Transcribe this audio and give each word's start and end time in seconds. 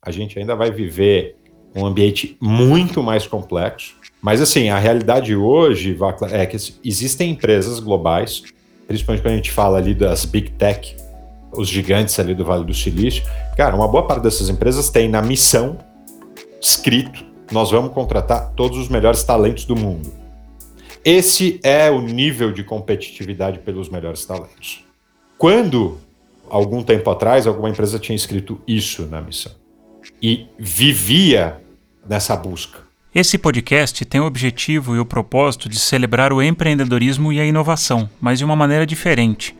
A 0.00 0.10
gente 0.10 0.38
ainda 0.38 0.54
vai 0.54 0.70
viver 0.70 1.36
um 1.74 1.84
ambiente 1.84 2.36
muito 2.40 3.02
mais 3.02 3.26
complexo. 3.26 3.96
Mas 4.20 4.40
assim, 4.40 4.68
a 4.68 4.78
realidade 4.78 5.34
hoje 5.34 5.96
é 6.30 6.46
que 6.46 6.56
existem 6.84 7.32
empresas 7.32 7.78
globais, 7.78 8.42
principalmente 8.86 9.22
quando 9.22 9.34
a 9.34 9.36
gente 9.36 9.50
fala 9.50 9.78
ali 9.78 9.94
das 9.94 10.24
big 10.24 10.50
tech, 10.52 10.96
os 11.52 11.68
gigantes 11.68 12.18
ali 12.18 12.34
do 12.34 12.44
Vale 12.44 12.64
do 12.64 12.74
Silício. 12.74 13.22
Cara, 13.56 13.76
uma 13.76 13.88
boa 13.88 14.06
parte 14.06 14.22
dessas 14.22 14.48
empresas 14.48 14.90
tem 14.90 15.08
na 15.08 15.22
missão 15.22 15.78
escrito: 16.60 17.24
nós 17.52 17.70
vamos 17.70 17.92
contratar 17.92 18.52
todos 18.54 18.78
os 18.78 18.88
melhores 18.88 19.22
talentos 19.22 19.64
do 19.64 19.76
mundo. 19.76 20.12
Esse 21.04 21.60
é 21.62 21.90
o 21.90 22.00
nível 22.00 22.52
de 22.52 22.64
competitividade 22.64 23.60
pelos 23.60 23.88
melhores 23.88 24.26
talentos. 24.26 24.84
Quando, 25.38 25.98
algum 26.50 26.82
tempo 26.82 27.08
atrás, 27.08 27.46
alguma 27.46 27.70
empresa 27.70 27.98
tinha 27.98 28.16
escrito 28.16 28.60
isso 28.66 29.06
na 29.06 29.20
missão 29.20 29.52
e 30.22 30.46
vivia 30.58 31.60
nessa 32.08 32.36
busca. 32.36 32.80
Esse 33.14 33.38
podcast 33.38 34.04
tem 34.04 34.20
o 34.20 34.26
objetivo 34.26 34.94
e 34.94 35.00
o 35.00 35.04
propósito 35.04 35.68
de 35.68 35.78
celebrar 35.78 36.32
o 36.32 36.42
empreendedorismo 36.42 37.32
e 37.32 37.40
a 37.40 37.44
inovação, 37.44 38.08
mas 38.20 38.38
de 38.38 38.44
uma 38.44 38.54
maneira 38.54 38.86
diferente. 38.86 39.56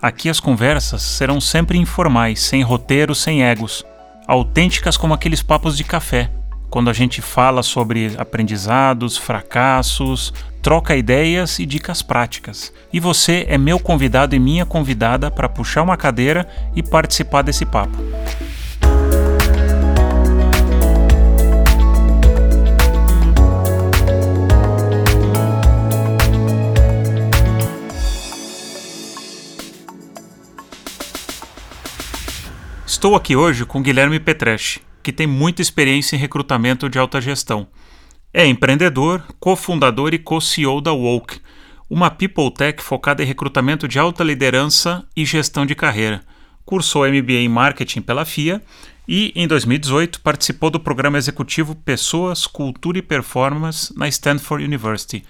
Aqui 0.00 0.28
as 0.28 0.40
conversas 0.40 1.02
serão 1.02 1.40
sempre 1.40 1.78
informais, 1.78 2.40
sem 2.40 2.62
roteiro, 2.62 3.14
sem 3.14 3.42
egos, 3.44 3.84
autênticas 4.26 4.96
como 4.96 5.14
aqueles 5.14 5.42
papos 5.42 5.76
de 5.76 5.84
café, 5.84 6.30
quando 6.70 6.88
a 6.88 6.92
gente 6.92 7.20
fala 7.20 7.62
sobre 7.62 8.14
aprendizados, 8.16 9.18
fracassos, 9.18 10.32
troca 10.62 10.96
ideias 10.96 11.58
e 11.58 11.66
dicas 11.66 12.02
práticas. 12.02 12.72
E 12.92 12.98
você 12.98 13.44
é 13.48 13.58
meu 13.58 13.78
convidado 13.78 14.34
e 14.34 14.38
minha 14.38 14.64
convidada 14.64 15.30
para 15.30 15.48
puxar 15.48 15.82
uma 15.82 15.96
cadeira 15.96 16.48
e 16.74 16.82
participar 16.82 17.42
desse 17.42 17.66
papo. 17.66 17.98
Estou 33.02 33.16
aqui 33.16 33.34
hoje 33.34 33.66
com 33.66 33.82
Guilherme 33.82 34.20
Petreschi, 34.20 34.80
que 35.02 35.10
tem 35.10 35.26
muita 35.26 35.60
experiência 35.60 36.14
em 36.14 36.20
recrutamento 36.20 36.88
de 36.88 37.00
alta 37.00 37.20
gestão. 37.20 37.66
É 38.32 38.46
empreendedor, 38.46 39.24
cofundador 39.40 40.14
e 40.14 40.20
co-CEO 40.20 40.80
da 40.80 40.92
Woke, 40.92 41.40
uma 41.90 42.12
people 42.12 42.48
tech 42.54 42.80
focada 42.80 43.20
em 43.20 43.26
recrutamento 43.26 43.88
de 43.88 43.98
alta 43.98 44.22
liderança 44.22 45.04
e 45.16 45.24
gestão 45.24 45.66
de 45.66 45.74
carreira. 45.74 46.20
Cursou 46.64 47.02
MBA 47.04 47.40
em 47.40 47.48
marketing 47.48 48.02
pela 48.02 48.24
FIA 48.24 48.62
e, 49.08 49.32
em 49.34 49.48
2018, 49.48 50.20
participou 50.20 50.70
do 50.70 50.78
programa 50.78 51.18
executivo 51.18 51.74
Pessoas, 51.74 52.46
Cultura 52.46 52.98
e 52.98 53.02
Performance 53.02 53.92
na 53.98 54.06
Stanford 54.06 54.64
University. 54.64 55.24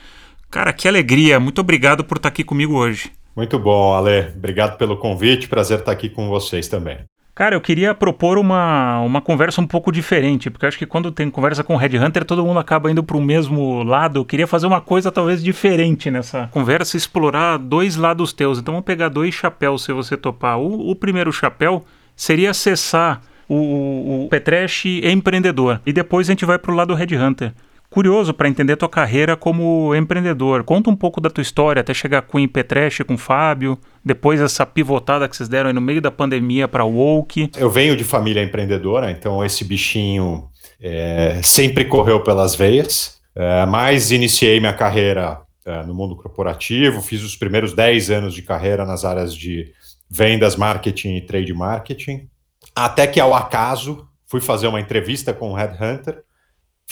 Cara, 0.51 0.75
que 0.75 0.87
alegria! 0.87 1.41
Muito 1.41 1.63
obrigado 1.63 2.05
por 2.05 2.19
estar 2.19 2.29
aqui 2.29 2.45
comigo 2.45 2.75
hoje. 2.75 3.11
Muito 3.35 3.59
bom, 3.59 3.95
Ale. 3.95 4.31
Obrigado 4.37 4.77
pelo 4.77 4.99
convite. 4.99 5.49
Prazer 5.49 5.79
estar 5.79 5.93
aqui 5.93 6.11
com 6.11 6.29
vocês 6.29 6.69
também. 6.69 6.99
Cara, 7.35 7.55
eu 7.55 7.61
queria 7.63 7.95
propor 7.95 8.37
uma, 8.37 9.01
uma 9.01 9.21
conversa 9.21 9.59
um 9.61 9.67
pouco 9.67 9.91
diferente, 9.91 10.51
porque 10.51 10.67
acho 10.67 10.77
que 10.77 10.85
quando 10.85 11.11
tem 11.11 11.31
conversa 11.31 11.65
com 11.65 11.75
o 11.75 11.79
Red 11.79 11.97
Hunter, 11.99 12.27
todo 12.27 12.45
mundo 12.45 12.61
acaba 12.61 12.91
indo 12.91 13.03
para 13.03 13.17
o 13.17 13.23
mesmo 13.23 13.83
lado. 13.83 14.21
Eu 14.21 14.25
queria 14.25 14.47
fazer 14.47 14.67
uma 14.67 14.83
coisa 14.83 15.11
talvez 15.11 15.43
diferente 15.43 16.11
nessa 16.11 16.49
conversa, 16.53 16.95
explorar 16.95 17.57
dois 17.57 17.97
lados 17.97 18.35
teus. 18.35 18.59
Então 18.59 18.75
vamos 18.75 18.85
pegar 18.85 19.09
dois 19.09 19.35
chapéus, 19.35 19.85
se 19.85 19.93
você 19.95 20.15
topar. 20.15 20.59
O, 20.59 20.91
o 20.91 20.95
primeiro 20.95 21.33
chapéu 21.33 21.87
seria 22.15 22.51
acessar 22.51 23.23
o, 23.49 24.25
o 24.25 24.29
Petresh 24.29 24.85
empreendedor, 25.03 25.81
e 25.87 25.93
depois 25.93 26.29
a 26.29 26.33
gente 26.33 26.45
vai 26.45 26.59
para 26.59 26.71
o 26.71 26.75
lado 26.75 26.95
Red 26.95 27.17
Hunter 27.17 27.55
curioso 27.93 28.33
para 28.33 28.49
entender 28.49 28.77
tua 28.77 28.89
carreira 28.89 29.37
como 29.37 29.95
empreendedor. 29.95 30.65
Conta 30.65 30.91
um 30.91 30.97
pouco 30.97 31.21
da 31.21 31.31
tua 31.31 31.43
história 31.43 31.81
até 31.81 31.93
chegar 31.93 32.23
com 32.23 32.43
o 32.43 32.49
Petreche, 32.49 33.05
com 33.05 33.15
o 33.15 33.19
Fábio, 33.19 33.79
depois 34.05 34.41
essa 34.41 34.67
pivotada 34.67 35.29
que 35.29 35.37
vocês 35.37 35.49
deram 35.49 35.69
aí 35.69 35.75
no 35.75 35.81
meio 35.81 36.01
da 36.01 36.11
pandemia 36.11 36.67
para 36.67 36.85
o 36.85 36.93
Woke. 36.97 37.51
Eu 37.57 37.71
venho 37.71 37.95
de 37.95 38.03
família 38.03 38.43
empreendedora, 38.43 39.11
então 39.11 39.45
esse 39.45 39.65
bichinho 39.65 40.49
é, 40.81 41.41
sempre 41.43 41.85
correu 41.85 42.21
pelas 42.23 42.55
veias, 42.55 43.21
é, 43.37 43.67
mas 43.67 44.11
iniciei 44.11 44.59
minha 44.59 44.73
carreira 44.73 45.41
é, 45.65 45.85
no 45.85 45.95
mundo 45.95 46.17
corporativo, 46.17 47.01
fiz 47.03 47.23
os 47.23 47.37
primeiros 47.37 47.73
10 47.73 48.11
anos 48.11 48.35
de 48.35 48.43
carreira 48.43 48.85
nas 48.85 49.05
áreas 49.05 49.35
de 49.35 49.71
vendas, 50.11 50.57
marketing 50.57 51.17
e 51.17 51.21
trade 51.21 51.55
marketing, 51.55 52.29
até 52.75 53.07
que 53.07 53.21
ao 53.21 53.35
acaso 53.35 54.09
fui 54.27 54.41
fazer 54.41 54.67
uma 54.67 54.81
entrevista 54.81 55.33
com 55.33 55.53
o 55.53 55.55
Headhunter, 55.55 56.23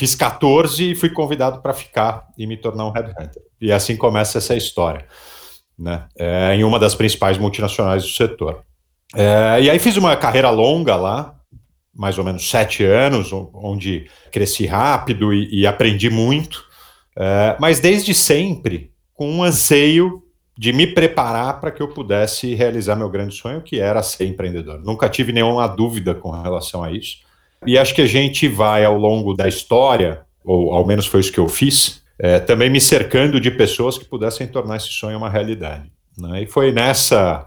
Fiz 0.00 0.14
14 0.14 0.92
e 0.92 0.94
fui 0.94 1.10
convidado 1.10 1.60
para 1.60 1.74
ficar 1.74 2.26
e 2.38 2.46
me 2.46 2.56
tornar 2.56 2.86
um 2.86 2.90
headhunter. 2.90 3.42
E 3.60 3.70
assim 3.70 3.94
começa 3.98 4.38
essa 4.38 4.56
história, 4.56 5.04
né? 5.78 6.06
É, 6.16 6.54
em 6.54 6.64
uma 6.64 6.78
das 6.78 6.94
principais 6.94 7.36
multinacionais 7.36 8.02
do 8.02 8.08
setor. 8.08 8.64
É, 9.14 9.60
e 9.60 9.68
aí 9.68 9.78
fiz 9.78 9.98
uma 9.98 10.16
carreira 10.16 10.48
longa 10.48 10.96
lá, 10.96 11.34
mais 11.94 12.16
ou 12.16 12.24
menos 12.24 12.48
sete 12.48 12.82
anos, 12.82 13.30
onde 13.52 14.06
cresci 14.32 14.64
rápido 14.64 15.34
e, 15.34 15.60
e 15.60 15.66
aprendi 15.66 16.08
muito, 16.08 16.64
é, 17.14 17.58
mas 17.60 17.78
desde 17.78 18.14
sempre 18.14 18.94
com 19.12 19.30
um 19.30 19.42
anseio 19.42 20.22
de 20.56 20.72
me 20.72 20.86
preparar 20.86 21.60
para 21.60 21.70
que 21.70 21.82
eu 21.82 21.88
pudesse 21.88 22.54
realizar 22.54 22.96
meu 22.96 23.10
grande 23.10 23.34
sonho, 23.34 23.60
que 23.60 23.78
era 23.78 24.02
ser 24.02 24.24
empreendedor. 24.24 24.80
Nunca 24.82 25.10
tive 25.10 25.30
nenhuma 25.30 25.66
dúvida 25.66 26.14
com 26.14 26.30
relação 26.30 26.82
a 26.82 26.90
isso. 26.90 27.18
E 27.66 27.78
acho 27.78 27.94
que 27.94 28.02
a 28.02 28.06
gente 28.06 28.48
vai, 28.48 28.84
ao 28.84 28.96
longo 28.96 29.34
da 29.34 29.48
história, 29.48 30.22
ou 30.44 30.72
ao 30.72 30.86
menos 30.86 31.06
foi 31.06 31.20
isso 31.20 31.32
que 31.32 31.38
eu 31.40 31.48
fiz, 31.48 32.02
é, 32.18 32.38
também 32.38 32.70
me 32.70 32.80
cercando 32.80 33.40
de 33.40 33.50
pessoas 33.50 33.96
que 33.96 34.04
pudessem 34.04 34.46
tornar 34.46 34.76
esse 34.76 34.88
sonho 34.88 35.18
uma 35.18 35.30
realidade. 35.30 35.90
Né? 36.18 36.42
E 36.42 36.46
foi 36.46 36.72
nessa 36.72 37.46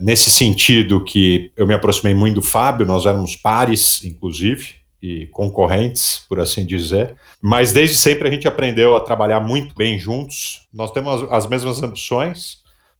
nesse 0.00 0.30
sentido 0.30 1.04
que 1.04 1.52
eu 1.56 1.66
me 1.66 1.74
aproximei 1.74 2.14
muito 2.14 2.36
do 2.36 2.42
Fábio, 2.42 2.86
nós 2.86 3.06
éramos 3.06 3.36
pares, 3.36 4.02
inclusive, 4.04 4.74
e 5.00 5.26
concorrentes, 5.26 6.24
por 6.28 6.40
assim 6.40 6.64
dizer. 6.64 7.14
Mas 7.40 7.72
desde 7.72 7.96
sempre 7.96 8.28
a 8.28 8.30
gente 8.30 8.48
aprendeu 8.48 8.96
a 8.96 9.00
trabalhar 9.00 9.40
muito 9.40 9.74
bem 9.74 9.98
juntos. 9.98 10.66
Nós 10.72 10.90
temos 10.92 11.22
as, 11.22 11.32
as 11.32 11.46
mesmas 11.46 11.82
ambições, 11.82 12.58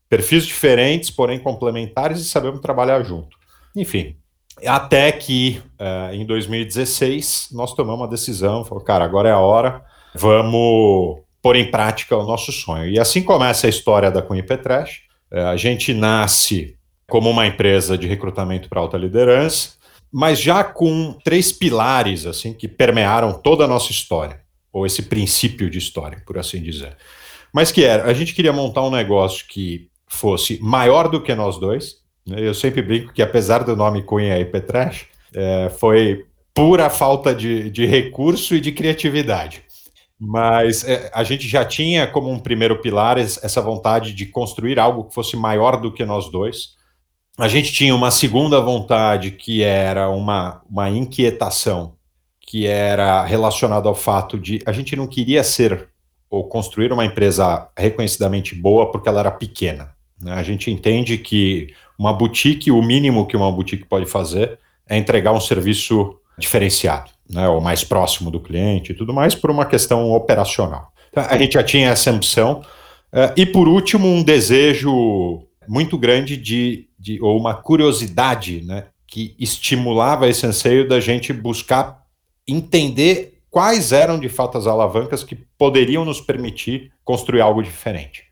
perfis 0.08 0.46
diferentes, 0.46 1.10
porém 1.10 1.38
complementares, 1.38 2.20
e 2.20 2.24
sabemos 2.24 2.60
trabalhar 2.60 3.02
junto. 3.02 3.36
Enfim, 3.74 4.16
até 4.66 5.10
que 5.12 5.60
uh, 5.80 6.14
em 6.14 6.24
2016 6.26 7.48
nós 7.52 7.74
tomamos 7.74 8.02
uma 8.02 8.08
decisão, 8.08 8.64
falou, 8.64 8.84
cara, 8.84 9.04
agora 9.04 9.28
é 9.28 9.32
a 9.32 9.38
hora, 9.38 9.82
vamos 10.14 11.20
pôr 11.40 11.56
em 11.56 11.70
prática 11.70 12.16
o 12.16 12.24
nosso 12.24 12.52
sonho. 12.52 12.88
E 12.88 12.98
assim 12.98 13.22
começa 13.22 13.66
a 13.66 13.70
história 13.70 14.10
da 14.10 14.22
Cunha 14.22 14.44
Petresh. 14.44 15.02
Uh, 15.32 15.46
a 15.46 15.56
gente 15.56 15.92
nasce 15.94 16.76
como 17.08 17.30
uma 17.30 17.46
empresa 17.46 17.98
de 17.98 18.06
recrutamento 18.06 18.68
para 18.68 18.80
alta 18.80 18.96
liderança, 18.96 19.70
mas 20.10 20.40
já 20.40 20.62
com 20.62 21.16
três 21.24 21.50
pilares 21.50 22.26
assim 22.26 22.52
que 22.52 22.68
permearam 22.68 23.32
toda 23.32 23.64
a 23.64 23.68
nossa 23.68 23.90
história, 23.90 24.40
ou 24.72 24.86
esse 24.86 25.02
princípio 25.02 25.70
de 25.70 25.78
história, 25.78 26.22
por 26.26 26.38
assim 26.38 26.62
dizer. 26.62 26.96
Mas 27.52 27.72
que 27.72 27.84
era, 27.84 28.04
a 28.04 28.14
gente 28.14 28.34
queria 28.34 28.52
montar 28.52 28.82
um 28.82 28.90
negócio 28.90 29.46
que 29.46 29.88
fosse 30.06 30.58
maior 30.62 31.08
do 31.08 31.22
que 31.22 31.34
nós 31.34 31.58
dois, 31.58 32.01
eu 32.26 32.54
sempre 32.54 32.82
brinco 32.82 33.12
que, 33.12 33.22
apesar 33.22 33.64
do 33.64 33.76
nome 33.76 34.02
Cunha 34.02 34.38
e 34.38 34.44
Petrash, 34.44 35.06
é, 35.34 35.70
foi 35.70 36.24
pura 36.54 36.90
falta 36.90 37.34
de, 37.34 37.70
de 37.70 37.86
recurso 37.86 38.54
e 38.54 38.60
de 38.60 38.72
criatividade. 38.72 39.64
Mas 40.18 40.84
é, 40.84 41.10
a 41.12 41.24
gente 41.24 41.48
já 41.48 41.64
tinha 41.64 42.06
como 42.06 42.30
um 42.30 42.38
primeiro 42.38 42.80
pilar 42.80 43.18
essa 43.18 43.60
vontade 43.60 44.12
de 44.12 44.26
construir 44.26 44.78
algo 44.78 45.04
que 45.04 45.14
fosse 45.14 45.36
maior 45.36 45.80
do 45.80 45.92
que 45.92 46.04
nós 46.04 46.30
dois. 46.30 46.76
A 47.36 47.48
gente 47.48 47.72
tinha 47.72 47.94
uma 47.94 48.10
segunda 48.10 48.60
vontade 48.60 49.32
que 49.32 49.62
era 49.62 50.08
uma, 50.10 50.62
uma 50.70 50.88
inquietação, 50.90 51.94
que 52.40 52.66
era 52.66 53.24
relacionada 53.24 53.88
ao 53.88 53.94
fato 53.94 54.38
de 54.38 54.60
a 54.66 54.70
gente 54.70 54.94
não 54.94 55.06
queria 55.06 55.42
ser 55.42 55.88
ou 56.30 56.44
construir 56.44 56.92
uma 56.92 57.04
empresa 57.04 57.68
reconhecidamente 57.76 58.54
boa 58.54 58.90
porque 58.92 59.08
ela 59.08 59.20
era 59.20 59.30
pequena. 59.30 59.92
Né? 60.20 60.32
A 60.32 60.42
gente 60.42 60.70
entende 60.70 61.18
que 61.18 61.74
uma 61.98 62.12
boutique, 62.12 62.70
o 62.70 62.82
mínimo 62.82 63.26
que 63.26 63.36
uma 63.36 63.50
boutique 63.50 63.84
pode 63.84 64.06
fazer 64.06 64.58
é 64.88 64.96
entregar 64.96 65.32
um 65.32 65.40
serviço 65.40 66.16
diferenciado, 66.38 67.10
né, 67.28 67.48
ou 67.48 67.60
mais 67.60 67.84
próximo 67.84 68.30
do 68.30 68.40
cliente 68.40 68.92
e 68.92 68.94
tudo 68.94 69.12
mais, 69.12 69.34
por 69.34 69.50
uma 69.50 69.64
questão 69.64 70.12
operacional. 70.12 70.92
Então, 71.10 71.24
a 71.28 71.36
gente 71.36 71.54
já 71.54 71.62
tinha 71.62 71.90
essa 71.90 72.10
ambição. 72.10 72.62
Uh, 73.12 73.32
e, 73.36 73.44
por 73.44 73.68
último, 73.68 74.08
um 74.08 74.22
desejo 74.22 75.46
muito 75.68 75.98
grande 75.98 76.36
de, 76.36 76.88
de 76.98 77.20
ou 77.20 77.38
uma 77.38 77.54
curiosidade, 77.54 78.62
né, 78.62 78.86
que 79.06 79.36
estimulava 79.38 80.28
esse 80.28 80.46
anseio 80.46 80.88
da 80.88 80.98
gente 80.98 81.32
buscar 81.32 82.02
entender 82.48 83.38
quais 83.50 83.92
eram 83.92 84.18
de 84.18 84.28
fato 84.28 84.56
as 84.56 84.66
alavancas 84.66 85.22
que 85.22 85.36
poderiam 85.58 86.04
nos 86.04 86.20
permitir 86.20 86.90
construir 87.04 87.42
algo 87.42 87.62
diferente. 87.62 88.24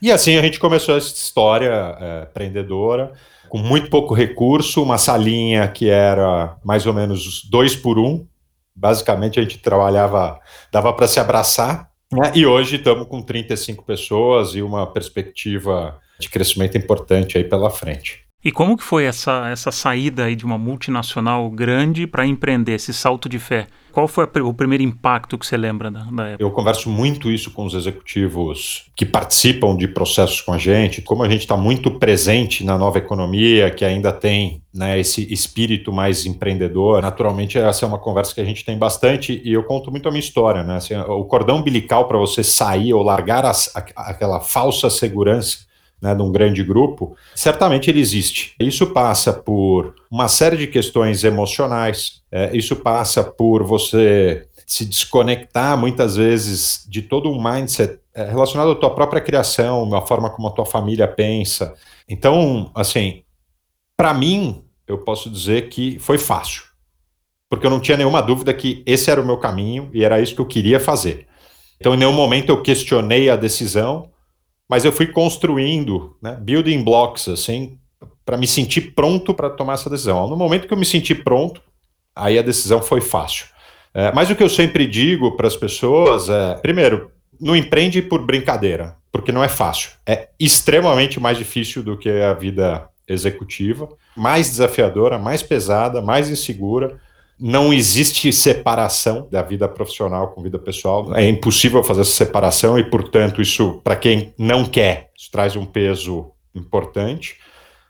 E 0.00 0.10
assim 0.10 0.36
a 0.36 0.42
gente 0.42 0.58
começou 0.58 0.96
essa 0.96 1.14
história 1.14 1.96
é, 2.00 2.22
empreendedora. 2.22 3.12
com 3.48 3.58
muito 3.58 3.90
pouco 3.90 4.14
recurso, 4.14 4.82
uma 4.82 4.96
salinha 4.96 5.66
que 5.68 5.88
era 5.88 6.56
mais 6.64 6.86
ou 6.86 6.94
menos 6.94 7.44
dois 7.50 7.74
por 7.74 7.98
um. 7.98 8.26
Basicamente 8.74 9.40
a 9.40 9.42
gente 9.42 9.58
trabalhava, 9.58 10.40
dava 10.72 10.92
para 10.92 11.08
se 11.08 11.18
abraçar. 11.18 11.90
Né? 12.12 12.32
E 12.34 12.46
hoje 12.46 12.76
estamos 12.76 13.06
com 13.08 13.20
35 13.20 13.84
pessoas 13.84 14.54
e 14.54 14.62
uma 14.62 14.86
perspectiva 14.86 15.98
de 16.18 16.28
crescimento 16.28 16.78
importante 16.78 17.36
aí 17.36 17.44
pela 17.44 17.70
frente. 17.70 18.29
E 18.42 18.50
como 18.50 18.74
que 18.74 18.82
foi 18.82 19.04
essa, 19.04 19.50
essa 19.50 19.70
saída 19.70 20.24
aí 20.24 20.34
de 20.34 20.46
uma 20.46 20.56
multinacional 20.56 21.50
grande 21.50 22.06
para 22.06 22.26
empreender, 22.26 22.72
esse 22.72 22.92
salto 22.94 23.28
de 23.28 23.38
fé? 23.38 23.66
Qual 23.92 24.08
foi 24.08 24.24
a, 24.24 24.42
o 24.42 24.54
primeiro 24.54 24.82
impacto 24.82 25.36
que 25.36 25.44
você 25.44 25.58
lembra 25.58 25.90
da, 25.90 26.04
da, 26.04 26.26
época? 26.28 26.42
Eu 26.42 26.50
converso 26.50 26.88
muito 26.88 27.30
isso 27.30 27.50
com 27.50 27.66
os 27.66 27.74
executivos 27.74 28.86
que 28.96 29.04
participam 29.04 29.76
de 29.76 29.86
processos 29.86 30.40
com 30.40 30.54
a 30.54 30.58
gente, 30.58 31.02
como 31.02 31.22
a 31.22 31.28
gente 31.28 31.42
está 31.42 31.56
muito 31.56 31.90
presente 31.90 32.64
na 32.64 32.78
nova 32.78 32.96
economia, 32.96 33.70
que 33.70 33.84
ainda 33.84 34.10
tem 34.10 34.62
né, 34.72 34.98
esse 34.98 35.30
espírito 35.30 35.92
mais 35.92 36.24
empreendedor. 36.24 37.02
Naturalmente, 37.02 37.58
essa 37.58 37.84
é 37.84 37.88
uma 37.88 37.98
conversa 37.98 38.34
que 38.34 38.40
a 38.40 38.44
gente 38.44 38.64
tem 38.64 38.78
bastante 38.78 39.42
e 39.44 39.52
eu 39.52 39.64
conto 39.64 39.90
muito 39.90 40.08
a 40.08 40.10
minha 40.10 40.20
história. 40.20 40.62
Né? 40.62 40.76
Assim, 40.76 40.96
o 40.96 41.24
cordão 41.24 41.58
umbilical 41.58 42.08
para 42.08 42.16
você 42.16 42.42
sair 42.42 42.94
ou 42.94 43.02
largar 43.02 43.44
as, 43.44 43.70
aquela 43.74 44.40
falsa 44.40 44.88
segurança 44.88 45.69
né, 46.00 46.14
de 46.14 46.22
um 46.22 46.32
grande 46.32 46.62
grupo, 46.62 47.16
certamente 47.34 47.90
ele 47.90 48.00
existe. 48.00 48.54
Isso 48.58 48.86
passa 48.88 49.32
por 49.32 49.94
uma 50.10 50.28
série 50.28 50.56
de 50.56 50.66
questões 50.66 51.24
emocionais, 51.24 52.22
é, 52.30 52.56
isso 52.56 52.76
passa 52.76 53.22
por 53.22 53.62
você 53.62 54.46
se 54.66 54.84
desconectar 54.84 55.76
muitas 55.76 56.16
vezes 56.16 56.86
de 56.88 57.02
todo 57.02 57.28
um 57.28 57.42
mindset 57.42 57.98
é, 58.14 58.24
relacionado 58.24 58.70
à 58.70 58.74
tua 58.74 58.94
própria 58.94 59.20
criação, 59.20 59.94
a 59.94 60.06
forma 60.06 60.30
como 60.30 60.48
a 60.48 60.52
tua 60.52 60.64
família 60.64 61.08
pensa. 61.08 61.74
Então, 62.08 62.70
assim, 62.74 63.22
para 63.96 64.14
mim, 64.14 64.64
eu 64.86 64.98
posso 64.98 65.28
dizer 65.28 65.68
que 65.68 65.98
foi 65.98 66.18
fácil, 66.18 66.62
porque 67.48 67.66
eu 67.66 67.70
não 67.70 67.80
tinha 67.80 67.96
nenhuma 67.96 68.20
dúvida 68.20 68.54
que 68.54 68.82
esse 68.86 69.10
era 69.10 69.20
o 69.20 69.26
meu 69.26 69.38
caminho 69.38 69.90
e 69.92 70.04
era 70.04 70.20
isso 70.20 70.34
que 70.34 70.40
eu 70.40 70.46
queria 70.46 70.80
fazer. 70.80 71.26
Então, 71.80 71.94
em 71.94 71.96
nenhum 71.96 72.12
momento 72.12 72.50
eu 72.50 72.62
questionei 72.62 73.30
a 73.30 73.36
decisão, 73.36 74.10
mas 74.70 74.84
eu 74.84 74.92
fui 74.92 75.08
construindo, 75.08 76.16
né, 76.22 76.38
building 76.40 76.84
blocks, 76.84 77.26
assim, 77.26 77.76
para 78.24 78.36
me 78.36 78.46
sentir 78.46 78.94
pronto 78.94 79.34
para 79.34 79.50
tomar 79.50 79.72
essa 79.72 79.90
decisão. 79.90 80.28
No 80.28 80.36
momento 80.36 80.68
que 80.68 80.72
eu 80.72 80.78
me 80.78 80.86
senti 80.86 81.12
pronto, 81.12 81.60
aí 82.14 82.38
a 82.38 82.42
decisão 82.42 82.80
foi 82.80 83.00
fácil. 83.00 83.46
É, 83.92 84.12
mas 84.12 84.30
o 84.30 84.36
que 84.36 84.42
eu 84.44 84.48
sempre 84.48 84.86
digo 84.86 85.36
para 85.36 85.48
as 85.48 85.56
pessoas 85.56 86.28
é, 86.28 86.54
primeiro, 86.54 87.10
não 87.40 87.56
empreende 87.56 88.00
por 88.00 88.24
brincadeira, 88.24 88.94
porque 89.10 89.32
não 89.32 89.42
é 89.42 89.48
fácil. 89.48 89.90
É 90.06 90.28
extremamente 90.38 91.18
mais 91.18 91.36
difícil 91.36 91.82
do 91.82 91.98
que 91.98 92.08
a 92.08 92.32
vida 92.32 92.88
executiva, 93.08 93.88
mais 94.16 94.50
desafiadora, 94.50 95.18
mais 95.18 95.42
pesada, 95.42 96.00
mais 96.00 96.30
insegura 96.30 97.00
não 97.40 97.72
existe 97.72 98.30
separação 98.32 99.26
da 99.30 99.40
vida 99.40 99.66
profissional 99.66 100.28
com 100.28 100.42
vida 100.42 100.58
pessoal. 100.58 101.14
É 101.16 101.26
impossível 101.26 101.82
fazer 101.82 102.02
essa 102.02 102.12
separação 102.12 102.78
e, 102.78 102.84
portanto, 102.84 103.40
isso, 103.40 103.80
para 103.82 103.96
quem 103.96 104.34
não 104.36 104.66
quer, 104.66 105.10
traz 105.32 105.56
um 105.56 105.64
peso 105.64 106.30
importante. 106.54 107.38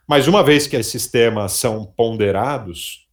Mas 0.07 0.29
uma 0.29 0.43
vez 0.43 0.69
que 0.69 0.77
esses 0.77 1.09
temas 1.09 1.53
são 1.53 1.85
ponderados, 1.85 3.09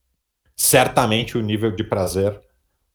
certamente 0.56 1.38
o 1.38 1.42
nível 1.42 1.72
de 1.72 1.84
prazer 1.84 2.40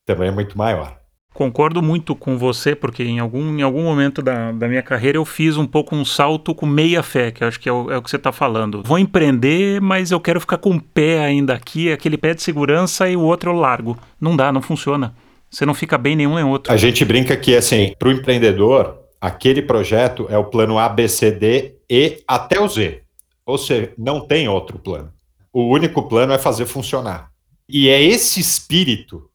também 0.07 0.29
é 0.29 0.33
muito 0.33 0.57
maior. 0.57 1.02
Concordo 1.33 1.83
muito 1.83 2.15
com 2.15 2.37
você, 2.37 2.77
porque 2.77 3.03
em 3.03 3.19
algum, 3.19 3.59
em 3.59 3.63
algum 3.63 3.83
momento 3.83 4.21
da, 4.21 4.53
da 4.53 4.69
minha 4.69 4.83
carreira 4.83 5.17
eu 5.17 5.25
fiz 5.25 5.57
um 5.57 5.67
pouco 5.67 5.97
um 5.97 6.05
salto 6.05 6.55
com 6.55 6.67
meia 6.67 7.03
fé, 7.03 7.31
que 7.31 7.43
acho 7.43 7.59
que 7.59 7.69
é 7.69 7.73
o, 7.73 7.91
é 7.91 7.97
o 7.97 8.03
que 8.03 8.11
você 8.11 8.17
está 8.17 8.31
falando. 8.31 8.83
Vou 8.85 8.99
empreender, 8.99 9.81
mas 9.81 10.11
eu 10.11 10.21
quero 10.21 10.41
ficar 10.41 10.59
com 10.59 10.77
o 10.77 10.81
pé 10.81 11.25
ainda 11.25 11.55
aqui, 11.55 11.91
aquele 11.91 12.19
pé 12.19 12.35
de 12.35 12.43
segurança 12.43 13.09
e 13.09 13.17
o 13.17 13.23
outro 13.23 13.51
eu 13.51 13.55
largo. 13.55 13.97
Não 14.21 14.37
dá, 14.37 14.53
não 14.53 14.61
funciona. 14.61 15.15
Você 15.51 15.65
não 15.65 15.75
fica 15.75 15.97
bem 15.97 16.17
nenhum 16.17 16.35
nem 16.35 16.45
outro. 16.45 16.73
A 16.73 16.77
gente 16.77 17.05
brinca 17.05 17.37
que, 17.37 17.55
assim, 17.57 17.95
para 17.99 18.09
o 18.09 18.13
empreendedor, 18.13 18.99
aquele 19.21 19.63
projeto 19.63 20.27
é 20.29 20.37
o 20.37 20.45
plano 20.45 20.79
A, 20.79 20.89
B, 20.89 21.09
C, 21.09 21.31
D 21.31 21.77
e 21.89 22.23
até 22.27 22.61
o 22.61 22.69
Z. 22.69 23.03
Ou 23.45 23.57
seja, 23.57 23.93
não 23.97 24.21
tem 24.21 24.49
outro 24.49 24.79
plano. 24.79 25.13
O 25.53 25.65
único 25.65 26.03
plano 26.03 26.33
é 26.33 26.39
fazer 26.39 26.67
funcionar. 26.67 27.31
E 27.69 27.89
é 27.89 28.03
esse 28.03 28.41
espírito 28.41 29.29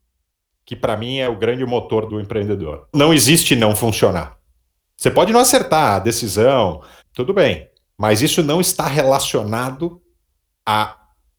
que 0.68 0.76
para 0.76 0.98
mim 0.98 1.16
é 1.16 1.26
o 1.26 1.34
grande 1.34 1.64
motor 1.64 2.04
do 2.04 2.20
empreendedor. 2.20 2.88
Não 2.94 3.14
existe 3.14 3.56
não 3.56 3.74
funcionar. 3.74 4.36
Você 4.94 5.10
pode 5.10 5.32
não 5.32 5.40
acertar 5.40 5.94
a 5.94 5.98
decisão, 5.98 6.82
tudo 7.14 7.32
bem, 7.32 7.66
mas 7.96 8.20
isso 8.20 8.42
não 8.42 8.60
está 8.60 8.86
relacionado 8.86 9.98
à, 10.66 10.94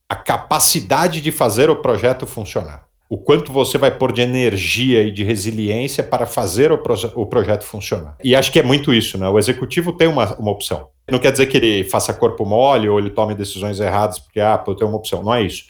à 0.10 0.16
capacidade 0.16 1.22
de 1.22 1.32
fazer 1.32 1.70
o 1.70 1.76
projeto 1.76 2.26
funcionar. 2.26 2.88
O 3.08 3.20
quanto 3.20 3.54
você 3.54 3.78
vai 3.78 3.96
pôr 3.96 4.12
de 4.12 4.22
energia 4.22 5.04
e 5.04 5.12
de 5.12 5.24
resiliência 5.24 6.04
para 6.04 6.26
fazer 6.26 6.72
o, 6.72 6.80
proje 6.80 7.12
o 7.14 7.28
projeto 7.28 7.64
funcionar. 7.64 8.18
E 8.24 8.36
acho 8.36 8.52
que 8.52 8.58
é 8.58 8.64
muito 8.64 8.92
isso, 8.92 9.16
né? 9.16 9.30
O 9.30 9.38
executivo 9.38 9.94
tem 9.94 10.08
uma, 10.08 10.36
uma 10.38 10.50
opção. 10.50 10.90
Não 11.08 11.20
quer 11.20 11.32
dizer 11.32 11.46
que 11.46 11.58
ele 11.58 11.84
faça 11.84 12.16
corpo 12.16 12.48
mole 12.48 12.90
ou 12.90 12.98
ele 12.98 13.12
tome 13.12 13.36
decisões 13.36 13.80
erradas 13.80 14.18
porque, 14.18 14.40
ah, 14.40 14.64
eu 14.68 14.76
tenho 14.76 14.90
uma 14.90 14.98
opção. 14.98 15.22
Não 15.22 15.36
é 15.36 15.44
isso. 15.44 15.66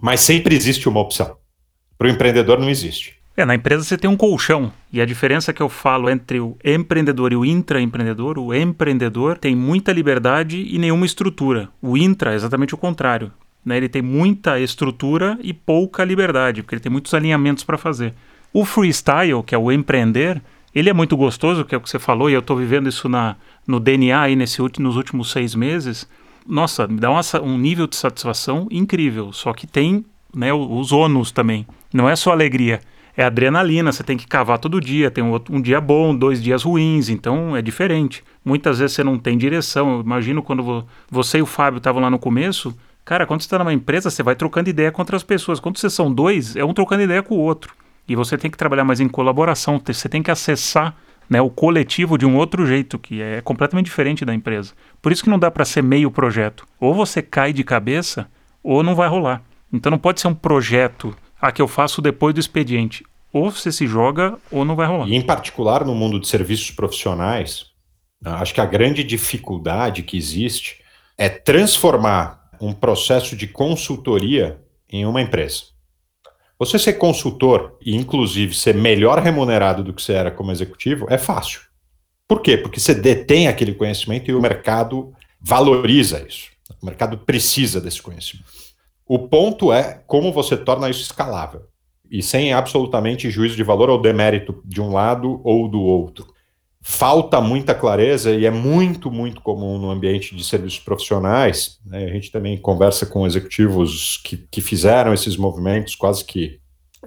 Mas 0.00 0.20
sempre 0.20 0.56
existe 0.56 0.88
uma 0.88 1.00
opção. 1.00 1.36
Para 1.98 2.08
o 2.08 2.10
empreendedor 2.10 2.58
não 2.58 2.68
existe. 2.68 3.16
É, 3.36 3.44
na 3.44 3.54
empresa 3.54 3.84
você 3.84 3.98
tem 3.98 4.08
um 4.08 4.16
colchão. 4.16 4.72
E 4.90 5.00
a 5.00 5.04
diferença 5.04 5.52
que 5.52 5.62
eu 5.62 5.68
falo 5.68 6.08
entre 6.08 6.40
o 6.40 6.56
empreendedor 6.64 7.32
e 7.32 7.36
o 7.36 7.44
intraempreendedor, 7.44 8.38
o 8.38 8.54
empreendedor 8.54 9.36
tem 9.36 9.54
muita 9.54 9.92
liberdade 9.92 10.66
e 10.70 10.78
nenhuma 10.78 11.04
estrutura. 11.04 11.68
O 11.82 11.98
intra 11.98 12.32
é 12.32 12.34
exatamente 12.34 12.74
o 12.74 12.78
contrário. 12.78 13.30
Né? 13.62 13.76
Ele 13.76 13.88
tem 13.90 14.00
muita 14.00 14.58
estrutura 14.58 15.38
e 15.42 15.52
pouca 15.52 16.02
liberdade, 16.02 16.62
porque 16.62 16.76
ele 16.76 16.82
tem 16.82 16.92
muitos 16.92 17.12
alinhamentos 17.12 17.62
para 17.62 17.76
fazer. 17.76 18.14
O 18.54 18.64
freestyle, 18.64 19.42
que 19.44 19.54
é 19.54 19.58
o 19.58 19.70
empreender, 19.70 20.40
ele 20.74 20.88
é 20.88 20.92
muito 20.94 21.14
gostoso, 21.14 21.64
que 21.64 21.74
é 21.74 21.78
o 21.78 21.80
que 21.80 21.90
você 21.90 21.98
falou, 21.98 22.30
e 22.30 22.32
eu 22.32 22.40
estou 22.40 22.56
vivendo 22.56 22.88
isso 22.88 23.06
na, 23.06 23.36
no 23.66 23.78
DNA 23.78 24.18
aí 24.18 24.36
nesse, 24.36 24.62
nos 24.78 24.96
últimos 24.96 25.30
seis 25.30 25.54
meses. 25.54 26.08
Nossa, 26.46 26.86
me 26.86 26.98
dá 26.98 27.10
uma, 27.10 27.20
um 27.42 27.58
nível 27.58 27.86
de 27.86 27.96
satisfação 27.96 28.66
incrível. 28.70 29.30
Só 29.32 29.52
que 29.52 29.66
tem 29.66 30.06
né, 30.34 30.54
os 30.54 30.92
ônus 30.92 31.32
também. 31.32 31.66
Não 31.96 32.06
é 32.06 32.14
só 32.14 32.30
alegria, 32.30 32.82
é 33.16 33.24
adrenalina. 33.24 33.90
Você 33.90 34.04
tem 34.04 34.18
que 34.18 34.26
cavar 34.26 34.58
todo 34.58 34.78
dia. 34.82 35.10
Tem 35.10 35.24
um, 35.24 35.40
um 35.48 35.62
dia 35.62 35.80
bom, 35.80 36.14
dois 36.14 36.42
dias 36.42 36.62
ruins, 36.62 37.08
então 37.08 37.56
é 37.56 37.62
diferente. 37.62 38.22
Muitas 38.44 38.78
vezes 38.78 38.94
você 38.94 39.02
não 39.02 39.18
tem 39.18 39.38
direção. 39.38 39.94
Eu 39.94 40.00
imagino 40.02 40.42
quando 40.42 40.86
você 41.10 41.38
e 41.38 41.42
o 41.42 41.46
Fábio 41.46 41.78
estavam 41.78 42.02
lá 42.02 42.10
no 42.10 42.18
começo. 42.18 42.76
Cara, 43.02 43.24
quando 43.24 43.40
você 43.40 43.46
está 43.46 43.58
numa 43.58 43.72
empresa, 43.72 44.10
você 44.10 44.22
vai 44.22 44.34
trocando 44.34 44.68
ideia 44.68 44.92
com 44.92 45.00
outras 45.00 45.22
pessoas. 45.22 45.58
Quando 45.58 45.78
vocês 45.78 45.94
são 45.94 46.12
dois, 46.12 46.54
é 46.54 46.62
um 46.62 46.74
trocando 46.74 47.02
ideia 47.02 47.22
com 47.22 47.34
o 47.34 47.38
outro. 47.38 47.72
E 48.06 48.14
você 48.14 48.36
tem 48.36 48.50
que 48.50 48.58
trabalhar 48.58 48.84
mais 48.84 49.00
em 49.00 49.08
colaboração. 49.08 49.80
Você 49.82 50.06
tem 50.06 50.22
que 50.22 50.30
acessar 50.30 50.94
né, 51.30 51.40
o 51.40 51.48
coletivo 51.48 52.18
de 52.18 52.26
um 52.26 52.36
outro 52.36 52.66
jeito, 52.66 52.98
que 52.98 53.22
é 53.22 53.40
completamente 53.40 53.86
diferente 53.86 54.22
da 54.22 54.34
empresa. 54.34 54.74
Por 55.00 55.12
isso 55.12 55.24
que 55.24 55.30
não 55.30 55.38
dá 55.38 55.50
para 55.50 55.64
ser 55.64 55.82
meio 55.82 56.10
projeto. 56.10 56.66
Ou 56.78 56.92
você 56.92 57.22
cai 57.22 57.54
de 57.54 57.64
cabeça, 57.64 58.28
ou 58.62 58.82
não 58.82 58.94
vai 58.94 59.08
rolar. 59.08 59.40
Então 59.72 59.90
não 59.90 59.98
pode 59.98 60.20
ser 60.20 60.28
um 60.28 60.34
projeto 60.34 61.16
a 61.40 61.52
que 61.52 61.60
eu 61.60 61.68
faço 61.68 62.00
depois 62.02 62.34
do 62.34 62.40
expediente. 62.40 63.04
Ou 63.32 63.50
você 63.50 63.70
se 63.70 63.86
joga 63.86 64.38
ou 64.50 64.64
não 64.64 64.76
vai 64.76 64.86
rolar. 64.86 65.08
E 65.08 65.14
em 65.14 65.22
particular 65.22 65.84
no 65.84 65.94
mundo 65.94 66.18
de 66.18 66.26
serviços 66.26 66.70
profissionais, 66.70 67.66
acho 68.24 68.54
que 68.54 68.60
a 68.60 68.66
grande 68.66 69.04
dificuldade 69.04 70.02
que 70.02 70.16
existe 70.16 70.82
é 71.18 71.28
transformar 71.28 72.50
um 72.60 72.72
processo 72.72 73.36
de 73.36 73.46
consultoria 73.46 74.60
em 74.88 75.04
uma 75.04 75.20
empresa. 75.20 75.64
Você 76.58 76.78
ser 76.78 76.94
consultor 76.94 77.76
e, 77.84 77.94
inclusive, 77.94 78.54
ser 78.54 78.74
melhor 78.74 79.18
remunerado 79.18 79.84
do 79.84 79.92
que 79.92 80.00
você 80.00 80.14
era 80.14 80.30
como 80.30 80.50
executivo 80.50 81.06
é 81.10 81.18
fácil. 81.18 81.60
Por 82.26 82.40
quê? 82.40 82.56
Porque 82.56 82.80
você 82.80 82.94
detém 82.94 83.46
aquele 83.46 83.74
conhecimento 83.74 84.30
e 84.30 84.34
o 84.34 84.40
mercado 84.40 85.12
valoriza 85.38 86.24
isso. 86.26 86.50
O 86.82 86.86
mercado 86.86 87.18
precisa 87.18 87.80
desse 87.80 88.00
conhecimento. 88.00 88.48
O 89.08 89.20
ponto 89.20 89.72
é 89.72 90.02
como 90.06 90.32
você 90.32 90.56
torna 90.56 90.90
isso 90.90 91.02
escalável 91.02 91.62
e 92.10 92.22
sem 92.22 92.52
absolutamente 92.52 93.30
juízo 93.30 93.56
de 93.56 93.62
valor 93.62 93.88
ou 93.90 94.00
demérito 94.00 94.60
de 94.64 94.80
um 94.80 94.92
lado 94.92 95.40
ou 95.44 95.68
do 95.68 95.80
outro. 95.80 96.26
Falta 96.80 97.40
muita 97.40 97.74
clareza 97.74 98.32
e 98.32 98.46
é 98.46 98.50
muito, 98.50 99.10
muito 99.10 99.40
comum 99.40 99.76
no 99.76 99.90
ambiente 99.90 100.34
de 100.36 100.44
serviços 100.44 100.78
profissionais. 100.78 101.80
Né? 101.84 102.04
A 102.04 102.12
gente 102.12 102.30
também 102.30 102.56
conversa 102.56 103.04
com 103.04 103.26
executivos 103.26 104.18
que, 104.18 104.36
que 104.50 104.60
fizeram 104.60 105.12
esses 105.12 105.36
movimentos 105.36 105.96
quase 105.96 106.24
que 106.24 106.60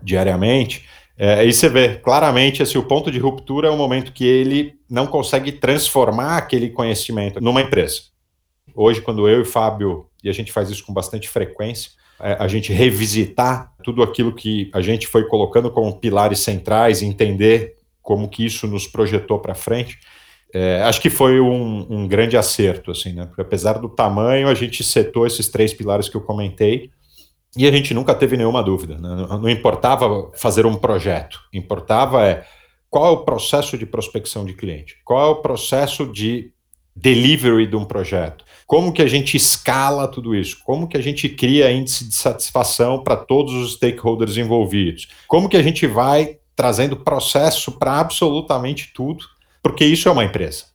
diariamente. 0.04 0.86
É, 1.18 1.46
e 1.46 1.52
você 1.52 1.68
vê 1.68 1.96
claramente 1.96 2.62
assim, 2.62 2.78
o 2.78 2.84
ponto 2.84 3.12
de 3.12 3.20
ruptura 3.20 3.68
é 3.68 3.72
o 3.72 3.78
momento 3.78 4.14
que 4.14 4.26
ele 4.26 4.76
não 4.90 5.08
consegue 5.08 5.52
transformar 5.52 6.38
aquele 6.38 6.70
conhecimento 6.70 7.42
numa 7.42 7.62
empresa. 7.62 8.04
Hoje, 8.76 9.02
quando 9.02 9.28
eu 9.28 9.42
e 9.42 9.46
Fábio 9.46 10.09
e 10.24 10.30
a 10.30 10.34
gente 10.34 10.52
faz 10.52 10.70
isso 10.70 10.86
com 10.86 10.94
bastante 10.94 11.28
frequência, 11.30 11.92
é, 12.20 12.34
a 12.40 12.48
gente 12.48 12.74
revisitar 12.74 13.74
tudo 13.84 14.04
aquilo 14.04 14.34
que 14.34 14.70
a 14.74 14.82
gente 14.82 15.08
foi 15.08 15.28
colocando 15.28 15.72
como 15.72 16.00
pilares 16.00 16.40
centrais, 16.40 17.02
entender 17.02 17.76
como 18.02 18.28
que 18.28 18.46
isso 18.46 18.68
nos 18.68 18.88
projetou 18.88 19.40
para 19.40 19.56
frente. 19.56 20.00
É, 20.54 20.82
acho 20.82 21.00
que 21.00 21.10
foi 21.10 21.40
um, 21.40 21.86
um, 21.90 22.08
grande 22.08 22.36
acerto, 22.36 22.92
assim, 22.92 23.14
né? 23.14 23.26
Porque 23.26 23.42
apesar 23.42 23.74
do 23.74 23.88
tamanho, 23.88 24.48
a 24.48 24.54
gente 24.54 24.84
setou 24.84 25.28
esses 25.28 25.48
três 25.48 25.74
pilares 25.74 26.10
que 26.10 26.18
eu 26.18 26.22
comentei 26.22 26.90
e 27.56 27.68
a 27.68 27.72
gente 27.72 27.94
nunca 27.94 28.14
teve 28.16 28.36
nenhuma 28.36 28.64
dúvida. 28.64 28.98
Né? 28.98 29.28
Não, 29.28 29.50
importava 29.50 30.32
fazer 30.36 30.66
um 30.66 30.76
projeto, 30.76 31.40
importava 31.54 32.26
é 32.26 32.46
qual 32.90 33.06
é 33.06 33.10
o 33.12 33.24
processo 33.24 33.78
de 33.78 33.86
prospecção 33.86 34.44
de 34.44 34.54
cliente, 34.54 34.98
qual 35.06 35.28
é 35.28 35.30
o 35.32 35.42
processo 35.42 36.08
de 36.08 36.52
delivery 36.96 37.68
de 37.68 37.76
um 37.76 37.86
projeto, 37.86 38.44
como 38.70 38.94
que 38.94 39.02
a 39.02 39.08
gente 39.08 39.36
escala 39.36 40.08
tudo 40.08 40.36
isso, 40.36 40.60
como 40.64 40.88
que 40.88 40.96
a 40.96 41.02
gente 41.02 41.28
cria 41.28 41.72
índice 41.72 42.08
de 42.08 42.14
satisfação 42.14 43.04
para 43.04 43.16
todos 43.16 43.52
os 43.52 43.74
stakeholders 43.74 44.38
envolvidos, 44.38 45.08
como 45.28 45.50
que 45.50 45.58
a 45.58 45.64
gente 45.64 45.88
vai 45.88 46.38
trazendo 46.56 46.96
processo 46.96 47.72
para 47.72 48.00
absolutamente 48.00 48.92
tudo 48.94 49.26
porque 49.64 49.84
isso 49.84 50.08
é 50.08 50.12
uma 50.12 50.24
empresa. 50.24 50.66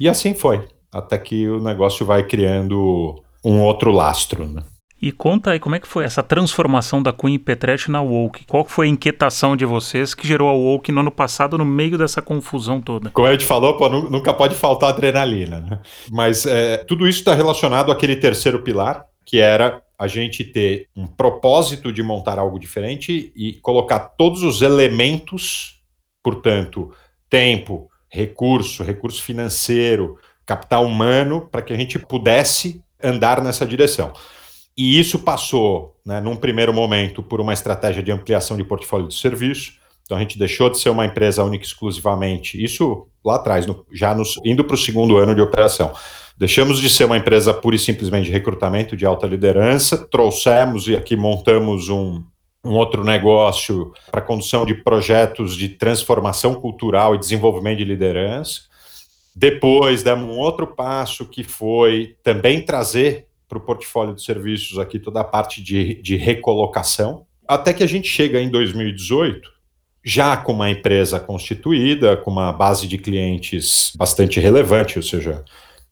E 0.00 0.08
assim 0.08 0.32
foi, 0.32 0.66
até 0.90 1.18
que 1.18 1.46
o 1.46 1.60
negócio 1.60 2.06
vai 2.06 2.26
criando 2.26 3.22
um 3.44 3.60
outro 3.60 3.92
lastro. 3.92 4.48
Né? 4.48 4.62
E 5.02 5.10
conta 5.10 5.50
aí 5.50 5.58
como 5.58 5.74
é 5.74 5.80
que 5.80 5.88
foi 5.88 6.04
essa 6.04 6.22
transformação 6.22 7.02
da 7.02 7.12
Queen 7.12 7.36
Petretti 7.36 7.90
na 7.90 8.00
Woke. 8.00 8.46
Qual 8.46 8.64
foi 8.64 8.86
a 8.86 8.88
inquietação 8.88 9.56
de 9.56 9.64
vocês 9.64 10.14
que 10.14 10.28
gerou 10.28 10.48
a 10.48 10.52
Woke 10.52 10.92
no 10.92 11.00
ano 11.00 11.10
passado 11.10 11.58
no 11.58 11.64
meio 11.64 11.98
dessa 11.98 12.22
confusão 12.22 12.80
toda? 12.80 13.10
Como 13.10 13.26
a 13.26 13.32
gente 13.32 13.44
falou, 13.44 13.76
pô, 13.76 13.88
nunca 13.88 14.32
pode 14.32 14.54
faltar 14.54 14.90
adrenalina. 14.90 15.58
Né? 15.58 15.80
Mas 16.08 16.46
é, 16.46 16.76
tudo 16.76 17.08
isso 17.08 17.18
está 17.18 17.34
relacionado 17.34 17.90
àquele 17.90 18.14
terceiro 18.14 18.62
pilar, 18.62 19.04
que 19.26 19.40
era 19.40 19.82
a 19.98 20.06
gente 20.06 20.44
ter 20.44 20.86
um 20.94 21.06
propósito 21.06 21.92
de 21.92 22.00
montar 22.00 22.38
algo 22.38 22.56
diferente 22.56 23.32
e 23.34 23.54
colocar 23.54 23.98
todos 23.98 24.44
os 24.44 24.62
elementos, 24.62 25.80
portanto, 26.22 26.94
tempo, 27.28 27.90
recurso, 28.08 28.84
recurso 28.84 29.20
financeiro, 29.20 30.16
capital 30.46 30.86
humano, 30.86 31.48
para 31.50 31.62
que 31.62 31.72
a 31.72 31.76
gente 31.76 31.98
pudesse 31.98 32.80
andar 33.02 33.42
nessa 33.42 33.66
direção. 33.66 34.12
E 34.76 34.98
isso 34.98 35.18
passou, 35.18 35.96
né, 36.04 36.20
num 36.20 36.36
primeiro 36.36 36.72
momento, 36.72 37.22
por 37.22 37.40
uma 37.40 37.52
estratégia 37.52 38.02
de 38.02 38.10
ampliação 38.10 38.56
de 38.56 38.64
portfólio 38.64 39.08
de 39.08 39.14
serviço. 39.14 39.74
Então 40.04 40.16
a 40.16 40.20
gente 40.20 40.38
deixou 40.38 40.70
de 40.70 40.78
ser 40.78 40.90
uma 40.90 41.06
empresa 41.06 41.44
única 41.44 41.64
exclusivamente, 41.64 42.62
isso 42.62 43.06
lá 43.24 43.36
atrás, 43.36 43.66
no, 43.66 43.86
já 43.92 44.14
nos, 44.14 44.38
indo 44.44 44.64
para 44.64 44.74
o 44.74 44.78
segundo 44.78 45.16
ano 45.16 45.34
de 45.34 45.40
operação. 45.40 45.92
Deixamos 46.36 46.80
de 46.80 46.90
ser 46.90 47.04
uma 47.04 47.16
empresa 47.16 47.54
pura 47.54 47.76
e 47.76 47.78
simplesmente 47.78 48.24
de 48.26 48.32
recrutamento 48.32 48.96
de 48.96 49.06
alta 49.06 49.26
liderança, 49.26 49.96
trouxemos 49.96 50.88
e 50.88 50.96
aqui 50.96 51.14
montamos 51.16 51.88
um, 51.88 52.22
um 52.64 52.72
outro 52.72 53.04
negócio 53.04 53.92
para 54.10 54.20
condução 54.20 54.64
de 54.64 54.74
projetos 54.74 55.56
de 55.56 55.68
transformação 55.68 56.54
cultural 56.54 57.14
e 57.14 57.18
desenvolvimento 57.18 57.78
de 57.78 57.84
liderança. 57.84 58.62
Depois, 59.34 60.02
demos 60.02 60.28
um 60.28 60.38
outro 60.38 60.66
passo 60.66 61.24
que 61.26 61.42
foi 61.42 62.16
também 62.22 62.60
trazer 62.60 63.26
para 63.52 63.58
o 63.58 63.60
portfólio 63.60 64.14
de 64.14 64.22
serviços 64.22 64.78
aqui 64.78 64.98
toda 64.98 65.20
a 65.20 65.24
parte 65.24 65.62
de, 65.62 66.00
de 66.00 66.16
recolocação, 66.16 67.26
até 67.46 67.74
que 67.74 67.82
a 67.82 67.86
gente 67.86 68.08
chega 68.08 68.40
em 68.40 68.48
2018, 68.48 69.46
já 70.02 70.38
com 70.38 70.52
uma 70.52 70.70
empresa 70.70 71.20
constituída, 71.20 72.16
com 72.16 72.30
uma 72.30 72.50
base 72.50 72.88
de 72.88 72.96
clientes 72.96 73.92
bastante 73.94 74.40
relevante, 74.40 74.98
ou 74.98 75.02
seja, 75.02 75.44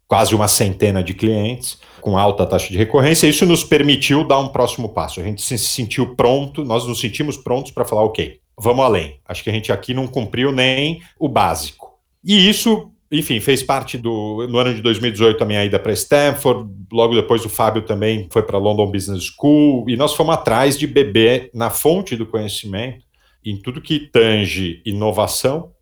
quase 0.09 0.35
uma 0.35 0.49
centena 0.49 1.05
de 1.05 1.13
clientes, 1.13 1.79
com 2.01 2.17
alta 2.17 2.47
taxa 2.47 2.71
de 2.71 2.79
recorrência. 2.79 3.27
Isso 3.27 3.45
nos 3.45 3.63
permitiu 3.63 4.27
dar 4.27 4.39
um 4.39 4.49
próximo 4.49 4.89
passo. 4.89 5.21
A 5.21 5.23
gente 5.23 5.43
se 5.43 5.59
sentiu 5.59 6.17
pronto, 6.17 6.65
nós 6.65 6.87
nos 6.87 6.99
sentimos 6.99 7.37
prontos 7.37 7.73
para 7.73 7.85
falar, 7.85 8.05
ok, 8.05 8.41
vamos 8.59 8.83
além. 8.83 9.21
Acho 9.29 9.45
que 9.45 9.51
a 9.51 9.53
gente 9.53 9.71
aqui 9.71 9.93
não 9.93 10.07
cumpriu 10.07 10.51
nem 10.51 11.03
o 11.19 11.29
básico. 11.29 11.91
E 12.25 12.49
isso, 12.49 12.91
enfim, 13.11 13.41
fez 13.41 13.63
parte 13.63 13.99
do. 13.99 14.47
No 14.49 14.59
ano 14.59 14.75
de 14.75 14.81
2018, 14.81 15.43
a 15.43 15.47
minha 15.47 15.65
ida 15.65 15.79
para 15.79 15.93
Stanford. 15.93 16.71
Logo 16.93 17.15
depois, 17.15 17.45
o 17.45 17.49
Fábio 17.49 17.83
também 17.83 18.29
foi 18.31 18.43
para 18.43 18.57
a 18.57 18.61
London 18.61 18.91
Business 18.91 19.25
School. 19.25 19.89
E 19.89 19.97
nós 19.97 20.15
fomos 20.15 20.35
atrás 20.35 20.79
de 20.79 20.87
beber 20.87 21.51
na 21.53 21.71
fonte 21.71 22.15
do 22.15 22.27
conhecimento, 22.27 23.05
em 23.45 23.57
tudo 23.57 23.81
que 23.81 23.99
tange 23.99 24.81
inovação, 24.85 25.73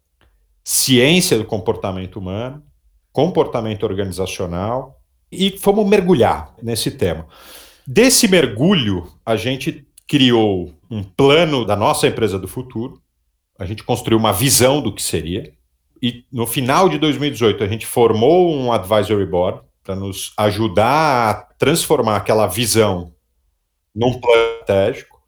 ciência 0.65 1.37
do 1.37 1.45
comportamento 1.45 2.17
humano 2.17 2.63
comportamento 3.19 3.83
organizacional 3.83 5.01
e 5.33 5.59
fomos 5.59 5.85
mergulhar 5.85 6.55
nesse 6.63 6.89
tema. 6.93 7.27
Desse 7.85 8.29
mergulho, 8.29 9.13
a 9.27 9.35
gente 9.35 9.85
criou 10.07 10.73
um 10.89 11.03
plano 11.03 11.65
da 11.65 11.75
nossa 11.75 12.07
empresa 12.07 12.39
do 12.39 12.47
futuro, 12.47 13.03
a 13.59 13.67
gente 13.67 13.83
construiu 13.83 14.19
uma 14.19 14.33
visão 14.33 14.81
do 14.81 14.95
que 14.95 15.03
seria, 15.03 15.53
e 16.03 16.25
no 16.33 16.47
final 16.47 16.89
de 16.89 16.99
2018 16.99 17.65
a 17.65 17.67
gente 17.67 17.87
formou 17.87 18.55
um 18.55 18.73
advisory 18.73 19.27
board 19.27 19.61
para 19.83 19.97
nos 19.97 20.33
ajudar 20.37 21.31
a 21.31 21.35
transformar 21.57 22.17
aquela 22.17 22.47
visão 22.47 23.13
num 23.95 24.21
plano 24.21 24.43
estratégico, 24.61 25.19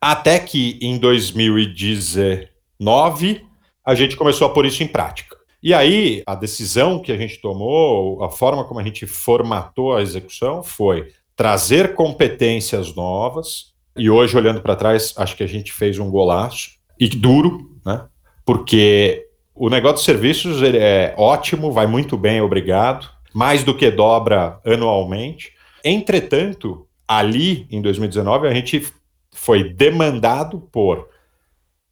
até 0.00 0.38
que 0.38 0.78
em 0.80 0.96
2019 0.98 3.44
a 3.84 3.94
gente 3.94 4.16
começou 4.16 4.46
a 4.46 4.50
pôr 4.50 4.64
isso 4.66 4.82
em 4.82 4.86
prática. 4.86 5.36
E 5.60 5.74
aí, 5.74 6.22
a 6.24 6.36
decisão 6.36 7.00
que 7.00 7.10
a 7.10 7.16
gente 7.16 7.40
tomou, 7.40 8.22
a 8.22 8.30
forma 8.30 8.64
como 8.64 8.78
a 8.78 8.84
gente 8.84 9.06
formatou 9.06 9.96
a 9.96 10.02
execução 10.02 10.62
foi 10.62 11.12
trazer 11.34 11.94
competências 11.94 12.94
novas. 12.94 13.72
E 13.96 14.08
hoje, 14.08 14.36
olhando 14.36 14.60
para 14.60 14.76
trás, 14.76 15.12
acho 15.16 15.36
que 15.36 15.42
a 15.42 15.48
gente 15.48 15.72
fez 15.72 15.98
um 15.98 16.10
golaço 16.10 16.70
e 16.98 17.08
duro, 17.08 17.76
né? 17.84 18.06
Porque 18.46 19.27
o 19.58 19.68
negócio 19.68 19.98
de 19.98 20.04
serviços 20.04 20.62
ele 20.62 20.78
é 20.78 21.14
ótimo, 21.16 21.72
vai 21.72 21.86
muito 21.86 22.16
bem, 22.16 22.40
obrigado. 22.40 23.08
Mais 23.34 23.62
do 23.62 23.74
que 23.74 23.90
dobra 23.90 24.58
anualmente. 24.64 25.52
Entretanto, 25.84 26.86
ali 27.06 27.66
em 27.70 27.80
2019, 27.82 28.48
a 28.48 28.54
gente 28.54 28.86
foi 29.32 29.72
demandado 29.72 30.60
por 30.72 31.08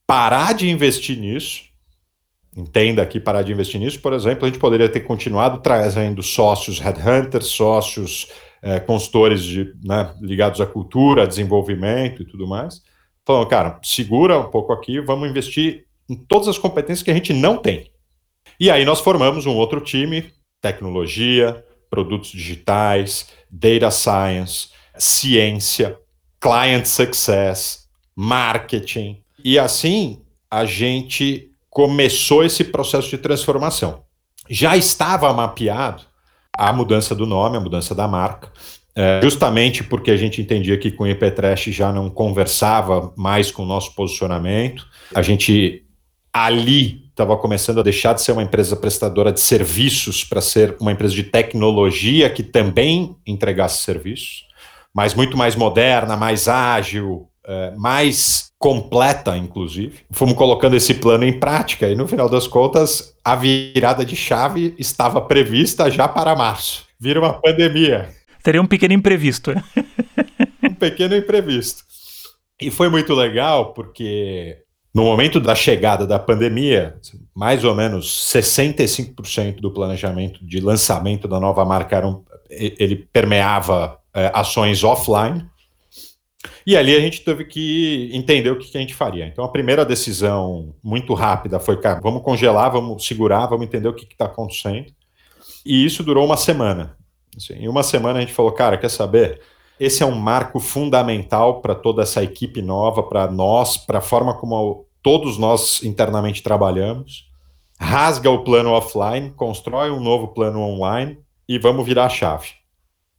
parar 0.06 0.54
de 0.54 0.68
investir 0.68 1.18
nisso 1.18 1.66
entenda 2.56 3.02
aqui 3.02 3.20
parar 3.20 3.42
de 3.42 3.52
investir 3.52 3.78
nisso, 3.78 4.00
por 4.00 4.14
exemplo, 4.14 4.46
a 4.46 4.49
gente 4.49 4.58
poderia 4.58 4.88
ter 4.88 5.00
continuado 5.00 5.58
trazendo 5.58 6.23
sócios 6.23 6.80
headhunters, 6.80 7.49
sócios 7.49 8.32
é, 8.62 8.80
consultores 8.80 9.42
de, 9.42 9.75
né, 9.85 10.14
ligados 10.20 10.61
à 10.61 10.66
cultura, 10.66 11.26
desenvolvimento 11.26 12.23
e 12.23 12.25
tudo 12.25 12.49
mais. 12.49 12.82
Falando, 13.25 13.46
cara, 13.46 13.78
segura 13.82 14.38
um 14.38 14.50
pouco 14.50 14.73
aqui, 14.73 15.00
vamos 15.00 15.28
investir 15.28 15.86
em 16.08 16.14
todas 16.14 16.48
as 16.48 16.58
competências 16.58 17.02
que 17.02 17.10
a 17.10 17.14
gente 17.14 17.32
não 17.32 17.56
tem. 17.56 17.90
E 18.58 18.70
aí 18.70 18.84
nós 18.84 19.00
formamos 19.00 19.46
um 19.46 19.54
outro 19.54 19.80
time, 19.80 20.32
tecnologia, 20.60 21.64
produtos 21.90 22.30
digitais, 22.30 23.28
data 23.50 23.90
science, 23.90 24.68
ciência, 24.96 25.98
client 26.40 26.86
success, 26.86 27.86
marketing. 28.14 29.22
E 29.44 29.58
assim 29.58 30.22
a 30.50 30.64
gente 30.64 31.50
começou 31.68 32.44
esse 32.44 32.64
processo 32.64 33.10
de 33.10 33.18
transformação. 33.18 34.04
Já 34.48 34.76
estava 34.76 35.32
mapeado 35.32 36.04
a 36.56 36.72
mudança 36.72 37.14
do 37.14 37.26
nome, 37.26 37.58
a 37.58 37.60
mudança 37.60 37.94
da 37.94 38.08
marca, 38.08 38.50
é, 38.94 39.20
justamente 39.22 39.84
porque 39.84 40.10
a 40.10 40.16
gente 40.16 40.40
entendia 40.40 40.78
que 40.78 40.90
com 40.90 41.04
o 41.04 41.06
IPTrash 41.06 41.64
já 41.66 41.92
não 41.92 42.08
conversava 42.08 43.12
mais 43.14 43.50
com 43.50 43.62
o 43.62 43.66
nosso 43.66 43.94
posicionamento. 43.94 44.86
A 45.14 45.20
gente 45.20 45.86
ali 46.45 47.07
estava 47.11 47.37
começando 47.37 47.81
a 47.81 47.83
deixar 47.83 48.12
de 48.12 48.21
ser 48.21 48.33
uma 48.33 48.43
empresa 48.43 48.76
prestadora 48.76 49.33
de 49.33 49.40
serviços 49.40 50.23
para 50.23 50.40
ser 50.43 50.76
uma 50.78 50.93
empresa 50.93 51.14
de 51.14 51.25
tecnologia 51.25 52.28
que 52.28 52.43
também 52.43 53.16
entregasse 53.26 53.83
serviços, 53.83 54.45
mas 54.95 55.14
muito 55.14 55.37
mais 55.37 55.57
moderna, 55.57 56.14
mais 56.14 56.47
ágil, 56.47 57.26
é, 57.47 57.73
mais 57.76 58.50
completa, 58.59 59.37
inclusive. 59.37 60.00
Fomos 60.11 60.35
colocando 60.35 60.76
esse 60.76 60.93
plano 60.95 61.25
em 61.25 61.38
prática 61.38 61.88
e, 61.88 61.95
no 61.95 62.07
final 62.07 62.28
das 62.28 62.47
contas, 62.47 63.14
a 63.25 63.35
virada 63.35 64.05
de 64.05 64.16
chave 64.16 64.75
estava 64.78 65.21
prevista 65.21 65.90
já 65.90 66.07
para 66.07 66.37
março. 66.37 66.87
Vira 67.00 67.21
uma 67.21 67.33
pandemia. 67.33 68.11
Teria 68.43 68.61
um 68.61 68.66
pequeno 68.66 68.93
imprevisto. 68.93 69.55
um 70.62 70.75
pequeno 70.75 71.16
imprevisto. 71.16 71.83
E 72.61 72.71
foi 72.71 72.88
muito 72.88 73.14
legal 73.14 73.73
porque 73.75 74.65
no 74.96 75.04
momento 75.04 75.38
da 75.38 75.54
chegada 75.54 76.06
da 76.06 76.18
pandemia, 76.18 76.98
mais 77.34 77.64
ou 77.64 77.74
menos 77.74 78.06
65% 78.32 79.60
do 79.60 79.70
planejamento 79.70 80.42
de 80.42 80.58
lançamento 80.58 81.28
da 81.28 81.38
nova 81.38 81.66
marca 81.66 81.96
era 81.96 82.08
um, 82.08 82.24
ele 82.48 83.06
permeava 83.12 83.98
é, 84.14 84.30
ações 84.32 84.82
offline 84.82 85.46
e 86.66 86.74
ali 86.74 86.96
a 86.96 87.00
gente 87.00 87.20
teve 87.20 87.44
que 87.44 88.08
entender 88.10 88.50
o 88.50 88.58
que, 88.58 88.70
que 88.70 88.78
a 88.78 88.80
gente 88.80 88.94
faria. 88.94 89.26
Então 89.26 89.44
a 89.44 89.50
primeira 89.50 89.84
decisão 89.84 90.74
muito 90.82 91.12
rápida 91.12 91.60
foi, 91.60 91.78
cara, 91.78 92.00
vamos 92.00 92.22
congelar, 92.22 92.72
vamos 92.72 93.06
segurar, 93.06 93.44
vamos 93.48 93.66
entender 93.66 93.88
o 93.88 93.94
que 93.94 94.06
está 94.10 94.24
acontecendo. 94.24 94.90
E 95.62 95.84
isso 95.84 96.02
durou 96.02 96.24
uma 96.24 96.38
semana. 96.38 96.96
Assim, 97.36 97.52
em 97.52 97.68
uma 97.68 97.82
semana 97.82 98.18
a 98.18 98.22
gente 98.22 98.32
falou, 98.32 98.52
cara, 98.52 98.78
quer 98.78 98.88
saber? 98.88 99.42
Esse 99.78 100.02
é 100.02 100.06
um 100.06 100.14
marco 100.14 100.58
fundamental 100.58 101.60
para 101.60 101.74
toda 101.74 102.02
essa 102.02 102.24
equipe 102.24 102.62
nova, 102.62 103.02
para 103.02 103.30
nós, 103.30 103.76
para 103.76 103.98
a 103.98 104.00
forma 104.00 104.32
como 104.32 104.86
todos 105.06 105.38
nós 105.38 105.84
internamente 105.84 106.42
trabalhamos. 106.42 107.30
rasga 107.78 108.28
o 108.28 108.42
plano 108.42 108.70
offline, 108.70 109.30
constrói 109.30 109.88
um 109.88 110.00
novo 110.00 110.28
plano 110.34 110.58
online 110.58 111.16
e 111.48 111.60
vamos 111.60 111.86
virar 111.86 112.06
a 112.06 112.08
chave. 112.08 112.48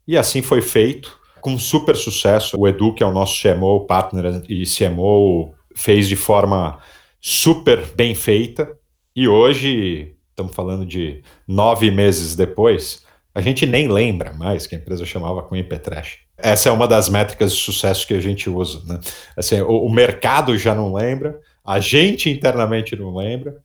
E 0.05 0.17
assim 0.17 0.41
foi 0.41 0.61
feito, 0.61 1.17
com 1.39 1.57
super 1.57 1.95
sucesso. 1.95 2.59
O 2.59 2.67
Edu, 2.67 2.93
que 2.93 3.01
é 3.01 3.05
o 3.05 3.13
nosso 3.13 3.41
CMO, 3.41 3.85
partner 3.85 4.43
e 4.49 4.65
CMO, 4.65 5.53
fez 5.77 6.09
de 6.09 6.17
forma 6.17 6.77
super 7.21 7.85
bem 7.95 8.13
feita. 8.13 8.69
E 9.15 9.25
hoje, 9.29 10.13
estamos 10.31 10.53
falando 10.53 10.85
de 10.85 11.23
nove 11.47 11.89
meses 11.89 12.35
depois, 12.35 13.01
a 13.33 13.39
gente 13.39 13.65
nem 13.65 13.87
lembra 13.87 14.33
mais 14.33 14.67
que 14.67 14.75
a 14.75 14.77
empresa 14.77 15.05
chamava 15.05 15.41
com 15.41 15.55
Petrash. 15.63 16.17
Essa 16.37 16.67
é 16.67 16.71
uma 16.73 16.85
das 16.87 17.07
métricas 17.07 17.55
de 17.55 17.61
sucesso 17.61 18.05
que 18.05 18.13
a 18.13 18.19
gente 18.19 18.49
usa. 18.49 18.81
Né? 18.85 18.99
Assim, 19.37 19.61
o, 19.61 19.85
o 19.85 19.89
mercado 19.89 20.57
já 20.57 20.75
não 20.75 20.93
lembra, 20.93 21.39
a 21.67 21.81
gente 21.81 22.29
internamente 22.29 22.95
não 22.95 23.13
lembra, 23.13 23.57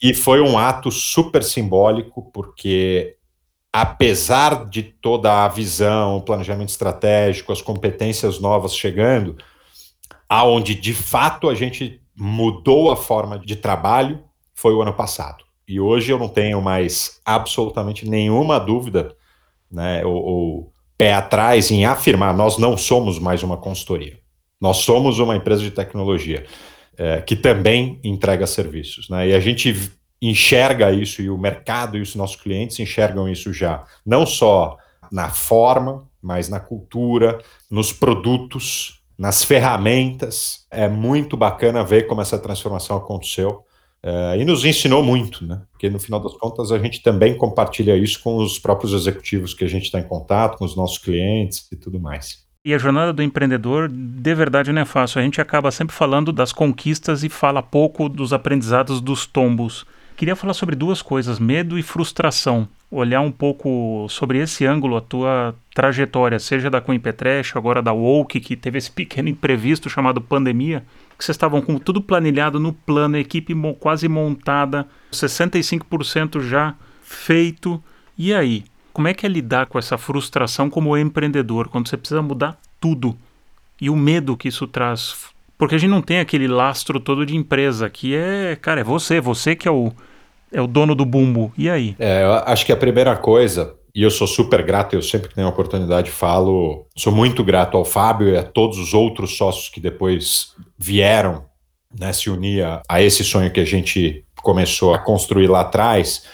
e 0.00 0.14
foi 0.14 0.40
um 0.40 0.56
ato 0.56 0.88
super 0.92 1.42
simbólico, 1.42 2.30
porque 2.32 3.16
apesar 3.72 4.68
de 4.68 4.84
toda 4.84 5.44
a 5.44 5.48
visão, 5.48 6.16
o 6.16 6.22
planejamento 6.22 6.68
estratégico, 6.68 7.52
as 7.52 7.60
competências 7.60 8.38
novas 8.38 8.76
chegando, 8.76 9.36
aonde 10.28 10.76
de 10.76 10.94
fato 10.94 11.48
a 11.48 11.54
gente 11.54 12.00
mudou 12.16 12.92
a 12.92 12.96
forma 12.96 13.36
de 13.36 13.56
trabalho 13.56 14.22
foi 14.54 14.72
o 14.72 14.80
ano 14.80 14.92
passado. 14.92 15.44
E 15.66 15.80
hoje 15.80 16.12
eu 16.12 16.18
não 16.18 16.28
tenho 16.28 16.62
mais 16.62 17.20
absolutamente 17.24 18.08
nenhuma 18.08 18.60
dúvida, 18.60 19.14
né, 19.70 20.04
ou, 20.04 20.22
ou 20.22 20.72
pé 20.96 21.14
atrás 21.14 21.70
em 21.70 21.84
afirmar, 21.84 22.32
nós 22.32 22.58
não 22.58 22.76
somos 22.76 23.18
mais 23.18 23.42
uma 23.42 23.56
consultoria. 23.56 24.20
Nós 24.60 24.78
somos 24.78 25.18
uma 25.18 25.34
empresa 25.34 25.62
de 25.62 25.70
tecnologia 25.70 26.46
é, 27.00 27.22
que 27.22 27.34
também 27.34 27.98
entrega 28.04 28.46
serviços. 28.46 29.08
Né? 29.08 29.28
E 29.28 29.34
a 29.34 29.40
gente 29.40 29.90
enxerga 30.20 30.92
isso, 30.92 31.22
e 31.22 31.30
o 31.30 31.38
mercado 31.38 31.96
e 31.96 32.02
os 32.02 32.14
nossos 32.14 32.36
clientes 32.36 32.78
enxergam 32.78 33.26
isso 33.26 33.54
já, 33.54 33.84
não 34.04 34.26
só 34.26 34.76
na 35.10 35.30
forma, 35.30 36.06
mas 36.20 36.50
na 36.50 36.60
cultura, 36.60 37.38
nos 37.70 37.90
produtos, 37.90 39.00
nas 39.18 39.42
ferramentas. 39.42 40.66
É 40.70 40.90
muito 40.90 41.38
bacana 41.38 41.82
ver 41.82 42.06
como 42.06 42.20
essa 42.20 42.38
transformação 42.38 42.98
aconteceu. 42.98 43.64
É, 44.02 44.36
e 44.38 44.44
nos 44.44 44.64
ensinou 44.66 45.02
muito, 45.02 45.46
né? 45.46 45.62
Porque 45.72 45.88
no 45.88 45.98
final 45.98 46.20
das 46.20 46.34
contas 46.34 46.70
a 46.70 46.78
gente 46.78 47.02
também 47.02 47.34
compartilha 47.34 47.96
isso 47.96 48.22
com 48.22 48.36
os 48.36 48.58
próprios 48.58 48.92
executivos 48.92 49.54
que 49.54 49.64
a 49.64 49.68
gente 49.68 49.84
está 49.84 49.98
em 49.98 50.06
contato, 50.06 50.58
com 50.58 50.66
os 50.66 50.76
nossos 50.76 50.98
clientes 50.98 51.66
e 51.72 51.76
tudo 51.76 51.98
mais. 51.98 52.49
E 52.62 52.74
a 52.74 52.78
jornada 52.78 53.10
do 53.10 53.22
empreendedor, 53.22 53.88
de 53.88 54.34
verdade, 54.34 54.70
não 54.70 54.82
é 54.82 54.84
fácil. 54.84 55.18
A 55.18 55.22
gente 55.22 55.40
acaba 55.40 55.70
sempre 55.70 55.96
falando 55.96 56.30
das 56.30 56.52
conquistas 56.52 57.24
e 57.24 57.30
fala 57.30 57.62
pouco 57.62 58.06
dos 58.06 58.34
aprendizados 58.34 59.00
dos 59.00 59.24
tombos. 59.24 59.86
Queria 60.14 60.36
falar 60.36 60.52
sobre 60.52 60.76
duas 60.76 61.00
coisas: 61.00 61.38
medo 61.38 61.78
e 61.78 61.82
frustração. 61.82 62.68
Olhar 62.90 63.22
um 63.22 63.32
pouco 63.32 64.06
sobre 64.10 64.40
esse 64.40 64.66
ângulo, 64.66 64.96
a 64.96 65.00
tua 65.00 65.54
trajetória, 65.74 66.38
seja 66.38 66.68
da 66.68 66.82
Queen 66.82 67.00
Petresh, 67.00 67.56
agora 67.56 67.80
da 67.80 67.94
Woke, 67.94 68.40
que 68.40 68.56
teve 68.56 68.76
esse 68.76 68.90
pequeno 68.90 69.30
imprevisto 69.30 69.88
chamado 69.88 70.20
pandemia, 70.20 70.84
que 71.16 71.24
vocês 71.24 71.36
estavam 71.36 71.62
com 71.62 71.78
tudo 71.78 72.02
planilhado 72.02 72.60
no 72.60 72.74
plano, 72.74 73.16
equipe 73.16 73.54
quase 73.78 74.06
montada, 74.06 74.86
65% 75.10 76.42
já 76.42 76.74
feito. 77.00 77.82
E 78.18 78.34
aí? 78.34 78.64
Como 78.92 79.08
é 79.08 79.14
que 79.14 79.24
é 79.24 79.28
lidar 79.28 79.66
com 79.66 79.78
essa 79.78 79.96
frustração 79.96 80.68
como 80.68 80.96
empreendedor, 80.96 81.68
quando 81.68 81.88
você 81.88 81.96
precisa 81.96 82.22
mudar 82.22 82.58
tudo? 82.80 83.16
E 83.80 83.88
o 83.88 83.96
medo 83.96 84.36
que 84.36 84.48
isso 84.48 84.66
traz. 84.66 85.14
Porque 85.56 85.74
a 85.74 85.78
gente 85.78 85.90
não 85.90 86.02
tem 86.02 86.20
aquele 86.20 86.48
lastro 86.48 86.98
todo 86.98 87.24
de 87.24 87.36
empresa, 87.36 87.88
que 87.88 88.14
é, 88.14 88.56
cara, 88.56 88.80
é 88.80 88.84
você, 88.84 89.20
você 89.20 89.54
que 89.54 89.68
é 89.68 89.70
o, 89.70 89.92
é 90.52 90.60
o 90.60 90.66
dono 90.66 90.94
do 90.94 91.04
bumbo. 91.04 91.52
E 91.56 91.68
aí? 91.68 91.94
É, 91.98 92.24
eu 92.24 92.32
acho 92.32 92.64
que 92.66 92.72
a 92.72 92.76
primeira 92.76 93.16
coisa, 93.16 93.74
e 93.94 94.02
eu 94.02 94.10
sou 94.10 94.26
super 94.26 94.62
grato, 94.62 94.94
eu 94.94 95.02
sempre 95.02 95.28
que 95.28 95.34
tenho 95.34 95.46
a 95.46 95.50
oportunidade 95.50 96.10
falo, 96.10 96.86
sou 96.96 97.12
muito 97.12 97.44
grato 97.44 97.76
ao 97.76 97.84
Fábio 97.84 98.28
e 98.28 98.36
a 98.36 98.42
todos 98.42 98.78
os 98.78 98.94
outros 98.94 99.36
sócios 99.36 99.68
que 99.68 99.80
depois 99.80 100.54
vieram 100.78 101.44
né, 101.98 102.12
se 102.12 102.30
unir 102.30 102.64
a, 102.64 102.82
a 102.88 103.02
esse 103.02 103.24
sonho 103.24 103.50
que 103.50 103.60
a 103.60 103.64
gente 103.64 104.24
começou 104.42 104.94
a 104.94 104.98
construir 104.98 105.46
lá 105.46 105.60
atrás 105.60 106.24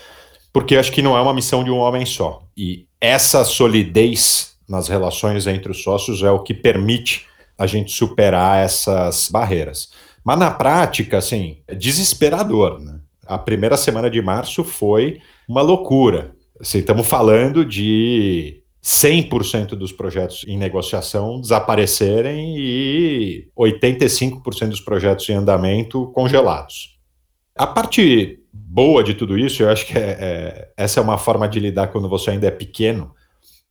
porque 0.56 0.74
acho 0.74 0.90
que 0.90 1.02
não 1.02 1.14
é 1.14 1.20
uma 1.20 1.34
missão 1.34 1.62
de 1.62 1.70
um 1.70 1.76
homem 1.76 2.06
só. 2.06 2.42
E 2.56 2.86
essa 2.98 3.44
solidez 3.44 4.56
nas 4.66 4.88
relações 4.88 5.46
entre 5.46 5.70
os 5.70 5.82
sócios 5.82 6.22
é 6.22 6.30
o 6.30 6.42
que 6.42 6.54
permite 6.54 7.26
a 7.58 7.66
gente 7.66 7.92
superar 7.92 8.64
essas 8.64 9.28
barreiras. 9.28 9.90
Mas 10.24 10.38
na 10.38 10.50
prática, 10.50 11.18
assim, 11.18 11.58
é 11.68 11.74
desesperador, 11.74 12.80
né? 12.80 12.98
A 13.26 13.36
primeira 13.36 13.76
semana 13.76 14.08
de 14.08 14.22
março 14.22 14.64
foi 14.64 15.20
uma 15.46 15.60
loucura. 15.60 16.34
Assim, 16.58 16.78
estamos 16.78 17.06
falando 17.06 17.62
de 17.62 18.62
100% 18.82 19.74
dos 19.74 19.92
projetos 19.92 20.42
em 20.48 20.56
negociação 20.56 21.38
desaparecerem 21.38 22.56
e 22.56 23.46
85% 23.54 24.70
dos 24.70 24.80
projetos 24.80 25.28
em 25.28 25.34
andamento 25.34 26.10
congelados. 26.14 26.96
A 27.54 27.66
parte 27.66 28.38
boa 28.76 29.02
de 29.02 29.14
tudo 29.14 29.38
isso, 29.38 29.62
eu 29.62 29.70
acho 29.70 29.86
que 29.86 29.96
é, 29.96 30.18
é, 30.20 30.68
essa 30.76 31.00
é 31.00 31.02
uma 31.02 31.16
forma 31.16 31.48
de 31.48 31.58
lidar 31.58 31.86
quando 31.86 32.10
você 32.10 32.32
ainda 32.32 32.46
é 32.46 32.50
pequeno, 32.50 33.14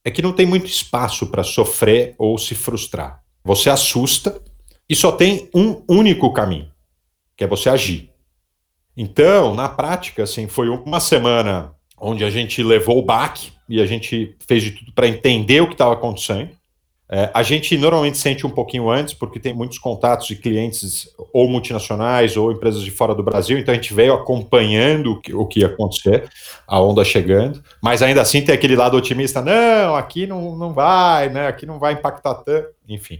é 0.03 0.09
que 0.09 0.19
não 0.19 0.33
tem 0.33 0.47
muito 0.47 0.65
espaço 0.65 1.27
para 1.27 1.43
sofrer 1.43 2.15
ou 2.17 2.39
se 2.39 2.55
frustrar. 2.55 3.21
Você 3.43 3.69
assusta 3.69 4.41
e 4.89 4.95
só 4.95 5.11
tem 5.11 5.47
um 5.53 5.83
único 5.87 6.33
caminho, 6.33 6.71
que 7.37 7.43
é 7.43 7.47
você 7.47 7.69
agir. 7.69 8.09
Então, 8.97 9.53
na 9.53 9.69
prática, 9.69 10.23
assim, 10.23 10.47
foi 10.47 10.69
uma 10.69 10.99
semana 10.99 11.75
onde 11.99 12.23
a 12.23 12.31
gente 12.31 12.63
levou 12.63 12.97
o 12.97 13.05
baque 13.05 13.51
e 13.69 13.79
a 13.79 13.85
gente 13.85 14.35
fez 14.47 14.63
de 14.63 14.71
tudo 14.71 14.91
para 14.91 15.07
entender 15.07 15.61
o 15.61 15.67
que 15.67 15.73
estava 15.73 15.93
acontecendo. 15.93 16.49
É, 17.07 17.29
a 17.35 17.43
gente 17.43 17.77
normalmente 17.77 18.17
sente 18.17 18.47
um 18.47 18.49
pouquinho 18.49 18.89
antes, 18.89 19.13
porque 19.13 19.39
tem 19.39 19.53
muitos 19.53 19.77
contatos 19.77 20.25
de 20.25 20.35
clientes 20.35 21.07
ou 21.31 21.47
multinacionais 21.47 22.35
ou 22.35 22.51
empresas 22.51 22.81
de 22.81 22.89
fora 22.89 23.13
do 23.13 23.21
Brasil, 23.21 23.59
então 23.59 23.71
a 23.71 23.75
gente 23.75 23.93
veio 23.93 24.13
acompanhando 24.13 25.11
o 25.11 25.21
que, 25.21 25.33
o 25.33 25.45
que 25.45 25.59
ia 25.59 25.67
acontecer, 25.67 26.27
a 26.67 26.81
onda 26.81 27.05
chegando, 27.05 27.63
mas 27.79 28.01
ainda 28.01 28.21
assim 28.21 28.41
tem 28.41 28.55
aquele 28.55 28.75
lado 28.75 28.97
otimista, 28.97 29.39
não, 29.39 29.95
aqui 29.95 30.25
não, 30.25 30.55
não 30.57 30.73
vai, 30.73 31.29
né, 31.29 31.47
aqui 31.47 31.67
não 31.67 31.77
vai 31.77 31.93
impactar 31.93 32.33
tanto, 32.35 32.69
enfim. 32.89 33.19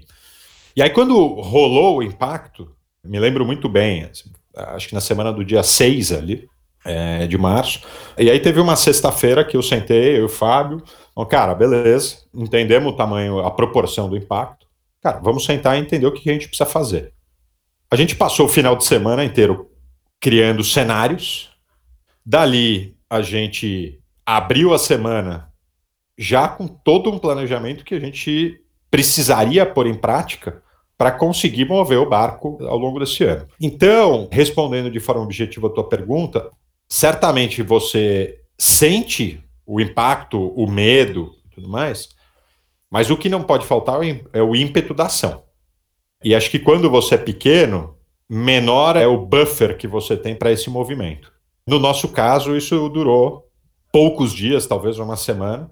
E 0.75 0.81
aí 0.81 0.89
quando 0.89 1.15
rolou 1.39 1.97
o 1.97 2.03
impacto, 2.03 2.71
me 3.03 3.19
lembro 3.19 3.45
muito 3.45 3.69
bem, 3.69 4.05
assim, 4.05 4.31
acho 4.55 4.87
que 4.87 4.95
na 4.95 5.01
semana 5.01 5.31
do 5.31 5.45
dia 5.45 5.61
6 5.61 6.11
ali, 6.11 6.49
é, 6.83 7.27
de 7.27 7.37
março, 7.37 7.81
e 8.17 8.31
aí 8.31 8.39
teve 8.39 8.59
uma 8.59 8.75
sexta-feira 8.75 9.45
que 9.45 9.55
eu 9.55 9.61
sentei, 9.61 10.17
eu 10.17 10.21
e 10.21 10.23
o 10.23 10.29
Fábio, 10.29 10.83
Bom, 11.15 11.25
cara, 11.25 11.55
beleza, 11.55 12.17
entendemos 12.33 12.93
o 12.93 12.95
tamanho, 12.97 13.39
a 13.39 13.49
proporção 13.49 14.09
do 14.09 14.17
impacto. 14.17 14.67
Cara, 15.01 15.19
vamos 15.19 15.45
sentar 15.45 15.77
e 15.77 15.81
entender 15.81 16.05
o 16.05 16.11
que 16.11 16.29
a 16.29 16.33
gente 16.33 16.47
precisa 16.47 16.69
fazer. 16.69 17.13
A 17.89 17.95
gente 17.95 18.15
passou 18.15 18.47
o 18.47 18.49
final 18.49 18.75
de 18.75 18.83
semana 18.83 19.23
inteiro 19.23 19.71
criando 20.19 20.63
cenários. 20.63 21.51
Dali, 22.25 22.97
a 23.09 23.21
gente 23.21 24.01
abriu 24.25 24.73
a 24.73 24.79
semana 24.79 25.53
já 26.17 26.47
com 26.47 26.67
todo 26.67 27.09
um 27.11 27.19
planejamento 27.19 27.85
que 27.85 27.95
a 27.95 27.99
gente 27.99 28.59
precisaria 28.89 29.65
pôr 29.65 29.87
em 29.87 29.95
prática 29.95 30.61
para 30.97 31.11
conseguir 31.11 31.65
mover 31.65 31.99
o 31.99 32.09
barco 32.09 32.57
ao 32.65 32.77
longo 32.77 32.99
desse 32.99 33.23
ano. 33.23 33.47
Então, 33.61 34.27
respondendo 34.31 34.89
de 34.89 34.99
forma 34.99 35.21
objetiva 35.21 35.67
a 35.67 35.69
tua 35.69 35.87
pergunta, 35.87 36.49
certamente 36.89 37.61
você 37.61 38.39
sente 38.57 39.44
o 39.65 39.81
impacto, 39.81 40.39
o 40.39 40.69
medo 40.69 41.35
tudo 41.55 41.69
mais. 41.69 42.09
Mas 42.91 43.09
o 43.09 43.17
que 43.17 43.29
não 43.29 43.41
pode 43.41 43.65
faltar 43.65 43.99
é 44.33 44.41
o 44.41 44.55
ímpeto 44.55 44.93
da 44.93 45.05
ação. 45.05 45.43
E 46.23 46.35
acho 46.35 46.51
que 46.51 46.59
quando 46.59 46.89
você 46.89 47.15
é 47.15 47.17
pequeno, 47.17 47.95
menor 48.29 48.95
é 48.95 49.07
o 49.07 49.25
buffer 49.25 49.77
que 49.77 49.87
você 49.87 50.15
tem 50.15 50.35
para 50.35 50.51
esse 50.51 50.69
movimento. 50.69 51.31
No 51.67 51.79
nosso 51.79 52.09
caso, 52.09 52.55
isso 52.55 52.87
durou 52.89 53.49
poucos 53.91 54.33
dias, 54.33 54.67
talvez 54.67 54.99
uma 54.99 55.15
semana. 55.15 55.69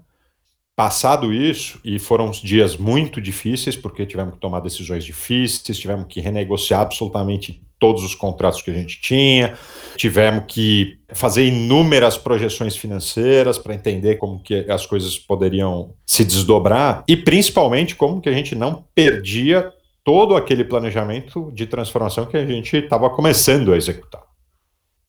Passado 0.74 1.32
isso, 1.32 1.78
e 1.84 2.00
foram 2.00 2.30
dias 2.32 2.76
muito 2.76 3.20
difíceis, 3.20 3.76
porque 3.76 4.04
tivemos 4.04 4.34
que 4.34 4.40
tomar 4.40 4.58
decisões 4.60 5.04
difíceis, 5.04 5.78
tivemos 5.78 6.06
que 6.08 6.20
renegociar 6.20 6.80
absolutamente 6.80 7.62
todos 7.84 8.02
os 8.02 8.14
contratos 8.14 8.62
que 8.62 8.70
a 8.70 8.74
gente 8.74 8.98
tinha, 8.98 9.58
tivemos 9.94 10.44
que 10.48 10.98
fazer 11.12 11.46
inúmeras 11.46 12.16
projeções 12.16 12.74
financeiras 12.74 13.58
para 13.58 13.74
entender 13.74 14.14
como 14.14 14.42
que 14.42 14.64
as 14.70 14.86
coisas 14.86 15.18
poderiam 15.18 15.92
se 16.06 16.24
desdobrar 16.24 17.04
e 17.06 17.14
principalmente 17.14 17.94
como 17.94 18.22
que 18.22 18.28
a 18.30 18.32
gente 18.32 18.54
não 18.54 18.86
perdia 18.94 19.70
todo 20.02 20.34
aquele 20.34 20.64
planejamento 20.64 21.52
de 21.52 21.66
transformação 21.66 22.24
que 22.24 22.38
a 22.38 22.46
gente 22.46 22.74
estava 22.74 23.10
começando 23.10 23.70
a 23.74 23.76
executar. 23.76 24.22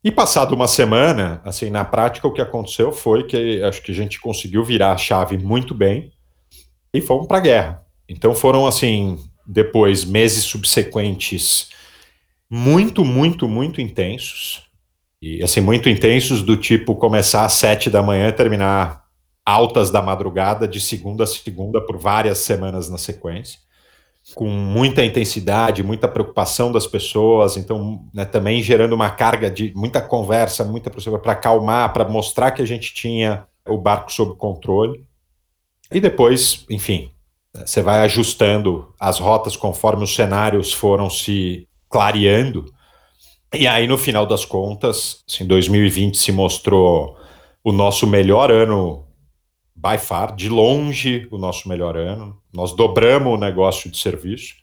E 0.03 0.11
passado 0.11 0.53
uma 0.53 0.67
semana, 0.67 1.39
assim, 1.45 1.69
na 1.69 1.85
prática 1.85 2.27
o 2.27 2.33
que 2.33 2.41
aconteceu 2.41 2.91
foi 2.91 3.23
que 3.23 3.63
acho 3.63 3.81
que 3.81 3.93
a 3.93 3.95
gente 3.95 4.19
conseguiu 4.19 4.65
virar 4.65 4.91
a 4.91 4.97
chave 4.97 5.37
muito 5.37 5.73
bem 5.73 6.11
e 6.93 6.99
fomos 6.99 7.25
para 7.25 7.37
a 7.37 7.41
guerra. 7.41 7.85
Então 8.09 8.35
foram 8.35 8.67
assim, 8.67 9.17
depois 9.47 10.03
meses 10.03 10.43
subsequentes 10.43 11.69
muito, 12.49 13.03
muito, 13.03 13.47
muito 13.47 13.81
intensos. 13.81 14.63
E 15.21 15.41
assim, 15.43 15.61
muito 15.61 15.89
intensos, 15.89 16.41
do 16.43 16.55
tipo 16.55 16.95
começar 16.95 17.45
às 17.45 17.53
sete 17.53 17.89
da 17.89 18.03
manhã 18.03 18.29
e 18.29 18.33
terminar 18.33 19.05
altas 19.45 19.91
da 19.91 20.01
madrugada, 20.01 20.67
de 20.67 20.79
segunda 20.79 21.23
a 21.23 21.27
segunda, 21.27 21.79
por 21.79 21.97
várias 21.97 22.39
semanas 22.39 22.89
na 22.89 22.97
sequência, 22.97 23.59
com 24.33 24.47
muita 24.47 25.05
intensidade, 25.05 25.83
muita 25.83 26.07
preocupação 26.07 26.71
das 26.71 26.87
pessoas, 26.87 27.55
então 27.55 28.07
né, 28.13 28.25
também 28.25 28.61
gerando 28.63 28.93
uma 28.93 29.11
carga 29.11 29.51
de 29.51 29.71
muita 29.75 30.01
conversa, 30.01 30.63
muita 30.63 30.89
para 30.89 31.33
acalmar, 31.33 31.93
para 31.93 32.07
mostrar 32.09 32.51
que 32.51 32.61
a 32.61 32.65
gente 32.65 32.93
tinha 32.93 33.45
o 33.67 33.77
barco 33.77 34.11
sob 34.11 34.35
controle. 34.35 35.05
E 35.91 35.99
depois, 35.99 36.65
enfim, 36.69 37.11
você 37.53 37.81
vai 37.81 37.99
ajustando 38.01 38.93
as 38.99 39.19
rotas 39.19 39.55
conforme 39.55 40.03
os 40.03 40.15
cenários 40.15 40.73
foram 40.73 41.09
se 41.09 41.67
clareando. 41.95 42.65
E 43.53 43.65
aí, 43.65 43.87
no 43.87 43.97
final 43.97 44.25
das 44.25 44.43
contas, 44.43 45.23
assim, 45.25 45.47
2020 45.47 46.17
se 46.17 46.29
mostrou 46.29 47.17
o 47.63 47.71
nosso 47.71 48.05
melhor 48.05 48.51
ano, 48.51 49.07
by 49.73 49.97
far, 49.97 50.35
de 50.35 50.49
longe 50.49 51.25
o 51.31 51.37
nosso 51.37 51.69
melhor 51.69 51.95
ano. 51.95 52.37
Nós 52.53 52.75
dobramos 52.75 53.33
o 53.33 53.37
negócio 53.37 53.89
de 53.89 53.97
serviço, 53.97 54.55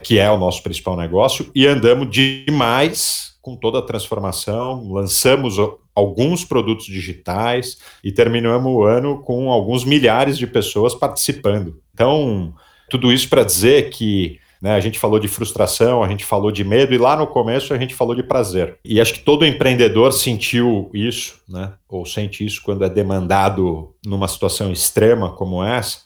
que 0.00 0.20
é 0.20 0.30
o 0.30 0.38
nosso 0.38 0.62
principal 0.62 0.96
negócio, 0.96 1.50
e 1.56 1.66
andamos 1.66 2.08
demais 2.08 3.34
com 3.42 3.56
toda 3.56 3.80
a 3.80 3.82
transformação, 3.82 4.88
lançamos 4.92 5.56
alguns 5.92 6.44
produtos 6.44 6.86
digitais 6.86 7.78
e 8.02 8.12
terminamos 8.12 8.70
o 8.70 8.84
ano 8.84 9.22
com 9.22 9.50
alguns 9.50 9.84
milhares 9.84 10.38
de 10.38 10.46
pessoas 10.46 10.94
participando. 10.94 11.80
Então, 11.92 12.54
tudo 12.88 13.12
isso 13.12 13.28
para 13.28 13.42
dizer 13.42 13.90
que 13.90 14.38
né, 14.60 14.74
a 14.74 14.80
gente 14.80 14.98
falou 14.98 15.18
de 15.18 15.28
frustração, 15.28 16.02
a 16.02 16.08
gente 16.08 16.24
falou 16.24 16.50
de 16.50 16.64
medo 16.64 16.94
e 16.94 16.98
lá 16.98 17.16
no 17.16 17.26
começo 17.26 17.74
a 17.74 17.78
gente 17.78 17.94
falou 17.94 18.14
de 18.14 18.22
prazer. 18.22 18.78
E 18.84 19.00
acho 19.00 19.14
que 19.14 19.20
todo 19.20 19.46
empreendedor 19.46 20.12
sentiu 20.12 20.90
isso, 20.94 21.40
né, 21.48 21.72
ou 21.88 22.06
sente 22.06 22.44
isso 22.44 22.62
quando 22.62 22.84
é 22.84 22.88
demandado 22.88 23.94
numa 24.04 24.28
situação 24.28 24.72
extrema 24.72 25.32
como 25.34 25.62
essa. 25.62 26.00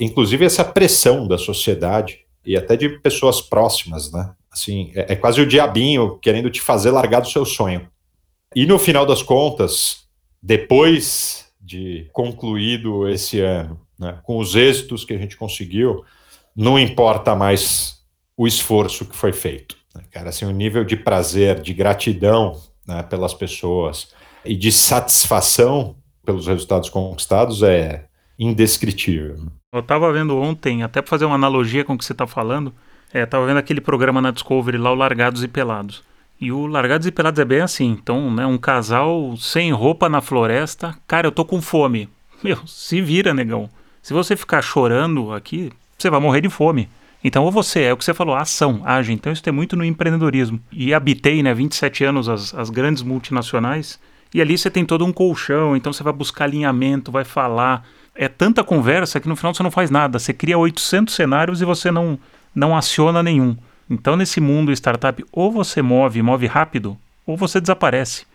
Inclusive 0.00 0.44
essa 0.44 0.64
pressão 0.64 1.26
da 1.26 1.38
sociedade 1.38 2.20
e 2.44 2.56
até 2.56 2.76
de 2.76 2.88
pessoas 3.00 3.40
próximas, 3.40 4.12
né? 4.12 4.32
Assim, 4.52 4.92
é, 4.94 5.12
é 5.12 5.16
quase 5.16 5.40
o 5.40 5.46
diabinho 5.46 6.18
querendo 6.18 6.50
te 6.50 6.60
fazer 6.60 6.90
largar 6.90 7.20
do 7.20 7.28
seu 7.28 7.44
sonho. 7.44 7.88
E 8.54 8.64
no 8.64 8.78
final 8.78 9.04
das 9.04 9.22
contas, 9.22 10.06
depois 10.42 11.46
de 11.60 12.08
concluído 12.12 13.08
esse 13.08 13.40
ano, 13.40 13.80
né, 13.98 14.18
com 14.22 14.38
os 14.38 14.54
êxitos 14.54 15.04
que 15.04 15.12
a 15.12 15.18
gente 15.18 15.36
conseguiu, 15.36 16.04
não 16.56 16.78
importa 16.78 17.34
mais 17.36 18.00
o 18.36 18.46
esforço 18.46 19.04
que 19.04 19.16
foi 19.16 19.32
feito. 19.32 19.76
Né, 19.94 20.02
cara, 20.10 20.30
assim, 20.30 20.44
o 20.44 20.50
nível 20.50 20.84
de 20.84 20.96
prazer, 20.96 21.60
de 21.60 21.74
gratidão 21.74 22.60
né, 22.86 23.02
pelas 23.02 23.34
pessoas 23.34 24.14
e 24.44 24.54
de 24.56 24.70
satisfação 24.72 25.96
pelos 26.24 26.46
resultados 26.46 26.88
conquistados 26.88 27.62
é 27.62 28.06
indescritível. 28.38 29.36
Eu 29.72 29.80
estava 29.80 30.12
vendo 30.12 30.36
ontem, 30.36 30.82
até 30.82 31.00
para 31.00 31.10
fazer 31.10 31.24
uma 31.24 31.34
analogia 31.34 31.84
com 31.84 31.94
o 31.94 31.98
que 31.98 32.04
você 32.04 32.12
está 32.12 32.26
falando, 32.26 32.72
estava 33.12 33.44
é, 33.44 33.46
vendo 33.46 33.58
aquele 33.58 33.80
programa 33.80 34.20
na 34.20 34.30
Discovery 34.30 34.78
lá, 34.78 34.90
o 34.90 34.94
Largados 34.94 35.42
e 35.42 35.48
Pelados. 35.48 36.02
E 36.40 36.52
o 36.52 36.66
Largados 36.66 37.06
e 37.06 37.12
Pelados 37.12 37.40
é 37.40 37.44
bem 37.44 37.60
assim. 37.60 37.86
Então, 37.86 38.30
né, 38.30 38.44
um 38.46 38.58
casal 38.58 39.36
sem 39.36 39.72
roupa 39.72 40.08
na 40.08 40.20
floresta. 40.20 40.94
Cara, 41.06 41.26
eu 41.26 41.32
tô 41.32 41.44
com 41.44 41.62
fome. 41.62 42.08
Meu, 42.44 42.58
se 42.66 43.00
vira, 43.00 43.32
negão. 43.32 43.70
Se 44.02 44.12
você 44.12 44.36
ficar 44.36 44.62
chorando 44.62 45.32
aqui, 45.32 45.72
você 45.98 46.10
vai 46.10 46.20
morrer 46.20 46.40
de 46.40 46.48
fome. 46.48 46.88
Então, 47.24 47.44
ou 47.44 47.50
você, 47.50 47.82
é 47.82 47.92
o 47.92 47.96
que 47.96 48.04
você 48.04 48.14
falou, 48.14 48.36
ação, 48.36 48.82
age. 48.84 49.12
Então, 49.12 49.32
isso 49.32 49.42
tem 49.42 49.52
muito 49.52 49.76
no 49.76 49.84
empreendedorismo. 49.84 50.60
E 50.70 50.94
habitei, 50.94 51.42
né, 51.42 51.52
27 51.52 52.04
anos 52.04 52.28
as, 52.28 52.54
as 52.54 52.70
grandes 52.70 53.02
multinacionais. 53.02 53.98
E 54.32 54.40
ali 54.40 54.56
você 54.56 54.70
tem 54.70 54.84
todo 54.84 55.04
um 55.04 55.12
colchão, 55.12 55.76
então 55.76 55.92
você 55.92 56.02
vai 56.02 56.12
buscar 56.12 56.44
alinhamento, 56.44 57.10
vai 57.10 57.24
falar. 57.24 57.84
É 58.14 58.28
tanta 58.28 58.62
conversa 58.62 59.18
que 59.18 59.28
no 59.28 59.36
final 59.36 59.54
você 59.54 59.62
não 59.62 59.70
faz 59.70 59.90
nada. 59.90 60.18
Você 60.18 60.32
cria 60.32 60.58
800 60.58 61.14
cenários 61.14 61.60
e 61.60 61.64
você 61.64 61.90
não, 61.90 62.18
não 62.54 62.76
aciona 62.76 63.22
nenhum. 63.22 63.56
Então, 63.88 64.16
nesse 64.16 64.40
mundo 64.40 64.72
startup, 64.72 65.24
ou 65.32 65.50
você 65.50 65.80
move, 65.80 66.20
move 66.22 66.46
rápido, 66.46 66.96
ou 67.26 67.36
você 67.36 67.60
desaparece. 67.60 68.26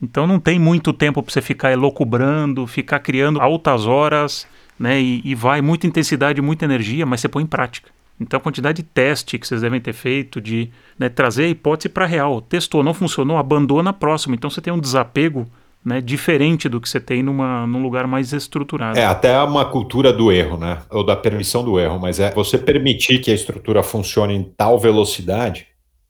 Então, 0.00 0.26
não 0.26 0.40
tem 0.40 0.58
muito 0.58 0.92
tempo 0.92 1.22
para 1.22 1.32
você 1.32 1.40
ficar 1.40 1.70
elocubrando, 1.70 2.66
ficar 2.66 3.00
criando 3.00 3.40
altas 3.40 3.86
horas, 3.86 4.46
né? 4.82 5.00
E, 5.00 5.22
e 5.24 5.34
vai 5.34 5.62
muita 5.62 5.86
intensidade, 5.86 6.42
muita 6.42 6.64
energia, 6.64 7.06
mas 7.06 7.20
você 7.20 7.28
põe 7.28 7.44
em 7.44 7.46
prática. 7.46 7.88
Então, 8.20 8.36
a 8.36 8.40
quantidade 8.40 8.82
de 8.82 8.88
teste 8.88 9.38
que 9.38 9.46
vocês 9.46 9.60
devem 9.60 9.80
ter 9.80 9.92
feito, 9.92 10.40
de 10.40 10.70
né, 10.98 11.08
trazer 11.08 11.44
a 11.44 11.48
hipótese 11.48 11.88
para 11.88 12.04
real. 12.04 12.40
Testou, 12.40 12.82
não 12.82 12.92
funcionou, 12.92 13.36
abandona 13.36 13.92
próximo. 13.92 14.34
Então, 14.34 14.50
você 14.50 14.60
tem 14.60 14.72
um 14.72 14.80
desapego 14.80 15.46
né, 15.84 16.00
diferente 16.00 16.68
do 16.68 16.80
que 16.80 16.88
você 16.88 16.98
tem 16.98 17.22
numa, 17.22 17.64
num 17.64 17.80
lugar 17.80 18.08
mais 18.08 18.32
estruturado. 18.32 18.98
É 18.98 19.04
até 19.04 19.40
uma 19.42 19.64
cultura 19.64 20.12
do 20.12 20.32
erro, 20.32 20.56
né? 20.56 20.78
Ou 20.90 21.06
da 21.06 21.16
permissão 21.16 21.64
do 21.64 21.78
erro, 21.78 22.00
mas 22.00 22.18
é 22.18 22.32
você 22.32 22.58
permitir 22.58 23.20
que 23.20 23.30
a 23.30 23.34
estrutura 23.34 23.82
funcione 23.82 24.34
em 24.34 24.42
tal 24.42 24.78
velocidade 24.78 25.66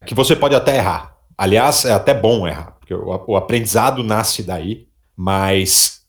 que 0.06 0.14
você 0.14 0.34
pode 0.34 0.54
até 0.54 0.76
errar. 0.78 1.14
Aliás, 1.36 1.84
é 1.84 1.92
até 1.92 2.12
bom 2.14 2.46
errar, 2.46 2.76
porque 2.78 2.94
o, 2.94 3.24
o 3.26 3.36
aprendizado 3.36 4.02
nasce 4.02 4.42
daí, 4.42 4.86
mas, 5.16 6.01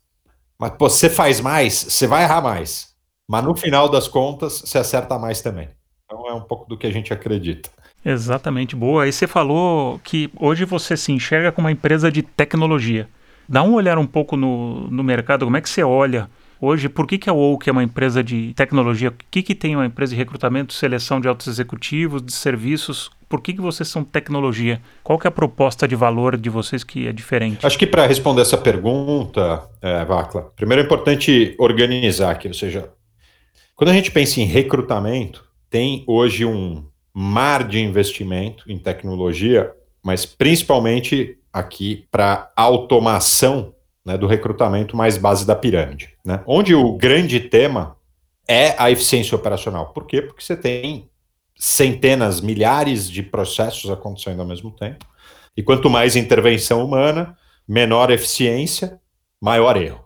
mas 0.64 0.72
pô, 0.78 0.90
você 0.90 1.10
faz 1.10 1.42
mais, 1.42 1.74
você 1.74 2.08
vai 2.08 2.24
errar 2.24 2.42
mais. 2.42 2.94
Mas 3.30 3.44
no 3.44 3.54
final 3.54 3.90
das 3.90 4.08
contas, 4.08 4.62
você 4.64 4.78
acerta 4.78 5.20
mais 5.20 5.42
também. 5.42 5.68
Então 6.06 6.26
é 6.30 6.34
um 6.34 6.40
pouco 6.40 6.70
do 6.70 6.78
que 6.78 6.88
a 6.88 6.92
gente 6.92 7.12
acredita. 7.12 7.70
Exatamente, 8.06 8.74
boa. 8.74 9.04
Aí 9.04 9.12
você 9.12 9.28
falou 9.28 10.00
que 10.00 10.32
hoje 10.40 10.64
você 10.64 10.96
se 10.96 11.12
enxerga 11.12 11.52
como 11.52 11.68
uma 11.68 11.72
empresa 11.74 12.10
de 12.10 12.22
tecnologia. 12.22 13.10
Dá 13.48 13.62
um 13.62 13.74
olhar 13.74 13.98
um 13.98 14.08
pouco 14.08 14.38
no, 14.38 14.90
no 14.90 15.04
mercado, 15.04 15.44
como 15.44 15.58
é 15.58 15.62
que 15.62 15.70
você 15.70 15.84
olha 15.84 16.30
hoje, 16.64 16.88
por 16.88 17.06
que, 17.06 17.18
que 17.18 17.30
a 17.30 17.34
Woke 17.34 17.70
é 17.70 17.72
uma 17.72 17.84
empresa 17.84 18.24
de 18.24 18.54
tecnologia? 18.54 19.10
O 19.10 19.14
que, 19.30 19.44
que 19.44 19.54
tem 19.54 19.76
uma 19.76 19.86
empresa 19.86 20.12
de 20.12 20.18
recrutamento, 20.18 20.74
seleção 20.74 21.20
de 21.20 21.28
altos 21.28 21.48
executivos, 21.48 22.24
de 22.24 22.32
serviços? 22.32 23.12
Por 23.28 23.42
que, 23.42 23.54
que 23.54 23.60
vocês 23.60 23.90
são 23.90 24.04
tecnologia? 24.04 24.82
Qual 25.04 25.20
que 25.20 25.28
é 25.28 25.30
a 25.30 25.32
proposta 25.32 25.88
de 25.88 25.96
valor 25.96 26.38
de 26.38 26.50
vocês 26.50 26.84
que 26.84 27.08
é 27.08 27.12
diferente? 27.12 27.66
Acho 27.66 27.78
que 27.78 27.86
para 27.86 28.08
responder 28.08 28.42
essa 28.42 28.58
pergunta, 28.58 29.68
é, 29.82 30.06
Vacla, 30.06 30.52
primeiro 30.56 30.82
é 30.82 30.86
importante 30.86 31.54
organizar 31.60 32.32
aqui, 32.32 32.48
ou 32.48 32.54
seja, 32.54 32.90
quando 33.76 33.90
a 33.90 33.94
gente 33.94 34.12
pensa 34.12 34.40
em 34.40 34.46
recrutamento, 34.46 35.44
tem 35.70 36.04
hoje 36.08 36.46
um 36.46 36.86
mar 37.14 37.68
de 37.68 37.80
investimento 37.80 38.64
em 38.72 38.78
tecnologia, 38.78 39.72
mas 40.02 40.26
principalmente 40.26 41.38
aqui 41.52 42.06
para 42.10 42.52
automação 42.56 43.74
né, 44.06 44.18
do 44.18 44.28
recrutamento 44.28 44.98
mais 44.98 45.18
base 45.18 45.46
da 45.46 45.56
pirâmide, 45.56 46.10
né? 46.26 46.42
onde 46.46 46.76
o 46.76 46.94
grande 46.94 47.40
tema 47.40 47.98
é 48.48 48.76
a 48.78 48.92
eficiência 48.92 49.36
operacional. 49.36 49.94
Por 49.94 50.06
quê? 50.06 50.22
Porque 50.22 50.44
você 50.44 50.58
tem 50.58 51.10
centenas, 51.56 52.42
milhares 52.42 53.10
de 53.10 53.24
processos 53.24 53.90
acontecendo 53.90 54.42
ao 54.42 54.48
mesmo 54.48 54.72
tempo, 54.72 55.06
e 55.56 55.64
quanto 55.64 55.90
mais 55.90 56.16
intervenção 56.16 56.84
humana, 56.84 57.38
menor 57.68 58.12
eficiência, 58.12 59.00
maior 59.42 59.78
erro. 59.78 60.04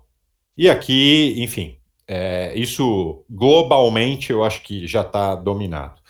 E 0.56 0.70
aqui, 0.70 1.36
enfim, 1.38 1.78
é, 2.08 2.54
isso 2.56 3.24
globalmente 3.30 4.32
eu 4.32 4.44
acho 4.44 4.62
que 4.62 4.86
já 4.88 5.02
está 5.02 5.36
dominado. 5.36 6.02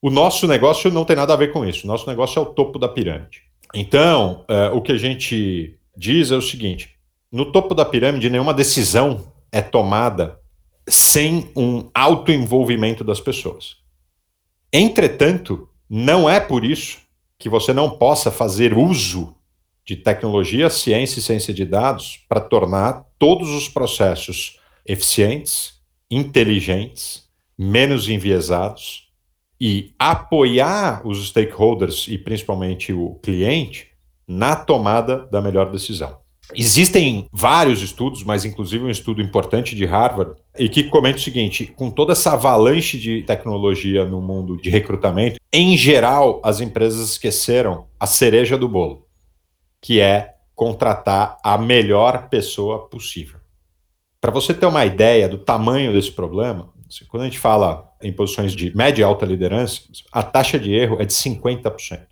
O 0.00 0.10
nosso 0.10 0.46
negócio 0.46 0.90
não 0.90 1.04
tem 1.04 1.16
nada 1.16 1.32
a 1.32 1.36
ver 1.36 1.52
com 1.52 1.64
isso. 1.64 1.84
O 1.84 1.86
nosso 1.86 2.06
negócio 2.06 2.38
é 2.38 2.42
o 2.42 2.46
topo 2.46 2.78
da 2.78 2.88
pirâmide. 2.88 3.42
Então, 3.72 4.44
uh, 4.50 4.76
o 4.76 4.82
que 4.82 4.92
a 4.92 4.98
gente 4.98 5.78
diz 5.96 6.30
é 6.30 6.36
o 6.36 6.42
seguinte: 6.42 6.93
no 7.34 7.50
topo 7.50 7.74
da 7.74 7.84
pirâmide, 7.84 8.30
nenhuma 8.30 8.54
decisão 8.54 9.32
é 9.50 9.60
tomada 9.60 10.38
sem 10.88 11.50
um 11.56 11.90
autoenvolvimento 11.92 13.02
das 13.02 13.20
pessoas. 13.20 13.78
Entretanto, 14.72 15.68
não 15.90 16.30
é 16.30 16.38
por 16.38 16.64
isso 16.64 16.98
que 17.36 17.48
você 17.48 17.72
não 17.72 17.90
possa 17.98 18.30
fazer 18.30 18.78
uso 18.78 19.34
de 19.84 19.96
tecnologia, 19.96 20.70
ciência 20.70 21.18
e 21.18 21.22
ciência 21.22 21.52
de 21.52 21.64
dados 21.64 22.24
para 22.28 22.40
tornar 22.40 23.04
todos 23.18 23.50
os 23.50 23.68
processos 23.68 24.60
eficientes, 24.86 25.80
inteligentes, 26.08 27.24
menos 27.58 28.08
enviesados 28.08 29.08
e 29.60 29.92
apoiar 29.98 31.04
os 31.04 31.30
stakeholders 31.30 32.06
e 32.06 32.16
principalmente 32.16 32.92
o 32.92 33.16
cliente 33.16 33.88
na 34.24 34.54
tomada 34.54 35.26
da 35.26 35.42
melhor 35.42 35.72
decisão. 35.72 36.22
Existem 36.52 37.26
vários 37.32 37.80
estudos, 37.80 38.22
mas 38.22 38.44
inclusive 38.44 38.84
um 38.84 38.90
estudo 38.90 39.22
importante 39.22 39.74
de 39.74 39.86
Harvard, 39.86 40.34
e 40.58 40.68
que 40.68 40.84
comenta 40.84 41.18
o 41.18 41.22
seguinte: 41.22 41.66
com 41.66 41.90
toda 41.90 42.12
essa 42.12 42.32
avalanche 42.32 42.98
de 42.98 43.22
tecnologia 43.22 44.04
no 44.04 44.20
mundo 44.20 44.56
de 44.56 44.68
recrutamento, 44.68 45.38
em 45.52 45.76
geral, 45.76 46.40
as 46.44 46.60
empresas 46.60 47.10
esqueceram 47.10 47.86
a 47.98 48.06
cereja 48.06 48.58
do 48.58 48.68
bolo, 48.68 49.06
que 49.80 50.00
é 50.00 50.34
contratar 50.54 51.38
a 51.42 51.56
melhor 51.56 52.28
pessoa 52.28 52.88
possível. 52.88 53.40
Para 54.20 54.30
você 54.30 54.54
ter 54.54 54.66
uma 54.66 54.84
ideia 54.86 55.28
do 55.28 55.38
tamanho 55.38 55.92
desse 55.92 56.12
problema, 56.12 56.72
quando 57.08 57.22
a 57.22 57.26
gente 57.26 57.38
fala 57.38 57.92
em 58.02 58.12
posições 58.12 58.52
de 58.52 58.74
média 58.76 59.02
e 59.02 59.04
alta 59.04 59.26
liderança, 59.26 59.82
a 60.12 60.22
taxa 60.22 60.58
de 60.58 60.72
erro 60.72 61.00
é 61.00 61.04
de 61.04 61.12
50%. 61.12 62.06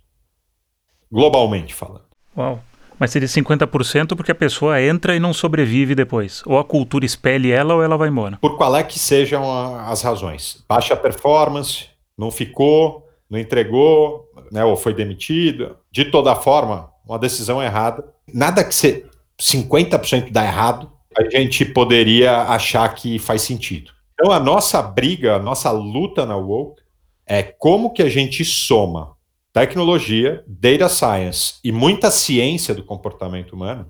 Globalmente 1.11 1.73
falando. 1.73 2.05
Uau. 2.35 2.61
Mas 3.03 3.11
seria 3.11 3.27
50% 3.27 4.15
porque 4.15 4.31
a 4.31 4.35
pessoa 4.35 4.81
entra 4.81 5.13
e 5.13 5.19
não 5.19 5.33
sobrevive 5.33 5.93
depois. 5.93 6.41
Ou 6.45 6.57
a 6.57 6.63
cultura 6.63 7.03
expele 7.03 7.51
ela 7.51 7.75
ou 7.75 7.83
ela 7.83 7.97
vai 7.97 8.07
embora. 8.07 8.37
Por 8.37 8.55
qual 8.55 8.73
é 8.77 8.81
que 8.81 8.97
sejam 8.97 9.43
as 9.77 10.01
razões? 10.01 10.63
Baixa 10.69 10.95
performance, 10.95 11.87
não 12.17 12.31
ficou, 12.31 13.05
não 13.29 13.37
entregou, 13.37 14.23
né, 14.49 14.63
ou 14.63 14.77
foi 14.77 14.93
demitido. 14.93 15.75
De 15.91 16.05
toda 16.05 16.33
forma, 16.33 16.91
uma 17.05 17.19
decisão 17.19 17.61
errada. 17.61 18.05
Nada 18.33 18.63
que 18.63 18.73
ser 18.73 19.09
50% 19.37 20.31
dá 20.31 20.45
errado, 20.45 20.89
a 21.17 21.29
gente 21.29 21.65
poderia 21.65 22.43
achar 22.43 22.87
que 22.95 23.19
faz 23.19 23.41
sentido. 23.41 23.91
Então 24.13 24.31
a 24.31 24.39
nossa 24.39 24.81
briga, 24.81 25.35
a 25.35 25.39
nossa 25.39 25.69
luta 25.71 26.25
na 26.25 26.37
Woke 26.37 26.81
é 27.27 27.43
como 27.43 27.91
que 27.91 28.01
a 28.01 28.07
gente 28.07 28.45
soma 28.45 29.17
tecnologia, 29.53 30.43
data 30.47 30.89
science 30.89 31.55
e 31.63 31.71
muita 31.71 32.09
ciência 32.09 32.73
do 32.73 32.83
comportamento 32.83 33.53
humano 33.53 33.87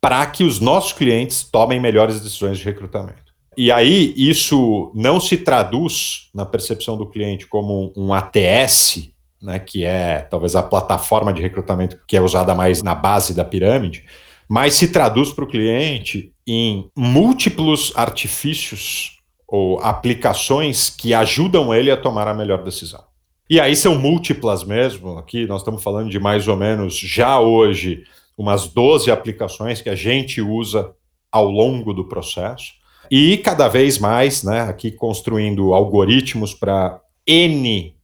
para 0.00 0.24
que 0.26 0.44
os 0.44 0.60
nossos 0.60 0.92
clientes 0.92 1.42
tomem 1.42 1.80
melhores 1.80 2.20
decisões 2.20 2.58
de 2.58 2.64
recrutamento. 2.64 3.24
E 3.56 3.72
aí, 3.72 4.12
isso 4.16 4.92
não 4.94 5.18
se 5.18 5.36
traduz 5.36 6.28
na 6.34 6.44
percepção 6.44 6.96
do 6.96 7.06
cliente 7.06 7.46
como 7.46 7.92
um 7.96 8.12
ATS, 8.12 9.10
né, 9.40 9.58
que 9.58 9.84
é 9.84 10.20
talvez 10.20 10.54
a 10.54 10.62
plataforma 10.62 11.32
de 11.32 11.42
recrutamento 11.42 11.98
que 12.06 12.16
é 12.16 12.20
usada 12.20 12.54
mais 12.54 12.82
na 12.82 12.94
base 12.94 13.34
da 13.34 13.44
pirâmide, 13.44 14.04
mas 14.48 14.74
se 14.74 14.88
traduz 14.88 15.32
para 15.32 15.44
o 15.44 15.48
cliente 15.48 16.32
em 16.46 16.90
múltiplos 16.96 17.92
artifícios 17.96 19.18
ou 19.48 19.80
aplicações 19.80 20.90
que 20.90 21.14
ajudam 21.14 21.74
ele 21.74 21.90
a 21.90 21.96
tomar 21.96 22.28
a 22.28 22.34
melhor 22.34 22.62
decisão. 22.62 23.02
E 23.48 23.60
aí 23.60 23.76
são 23.76 23.98
múltiplas 23.98 24.64
mesmo. 24.64 25.18
Aqui 25.18 25.46
nós 25.46 25.60
estamos 25.60 25.82
falando 25.82 26.10
de 26.10 26.18
mais 26.18 26.48
ou 26.48 26.56
menos, 26.56 26.96
já 26.96 27.38
hoje, 27.38 28.04
umas 28.36 28.68
12 28.68 29.10
aplicações 29.10 29.82
que 29.82 29.90
a 29.90 29.94
gente 29.94 30.40
usa 30.40 30.92
ao 31.30 31.50
longo 31.50 31.92
do 31.92 32.08
processo. 32.08 32.72
E 33.10 33.36
cada 33.38 33.68
vez 33.68 33.98
mais, 33.98 34.42
né, 34.42 34.62
aqui 34.62 34.90
construindo 34.90 35.74
algoritmos 35.74 36.54
para 36.54 37.00
N 37.26 37.94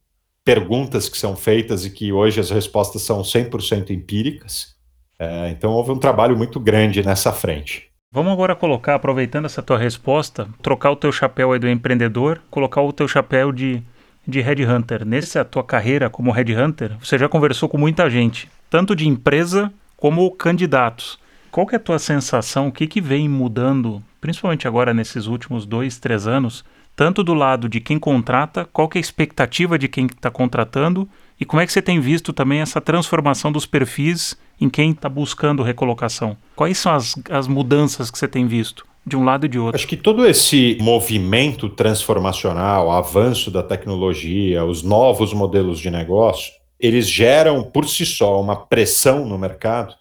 perguntas 0.43 1.07
que 1.07 1.17
são 1.17 1.35
feitas 1.35 1.85
e 1.85 1.89
que 1.89 2.11
hoje 2.11 2.39
as 2.39 2.49
respostas 2.49 3.01
são 3.01 3.21
100% 3.21 3.91
empíricas. 3.91 4.75
É, 5.19 5.49
então 5.49 5.71
houve 5.71 5.91
um 5.91 5.99
trabalho 5.99 6.35
muito 6.35 6.59
grande 6.59 7.03
nessa 7.03 7.31
frente. 7.31 7.89
Vamos 8.11 8.33
agora 8.33 8.55
colocar, 8.55 8.95
aproveitando 8.95 9.45
essa 9.45 9.61
tua 9.61 9.77
resposta, 9.77 10.49
trocar 10.61 10.91
o 10.91 10.95
teu 10.95 11.11
chapéu 11.11 11.53
aí 11.53 11.59
do 11.59 11.69
empreendedor, 11.69 12.41
colocar 12.49 12.81
o 12.81 12.91
teu 12.91 13.07
chapéu 13.07 13.51
de 13.51 13.81
de 14.27 14.41
headhunter. 14.41 15.05
Nessa 15.05 15.43
tua 15.43 15.63
carreira 15.63 16.09
como 16.09 16.31
headhunter, 16.31 16.97
você 16.99 17.17
já 17.17 17.27
conversou 17.27 17.67
com 17.67 17.77
muita 17.77 18.09
gente, 18.09 18.49
tanto 18.69 18.95
de 18.95 19.07
empresa 19.07 19.71
como 19.97 20.29
candidatos. 20.31 21.19
Qual 21.51 21.67
que 21.67 21.75
é 21.75 21.77
a 21.77 21.81
tua 21.81 21.99
sensação? 21.99 22.67
O 22.67 22.71
que, 22.71 22.87
que 22.87 23.01
vem 23.01 23.27
mudando, 23.27 24.01
principalmente 24.21 24.67
agora 24.67 24.93
nesses 24.93 25.27
últimos 25.27 25.65
dois, 25.65 25.99
três 25.99 26.25
anos, 26.25 26.63
tanto 26.95 27.23
do 27.23 27.33
lado 27.33 27.67
de 27.67 27.79
quem 27.79 27.99
contrata, 27.99 28.65
qual 28.71 28.87
que 28.87 28.97
é 28.97 28.99
a 28.99 29.01
expectativa 29.01 29.77
de 29.77 29.87
quem 29.87 30.05
está 30.05 30.29
contratando 30.29 31.09
e 31.39 31.45
como 31.45 31.61
é 31.61 31.65
que 31.65 31.73
você 31.73 31.81
tem 31.81 31.99
visto 31.99 32.31
também 32.31 32.59
essa 32.59 32.79
transformação 32.79 33.51
dos 33.51 33.65
perfis 33.65 34.37
em 34.59 34.69
quem 34.69 34.91
está 34.91 35.09
buscando 35.09 35.63
recolocação? 35.63 36.37
Quais 36.55 36.77
são 36.77 36.93
as, 36.93 37.15
as 37.29 37.47
mudanças 37.47 38.11
que 38.11 38.17
você 38.17 38.27
tem 38.27 38.45
visto? 38.45 38.85
De 39.05 39.17
um 39.17 39.23
lado 39.23 39.45
e 39.45 39.49
de 39.49 39.57
outro. 39.59 39.75
Acho 39.75 39.87
que 39.87 39.97
todo 39.97 40.25
esse 40.25 40.77
movimento 40.79 41.69
transformacional, 41.69 42.91
avanço 42.91 43.49
da 43.49 43.63
tecnologia, 43.63 44.63
os 44.63 44.83
novos 44.83 45.33
modelos 45.33 45.79
de 45.79 45.89
negócio, 45.89 46.53
eles 46.79 47.07
geram 47.07 47.63
por 47.63 47.87
si 47.87 48.05
só 48.05 48.39
uma 48.39 48.55
pressão 48.55 49.25
no 49.25 49.37
mercado 49.37 49.95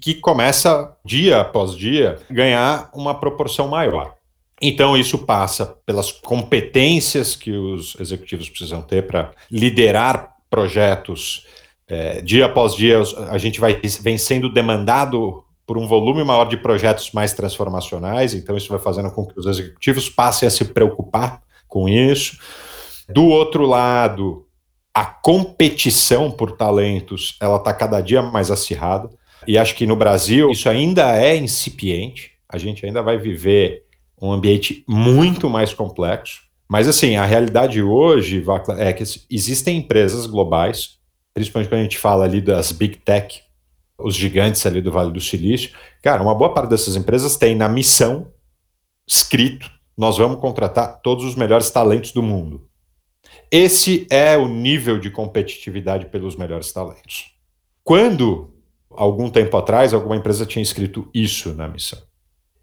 que 0.00 0.14
começa 0.14 0.96
dia 1.04 1.40
após 1.40 1.76
dia 1.76 2.18
ganhar 2.30 2.90
uma 2.94 3.14
proporção 3.14 3.68
maior. 3.68 4.14
Então 4.60 4.96
isso 4.96 5.18
passa 5.18 5.66
pelas 5.84 6.12
competências 6.12 7.36
que 7.36 7.50
os 7.52 7.96
executivos 8.00 8.48
precisam 8.48 8.80
ter 8.82 9.06
para 9.06 9.30
liderar 9.50 10.34
projetos. 10.48 11.46
É, 11.86 12.22
dia 12.22 12.46
após 12.46 12.74
dia 12.74 13.02
a 13.28 13.36
gente 13.36 13.60
vai 13.60 13.78
vem 14.00 14.16
sendo 14.16 14.48
demandado 14.48 15.43
por 15.66 15.78
um 15.78 15.86
volume 15.86 16.22
maior 16.22 16.44
de 16.44 16.56
projetos 16.56 17.12
mais 17.12 17.32
transformacionais, 17.32 18.34
então 18.34 18.56
isso 18.56 18.68
vai 18.68 18.78
fazendo 18.78 19.10
com 19.10 19.26
que 19.26 19.38
os 19.38 19.46
executivos 19.46 20.08
passem 20.10 20.46
a 20.46 20.50
se 20.50 20.64
preocupar 20.66 21.42
com 21.66 21.88
isso. 21.88 22.38
Do 23.08 23.24
outro 23.24 23.66
lado, 23.66 24.46
a 24.92 25.04
competição 25.04 26.30
por 26.30 26.52
talentos, 26.52 27.36
ela 27.40 27.56
está 27.56 27.72
cada 27.72 28.00
dia 28.00 28.22
mais 28.22 28.50
acirrada, 28.50 29.08
e 29.46 29.58
acho 29.58 29.74
que 29.74 29.86
no 29.86 29.96
Brasil 29.96 30.50
isso 30.50 30.68
ainda 30.68 31.16
é 31.16 31.36
incipiente, 31.36 32.32
a 32.48 32.58
gente 32.58 32.84
ainda 32.86 33.02
vai 33.02 33.18
viver 33.18 33.84
um 34.20 34.32
ambiente 34.32 34.84
muito 34.88 35.50
mais 35.50 35.74
complexo, 35.74 36.42
mas 36.68 36.88
assim, 36.88 37.16
a 37.16 37.24
realidade 37.24 37.82
hoje 37.82 38.42
é 38.78 38.92
que 38.92 39.04
existem 39.30 39.78
empresas 39.78 40.26
globais, 40.26 40.98
principalmente 41.34 41.68
quando 41.68 41.80
a 41.80 41.82
gente 41.84 41.98
fala 41.98 42.24
ali 42.24 42.40
das 42.40 42.72
big 42.72 42.96
tech, 42.96 43.42
os 44.04 44.14
gigantes 44.14 44.64
ali 44.66 44.82
do 44.82 44.92
Vale 44.92 45.10
do 45.10 45.20
Silício. 45.20 45.70
Cara, 46.02 46.22
uma 46.22 46.34
boa 46.34 46.52
parte 46.52 46.68
dessas 46.68 46.94
empresas 46.94 47.36
tem 47.36 47.56
na 47.56 47.68
missão 47.68 48.30
escrito: 49.08 49.70
nós 49.96 50.18
vamos 50.18 50.40
contratar 50.40 51.00
todos 51.00 51.24
os 51.24 51.34
melhores 51.34 51.70
talentos 51.70 52.12
do 52.12 52.22
mundo. 52.22 52.68
Esse 53.50 54.06
é 54.10 54.36
o 54.36 54.46
nível 54.46 54.98
de 54.98 55.10
competitividade 55.10 56.06
pelos 56.06 56.36
melhores 56.36 56.70
talentos. 56.70 57.32
Quando, 57.82 58.52
algum 58.90 59.30
tempo 59.30 59.56
atrás, 59.56 59.94
alguma 59.94 60.16
empresa 60.16 60.44
tinha 60.44 60.62
escrito 60.62 61.08
isso 61.14 61.54
na 61.54 61.66
missão 61.66 62.00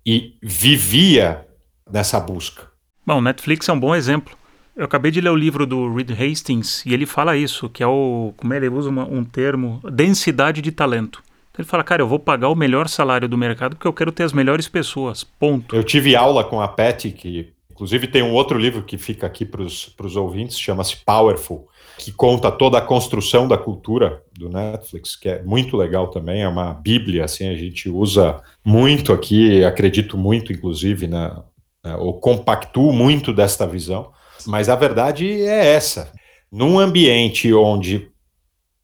e 0.05 0.37
vivia 0.41 1.47
nessa 1.91 2.19
busca. 2.19 2.69
Bom, 3.05 3.19
Netflix 3.19 3.67
é 3.67 3.73
um 3.73 3.79
bom 3.79 3.95
exemplo. 3.95 4.37
Eu 4.75 4.85
acabei 4.85 5.11
de 5.11 5.21
ler 5.21 5.29
o 5.29 5.35
livro 5.35 5.65
do 5.65 5.93
Reed 5.93 6.11
Hastings 6.11 6.85
e 6.85 6.93
ele 6.93 7.05
fala 7.05 7.35
isso, 7.35 7.67
que 7.69 7.83
é 7.83 7.87
o. 7.87 8.33
Como 8.37 8.53
é, 8.53 8.57
ele 8.57 8.69
usa 8.69 8.89
uma, 8.89 9.05
um 9.05 9.23
termo? 9.23 9.81
Densidade 9.91 10.61
de 10.61 10.71
talento. 10.71 11.21
Então 11.51 11.63
ele 11.63 11.69
fala, 11.69 11.83
cara, 11.83 12.01
eu 12.01 12.07
vou 12.07 12.19
pagar 12.19 12.49
o 12.49 12.55
melhor 12.55 12.87
salário 12.87 13.27
do 13.27 13.37
mercado 13.37 13.75
porque 13.75 13.87
eu 13.87 13.93
quero 13.93 14.11
ter 14.11 14.23
as 14.23 14.33
melhores 14.33 14.67
pessoas. 14.67 15.23
Ponto. 15.23 15.75
Eu 15.75 15.83
tive 15.83 16.15
aula 16.15 16.43
com 16.43 16.61
a 16.61 16.67
Pat, 16.67 17.05
que 17.11 17.51
inclusive 17.69 18.07
tem 18.07 18.21
um 18.21 18.33
outro 18.33 18.57
livro 18.57 18.83
que 18.83 18.97
fica 18.97 19.27
aqui 19.27 19.43
para 19.43 19.61
os 19.63 20.15
ouvintes, 20.15 20.59
chama-se 20.59 20.97
Powerful, 20.97 21.67
que 21.97 22.11
conta 22.11 22.51
toda 22.51 22.77
a 22.77 22.81
construção 22.81 23.47
da 23.47 23.57
cultura 23.57 24.23
do 24.37 24.49
Netflix, 24.49 25.15
que 25.15 25.27
é 25.27 25.43
muito 25.43 25.75
legal 25.75 26.07
também, 26.07 26.41
é 26.41 26.47
uma 26.47 26.73
bíblia, 26.73 27.25
assim, 27.25 27.47
a 27.47 27.55
gente 27.55 27.89
usa 27.89 28.41
muito 28.63 29.11
aqui, 29.11 29.63
acredito 29.63 30.17
muito, 30.17 30.53
inclusive, 30.53 31.07
na, 31.07 31.43
na 31.83 31.97
ou 31.97 32.19
compactuo 32.19 32.93
muito 32.93 33.33
desta 33.33 33.67
visão. 33.67 34.11
Mas 34.47 34.69
a 34.69 34.75
verdade 34.75 35.27
é 35.27 35.73
essa. 35.73 36.11
Num 36.51 36.79
ambiente 36.79 37.53
onde 37.53 38.10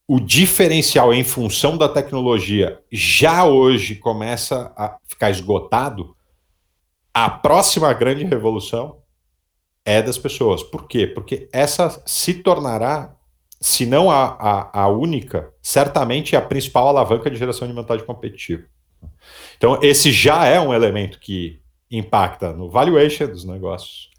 o 0.08 0.22
diferencial 0.22 1.14
em 1.14 1.24
função 1.24 1.78
da 1.78 1.90
tecnologia 1.90 2.82
já 2.90 3.44
hoje 3.44 3.96
começa 3.96 4.72
a 4.78 4.98
ficar 5.06 5.30
esgotado, 5.30 6.16
a 7.14 7.30
próxima 7.30 7.92
grande 7.94 8.24
revolução 8.24 9.02
é 9.84 10.02
das 10.02 10.18
pessoas. 10.18 10.64
Por 10.64 10.88
quê? 10.88 11.06
Porque 11.06 11.50
essa 11.52 12.02
se 12.06 12.36
tornará, 12.36 13.16
se 13.60 13.86
não 13.86 14.10
a, 14.10 14.38
a, 14.40 14.82
a 14.84 14.88
única, 14.88 15.52
certamente 15.62 16.36
a 16.36 16.42
principal 16.42 16.88
alavanca 16.88 17.30
de 17.30 17.38
geração 17.38 17.68
de 17.68 17.74
vantagem 17.74 18.06
competitiva. 18.06 18.64
Então, 19.58 19.80
esse 19.82 20.12
já 20.12 20.46
é 20.46 20.60
um 20.60 20.74
elemento 20.74 21.20
que 21.20 21.60
impacta 21.92 22.54
no 22.54 22.70
valuation 22.70 23.28
dos 23.28 23.44
negócios, 23.44 24.10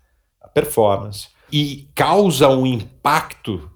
performance, 0.53 1.29
e 1.51 1.89
causa 1.95 2.49
um 2.49 2.67
impacto 2.67 3.71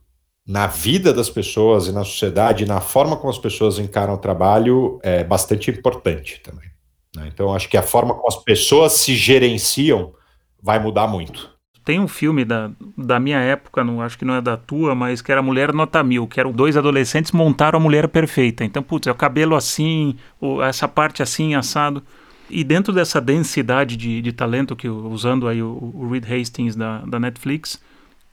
na 0.47 0.67
vida 0.67 1.13
das 1.13 1.31
pessoas 1.31 1.87
e 1.87 1.93
na 1.93 2.05
sociedade, 2.05 2.67
na 2.67 2.81
forma 2.81 3.17
como 3.17 3.31
as 3.31 3.39
pessoas 3.39 3.79
encaram 3.79 4.15
o 4.15 4.19
trabalho, 4.19 4.99
é 5.03 5.23
bastante 5.23 5.71
importante 5.71 6.41
também. 6.43 6.69
Né? 7.17 7.31
Então, 7.33 7.55
acho 7.55 7.69
que 7.69 7.77
a 7.77 7.83
forma 7.83 8.15
como 8.15 8.27
as 8.27 8.37
pessoas 8.37 8.93
se 8.93 9.15
gerenciam 9.15 10.13
vai 10.61 10.79
mudar 10.79 11.07
muito. 11.07 11.51
Tem 11.85 11.99
um 11.99 12.07
filme 12.07 12.45
da, 12.45 12.71
da 12.97 13.19
minha 13.19 13.39
época, 13.39 13.83
não 13.83 14.01
acho 14.01 14.17
que 14.17 14.25
não 14.25 14.35
é 14.35 14.41
da 14.41 14.57
tua, 14.57 14.95
mas 14.95 15.21
que 15.21 15.33
era 15.33 15.43
Mulher 15.43 15.73
Nota 15.73 16.03
Mil, 16.03 16.29
que 16.29 16.39
eram 16.39 16.53
dois 16.53 16.77
adolescentes 16.77 17.33
montaram 17.33 17.77
a 17.77 17.83
mulher 17.83 18.07
perfeita. 18.09 18.65
Então, 18.65 18.83
putz, 18.83 19.09
é 19.09 19.11
o 19.11 19.17
cabelo 19.17 19.57
assim, 19.57 20.17
essa 20.65 20.87
parte 20.87 21.23
assim, 21.23 21.57
assado. 21.57 22.03
E 22.49 22.63
dentro 22.63 22.93
dessa 22.93 23.21
densidade 23.21 23.97
de, 23.97 24.23
de 24.23 24.33
talento, 24.33 24.77
que 24.77 24.89
usando 24.89 25.49
aí 25.49 25.61
o, 25.61 25.93
o 25.95 26.09
Reed 26.09 26.25
Hastings 26.25 26.77
da, 26.77 26.99
da 26.99 27.19
Netflix, 27.19 27.83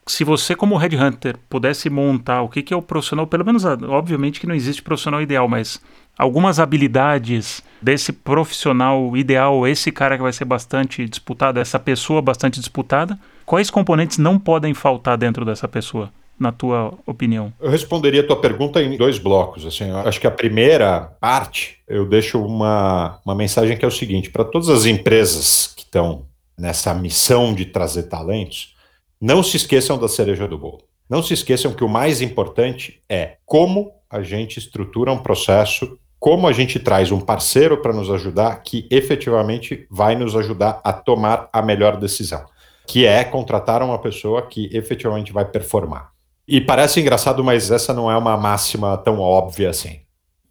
se 0.09 0.23
você 0.23 0.55
como 0.55 0.75
headhunter 0.75 1.37
pudesse 1.47 1.87
montar 1.87 2.41
o 2.41 2.49
que, 2.49 2.63
que 2.63 2.73
é 2.73 2.77
o 2.77 2.81
profissional, 2.81 3.27
pelo 3.27 3.45
menos 3.45 3.63
obviamente 3.63 4.39
que 4.39 4.47
não 4.47 4.55
existe 4.55 4.81
profissional 4.81 5.21
ideal, 5.21 5.47
mas 5.47 5.79
algumas 6.17 6.59
habilidades 6.59 7.61
desse 7.79 8.11
profissional 8.11 9.15
ideal, 9.15 9.67
esse 9.67 9.91
cara 9.91 10.17
que 10.17 10.23
vai 10.23 10.33
ser 10.33 10.45
bastante 10.45 11.07
disputado, 11.07 11.59
essa 11.59 11.77
pessoa 11.77 12.23
bastante 12.23 12.59
disputada, 12.59 13.19
quais 13.45 13.69
componentes 13.69 14.17
não 14.17 14.39
podem 14.39 14.73
faltar 14.73 15.15
dentro 15.15 15.45
dessa 15.45 15.67
pessoa? 15.67 16.11
na 16.39 16.53
tua 16.53 16.93
opinião? 17.05 17.51
Eu 17.59 17.69
responderia 17.69 18.21
a 18.21 18.25
tua 18.25 18.39
pergunta 18.39 18.81
em 18.81 18.95
dois 18.95 19.19
blocos. 19.19 19.65
Assim, 19.65 19.91
acho 19.91 20.21
que 20.21 20.25
a 20.25 20.31
primeira 20.31 21.01
parte 21.19 21.79
eu 21.85 22.05
deixo 22.07 22.41
uma, 22.41 23.19
uma 23.25 23.35
mensagem 23.35 23.75
que 23.75 23.83
é 23.83 23.87
o 23.89 23.91
seguinte: 23.91 24.29
para 24.29 24.45
todas 24.45 24.69
as 24.69 24.85
empresas 24.85 25.73
que 25.75 25.81
estão 25.81 26.25
nessa 26.57 26.93
missão 26.93 27.53
de 27.53 27.65
trazer 27.65 28.03
talentos, 28.03 28.73
não 29.19 29.43
se 29.43 29.57
esqueçam 29.57 29.97
da 29.97 30.07
cereja 30.07 30.47
do 30.47 30.57
bolo. 30.57 30.83
Não 31.09 31.21
se 31.21 31.33
esqueçam 31.33 31.73
que 31.73 31.83
o 31.83 31.89
mais 31.89 32.21
importante 32.21 33.01
é 33.09 33.37
como 33.45 33.91
a 34.09 34.21
gente 34.21 34.59
estrutura 34.59 35.11
um 35.11 35.17
processo, 35.17 35.99
como 36.19 36.47
a 36.47 36.53
gente 36.53 36.79
traz 36.79 37.11
um 37.11 37.19
parceiro 37.19 37.81
para 37.81 37.93
nos 37.93 38.09
ajudar 38.09 38.55
que 38.61 38.87
efetivamente 38.89 39.87
vai 39.89 40.15
nos 40.15 40.35
ajudar 40.35 40.79
a 40.83 40.93
tomar 40.93 41.49
a 41.51 41.61
melhor 41.61 41.97
decisão, 41.97 42.45
que 42.87 43.05
é 43.05 43.23
contratar 43.23 43.81
uma 43.81 43.99
pessoa 43.99 44.41
que 44.43 44.69
efetivamente 44.71 45.33
vai 45.33 45.45
performar. 45.45 46.11
E 46.47 46.59
parece 46.61 46.99
engraçado, 46.99 47.43
mas 47.43 47.71
essa 47.71 47.93
não 47.93 48.09
é 48.09 48.17
uma 48.17 48.37
máxima 48.37 48.97
tão 48.97 49.19
óbvia 49.19 49.69
assim. 49.69 50.01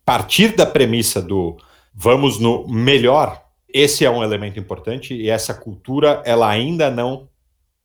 Partir 0.05 0.55
da 0.55 0.65
premissa 0.65 1.21
do 1.21 1.57
vamos 1.95 2.39
no 2.39 2.67
melhor, 2.69 3.43
esse 3.69 4.05
é 4.05 4.11
um 4.11 4.23
elemento 4.23 4.59
importante 4.59 5.15
e 5.15 5.29
essa 5.29 5.53
cultura 5.53 6.23
ela 6.25 6.49
ainda 6.49 6.91
não 6.91 7.29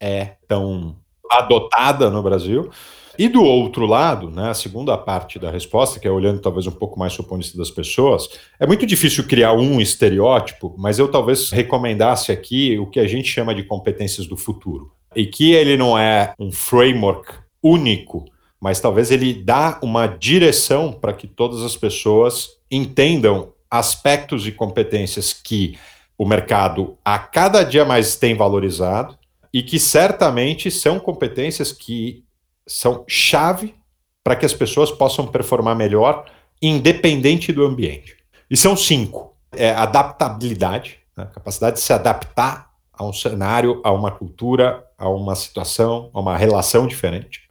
é 0.04 0.36
tão 0.50 0.98
adotada 1.32 2.10
no 2.10 2.22
Brasil. 2.22 2.70
E 3.18 3.30
do 3.30 3.42
outro 3.44 3.86
lado, 3.86 4.30
né, 4.30 4.50
a 4.50 4.54
segunda 4.54 4.98
parte 4.98 5.40
da 5.40 5.50
resposta, 5.50 6.00
que 6.00 6.08
é 6.08 6.12
olhando 6.12 6.42
talvez 6.42 6.68
um 6.68 6.72
pouco 6.72 7.00
mais 7.00 7.16
do 7.16 7.24
ponto 7.24 7.56
das 7.56 7.72
pessoas, 7.72 8.28
é 8.60 8.68
muito 8.68 8.86
difícil 8.86 9.26
criar 9.26 9.54
um 9.54 9.80
estereótipo, 9.80 10.76
mas 10.78 11.00
eu 11.00 11.08
talvez 11.08 11.52
recomendasse 11.52 12.32
aqui 12.32 12.78
o 12.78 12.88
que 12.88 13.00
a 13.00 13.08
gente 13.08 13.30
chama 13.30 13.56
de 13.56 13.64
competências 13.64 14.28
do 14.28 14.36
futuro. 14.36 14.92
E 15.16 15.26
que 15.28 15.54
ele 15.54 15.78
não 15.78 15.98
é 15.98 16.34
um 16.40 16.52
framework 16.52 17.34
único, 17.62 18.26
mas 18.60 18.80
talvez 18.82 19.12
ele 19.12 19.34
dá 19.34 19.80
uma 19.82 20.08
direção 20.08 20.92
para 20.92 21.14
que 21.14 21.28
todas 21.28 21.62
as 21.62 21.78
pessoas 21.78 22.58
entendam 22.70 23.54
aspectos 23.70 24.48
e 24.48 24.52
competências 24.52 25.32
que 25.32 25.78
o 26.18 26.26
mercado 26.26 26.98
a 27.06 27.20
cada 27.20 27.64
dia 27.64 27.86
mais 27.86 28.16
tem 28.16 28.36
valorizado 28.36 29.18
e 29.54 29.62
que 29.62 29.80
certamente 29.80 30.72
são 30.72 31.00
competências 31.00 31.72
que 31.72 32.26
são 32.66 33.06
chave 33.08 33.76
para 34.24 34.36
que 34.36 34.46
as 34.46 34.54
pessoas 34.54 34.92
possam 34.92 35.28
performar 35.28 35.76
melhor, 35.76 36.26
independente 36.62 37.54
do 37.54 37.64
ambiente. 37.64 38.18
E 38.50 38.58
são 38.58 38.76
cinco: 38.76 39.38
é 39.52 39.70
adaptabilidade, 39.72 41.00
né? 41.16 41.30
capacidade 41.34 41.76
de 41.76 41.82
se 41.82 41.94
adaptar 41.94 42.72
a 42.92 43.06
um 43.06 43.14
cenário, 43.14 43.80
a 43.84 43.92
uma 43.92 44.12
cultura, 44.12 44.84
a 44.98 45.08
uma 45.08 45.36
situação, 45.36 46.10
a 46.14 46.20
uma 46.20 46.36
relação 46.36 46.88
diferente. 46.88 47.48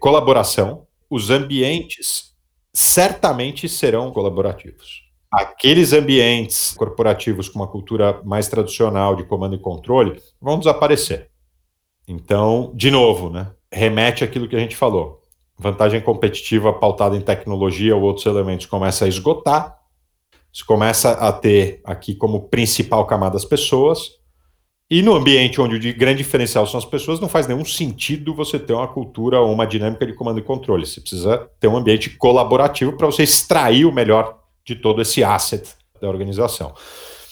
Colaboração. 0.00 0.84
Os 1.08 1.30
ambientes 1.30 2.34
certamente 2.74 3.68
serão 3.68 4.10
colaborativos 4.10 5.05
aqueles 5.30 5.92
ambientes 5.92 6.74
corporativos 6.76 7.48
com 7.48 7.58
uma 7.58 7.68
cultura 7.68 8.20
mais 8.24 8.48
tradicional 8.48 9.16
de 9.16 9.24
comando 9.24 9.54
e 9.54 9.58
controle 9.58 10.20
vão 10.40 10.58
desaparecer. 10.58 11.30
Então, 12.06 12.72
de 12.74 12.90
novo, 12.90 13.30
né, 13.30 13.50
remete 13.72 14.22
àquilo 14.22 14.48
que 14.48 14.56
a 14.56 14.60
gente 14.60 14.76
falou. 14.76 15.20
Vantagem 15.58 16.00
competitiva 16.00 16.72
pautada 16.72 17.16
em 17.16 17.20
tecnologia 17.20 17.96
ou 17.96 18.02
outros 18.02 18.26
elementos 18.26 18.66
começa 18.66 19.04
a 19.04 19.08
esgotar, 19.08 19.76
se 20.52 20.64
começa 20.64 21.12
a 21.12 21.32
ter 21.32 21.80
aqui 21.84 22.14
como 22.14 22.48
principal 22.48 23.06
camada 23.06 23.36
as 23.36 23.44
pessoas, 23.44 24.16
e 24.88 25.02
no 25.02 25.14
ambiente 25.14 25.60
onde 25.60 25.74
o 25.74 25.98
grande 25.98 26.18
diferencial 26.18 26.64
são 26.64 26.78
as 26.78 26.84
pessoas, 26.84 27.18
não 27.18 27.28
faz 27.28 27.48
nenhum 27.48 27.64
sentido 27.64 28.32
você 28.32 28.56
ter 28.56 28.72
uma 28.72 28.86
cultura 28.86 29.40
ou 29.40 29.52
uma 29.52 29.66
dinâmica 29.66 30.06
de 30.06 30.12
comando 30.12 30.38
e 30.38 30.42
controle. 30.42 30.86
Você 30.86 31.00
precisa 31.00 31.50
ter 31.58 31.66
um 31.66 31.76
ambiente 31.76 32.10
colaborativo 32.10 32.92
para 32.92 33.06
você 33.06 33.24
extrair 33.24 33.84
o 33.84 33.92
melhor 33.92 34.45
de 34.66 34.74
todo 34.74 35.00
esse 35.00 35.22
asset 35.22 35.66
da 36.00 36.08
organização. 36.08 36.74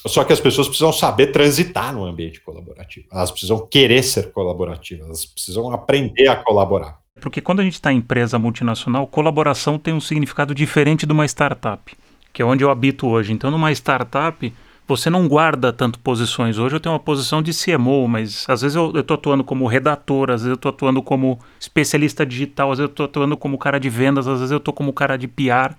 Só 0.06 0.22
que 0.22 0.32
as 0.32 0.40
pessoas 0.40 0.68
precisam 0.68 0.92
saber 0.92 1.28
transitar 1.28 1.92
no 1.92 2.04
ambiente 2.04 2.40
colaborativo. 2.40 3.06
Elas 3.10 3.30
precisam 3.30 3.66
querer 3.66 4.02
ser 4.02 4.30
colaborativas, 4.32 5.06
elas 5.06 5.26
precisam 5.26 5.72
aprender 5.72 6.28
a 6.28 6.36
colaborar. 6.36 6.98
Porque 7.20 7.40
quando 7.40 7.60
a 7.60 7.64
gente 7.64 7.74
está 7.74 7.92
em 7.92 7.98
empresa 7.98 8.38
multinacional, 8.38 9.06
colaboração 9.06 9.78
tem 9.78 9.94
um 9.94 10.00
significado 10.00 10.54
diferente 10.54 11.06
de 11.06 11.12
uma 11.12 11.24
startup, 11.24 11.96
que 12.32 12.42
é 12.42 12.44
onde 12.44 12.62
eu 12.62 12.70
habito 12.70 13.06
hoje. 13.06 13.32
Então, 13.32 13.50
numa 13.50 13.72
startup, 13.72 14.52
você 14.86 15.08
não 15.08 15.26
guarda 15.26 15.72
tanto 15.72 15.98
posições. 15.98 16.58
Hoje 16.58 16.76
eu 16.76 16.80
tenho 16.80 16.92
uma 16.92 17.00
posição 17.00 17.40
de 17.40 17.52
CMO, 17.52 18.06
mas 18.06 18.44
às 18.48 18.60
vezes 18.60 18.76
eu 18.76 18.92
estou 19.00 19.14
atuando 19.14 19.42
como 19.42 19.66
redator, 19.66 20.30
às 20.30 20.42
vezes 20.42 20.48
eu 20.48 20.54
estou 20.54 20.68
atuando 20.68 21.02
como 21.02 21.38
especialista 21.58 22.26
digital, 22.26 22.70
às 22.70 22.78
vezes 22.78 22.90
eu 22.90 22.92
estou 22.92 23.06
atuando 23.06 23.36
como 23.36 23.56
cara 23.56 23.80
de 23.80 23.88
vendas, 23.88 24.28
às 24.28 24.40
vezes 24.40 24.52
eu 24.52 24.58
estou 24.58 24.74
como 24.74 24.92
cara 24.92 25.16
de 25.16 25.26
PR. 25.26 25.74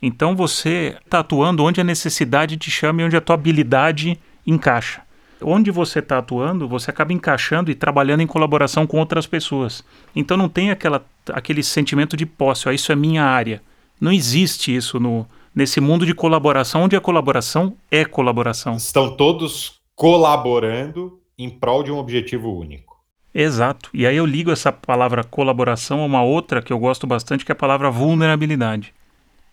Então 0.00 0.36
você 0.36 0.96
está 1.04 1.20
atuando 1.20 1.64
onde 1.64 1.80
a 1.80 1.84
necessidade 1.84 2.56
te 2.56 2.70
chama 2.70 3.02
e 3.02 3.04
onde 3.04 3.16
a 3.16 3.20
tua 3.20 3.34
habilidade 3.34 4.18
encaixa. 4.46 5.02
Onde 5.40 5.70
você 5.70 6.00
está 6.00 6.18
atuando, 6.18 6.68
você 6.68 6.90
acaba 6.90 7.12
encaixando 7.12 7.70
e 7.70 7.74
trabalhando 7.74 8.22
em 8.22 8.26
colaboração 8.26 8.86
com 8.86 8.98
outras 8.98 9.26
pessoas. 9.26 9.84
Então 10.14 10.36
não 10.36 10.48
tem 10.48 10.70
aquela, 10.70 11.04
aquele 11.32 11.62
sentimento 11.62 12.16
de 12.16 12.26
posse, 12.26 12.68
ó, 12.68 12.72
isso 12.72 12.90
é 12.90 12.96
minha 12.96 13.24
área. 13.24 13.62
Não 14.00 14.12
existe 14.12 14.74
isso 14.74 14.98
no, 14.98 15.26
nesse 15.54 15.80
mundo 15.80 16.06
de 16.06 16.14
colaboração, 16.14 16.82
onde 16.82 16.96
a 16.96 17.00
colaboração 17.00 17.76
é 17.90 18.04
colaboração. 18.04 18.74
Estão 18.76 19.16
todos 19.16 19.80
colaborando 19.94 21.20
em 21.36 21.48
prol 21.50 21.82
de 21.82 21.92
um 21.92 21.98
objetivo 21.98 22.52
único. 22.52 22.96
Exato. 23.34 23.90
E 23.94 24.06
aí 24.06 24.16
eu 24.16 24.26
ligo 24.26 24.50
essa 24.50 24.72
palavra 24.72 25.22
colaboração 25.22 26.00
a 26.00 26.04
uma 26.04 26.22
outra 26.22 26.62
que 26.62 26.72
eu 26.72 26.78
gosto 26.78 27.06
bastante, 27.06 27.44
que 27.44 27.52
é 27.52 27.54
a 27.54 27.56
palavra 27.56 27.90
vulnerabilidade. 27.90 28.92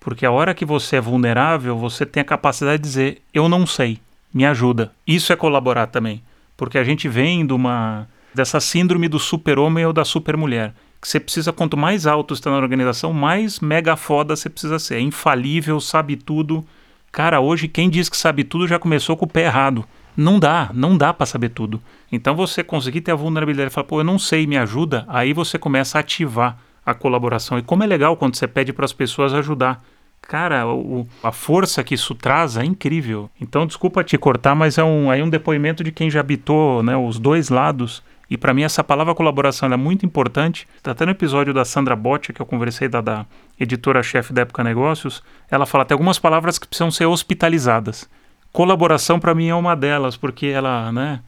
Porque 0.05 0.23
a 0.23 0.29
hora 0.29 0.53
que 0.53 0.63
você 0.63 0.97
é 0.97 1.01
vulnerável, 1.01 1.75
você 1.75 2.05
tem 2.05 2.21
a 2.21 2.23
capacidade 2.23 2.77
de 2.77 2.87
dizer: 2.87 3.21
eu 3.33 3.49
não 3.49 3.65
sei, 3.65 3.97
me 4.31 4.45
ajuda. 4.45 4.91
Isso 5.05 5.33
é 5.33 5.35
colaborar 5.35 5.87
também. 5.87 6.21
Porque 6.55 6.77
a 6.77 6.83
gente 6.83 7.09
vem 7.09 7.43
de 7.43 7.53
uma, 7.53 8.07
dessa 8.31 8.59
síndrome 8.59 9.07
do 9.07 9.17
super-homem 9.17 9.83
ou 9.83 9.91
da 9.91 10.05
super-mulher. 10.05 10.75
Que 11.01 11.07
você 11.07 11.19
precisa, 11.19 11.51
quanto 11.51 11.75
mais 11.75 12.05
alto 12.05 12.35
está 12.35 12.51
na 12.51 12.57
organização, 12.57 13.11
mais 13.11 13.59
mega 13.59 13.95
foda 13.95 14.35
você 14.35 14.47
precisa 14.47 14.77
ser. 14.77 14.97
É 14.97 14.99
infalível, 14.99 15.79
sabe 15.79 16.15
tudo. 16.15 16.63
Cara, 17.11 17.39
hoje 17.39 17.67
quem 17.67 17.89
diz 17.89 18.07
que 18.07 18.15
sabe 18.15 18.43
tudo 18.43 18.67
já 18.67 18.77
começou 18.77 19.17
com 19.17 19.25
o 19.25 19.27
pé 19.27 19.45
errado. 19.45 19.83
Não 20.15 20.37
dá, 20.37 20.69
não 20.71 20.95
dá 20.95 21.15
para 21.15 21.25
saber 21.25 21.49
tudo. 21.49 21.81
Então 22.11 22.35
você 22.35 22.63
conseguir 22.63 23.01
ter 23.01 23.11
a 23.11 23.15
vulnerabilidade 23.15 23.71
e 23.71 23.73
falar, 23.73 23.87
pô, 23.87 24.01
eu 24.01 24.05
não 24.05 24.19
sei, 24.19 24.45
me 24.45 24.55
ajuda, 24.55 25.03
aí 25.07 25.33
você 25.33 25.57
começa 25.57 25.97
a 25.97 26.01
ativar 26.01 26.59
a 26.85 26.93
colaboração. 26.93 27.57
E 27.57 27.63
como 27.63 27.83
é 27.83 27.87
legal 27.87 28.15
quando 28.15 28.35
você 28.35 28.47
pede 28.47 28.71
para 28.71 28.85
as 28.85 28.93
pessoas 28.93 29.33
ajudar. 29.33 29.83
Cara, 30.27 30.67
o, 30.67 31.07
a 31.23 31.31
força 31.31 31.83
que 31.83 31.93
isso 31.93 32.15
traz 32.15 32.57
é 32.57 32.65
incrível. 32.65 33.29
Então, 33.39 33.65
desculpa 33.65 34.03
te 34.03 34.17
cortar, 34.17 34.55
mas 34.55 34.77
é 34.77 34.83
um, 34.83 35.13
é 35.13 35.23
um 35.23 35.29
depoimento 35.29 35.83
de 35.83 35.91
quem 35.91 36.09
já 36.09 36.19
habitou 36.19 36.81
né, 36.81 36.97
os 36.97 37.19
dois 37.19 37.49
lados. 37.49 38.03
E 38.29 38.35
para 38.35 38.53
mim 38.53 38.63
essa 38.63 38.83
palavra 38.83 39.13
colaboração 39.13 39.71
é 39.71 39.77
muito 39.77 40.05
importante. 40.05 40.67
Tá 40.81 40.91
até 40.91 41.05
no 41.05 41.11
episódio 41.11 41.53
da 41.53 41.63
Sandra 41.63 41.95
Botti, 41.95 42.33
que 42.33 42.41
eu 42.41 42.45
conversei 42.45 42.87
da, 42.87 43.01
da 43.01 43.25
editora-chefe 43.59 44.33
da 44.33 44.41
Época 44.41 44.63
Negócios, 44.63 45.21
ela 45.49 45.65
fala 45.65 45.85
tem 45.85 45.93
algumas 45.93 46.17
palavras 46.17 46.57
que 46.57 46.67
precisam 46.67 46.89
ser 46.89 47.05
hospitalizadas. 47.05 48.09
Colaboração 48.51 49.19
para 49.19 49.35
mim 49.35 49.49
é 49.49 49.55
uma 49.55 49.75
delas, 49.75 50.17
porque 50.17 50.47
ela, 50.47 50.91
né, 50.91 51.19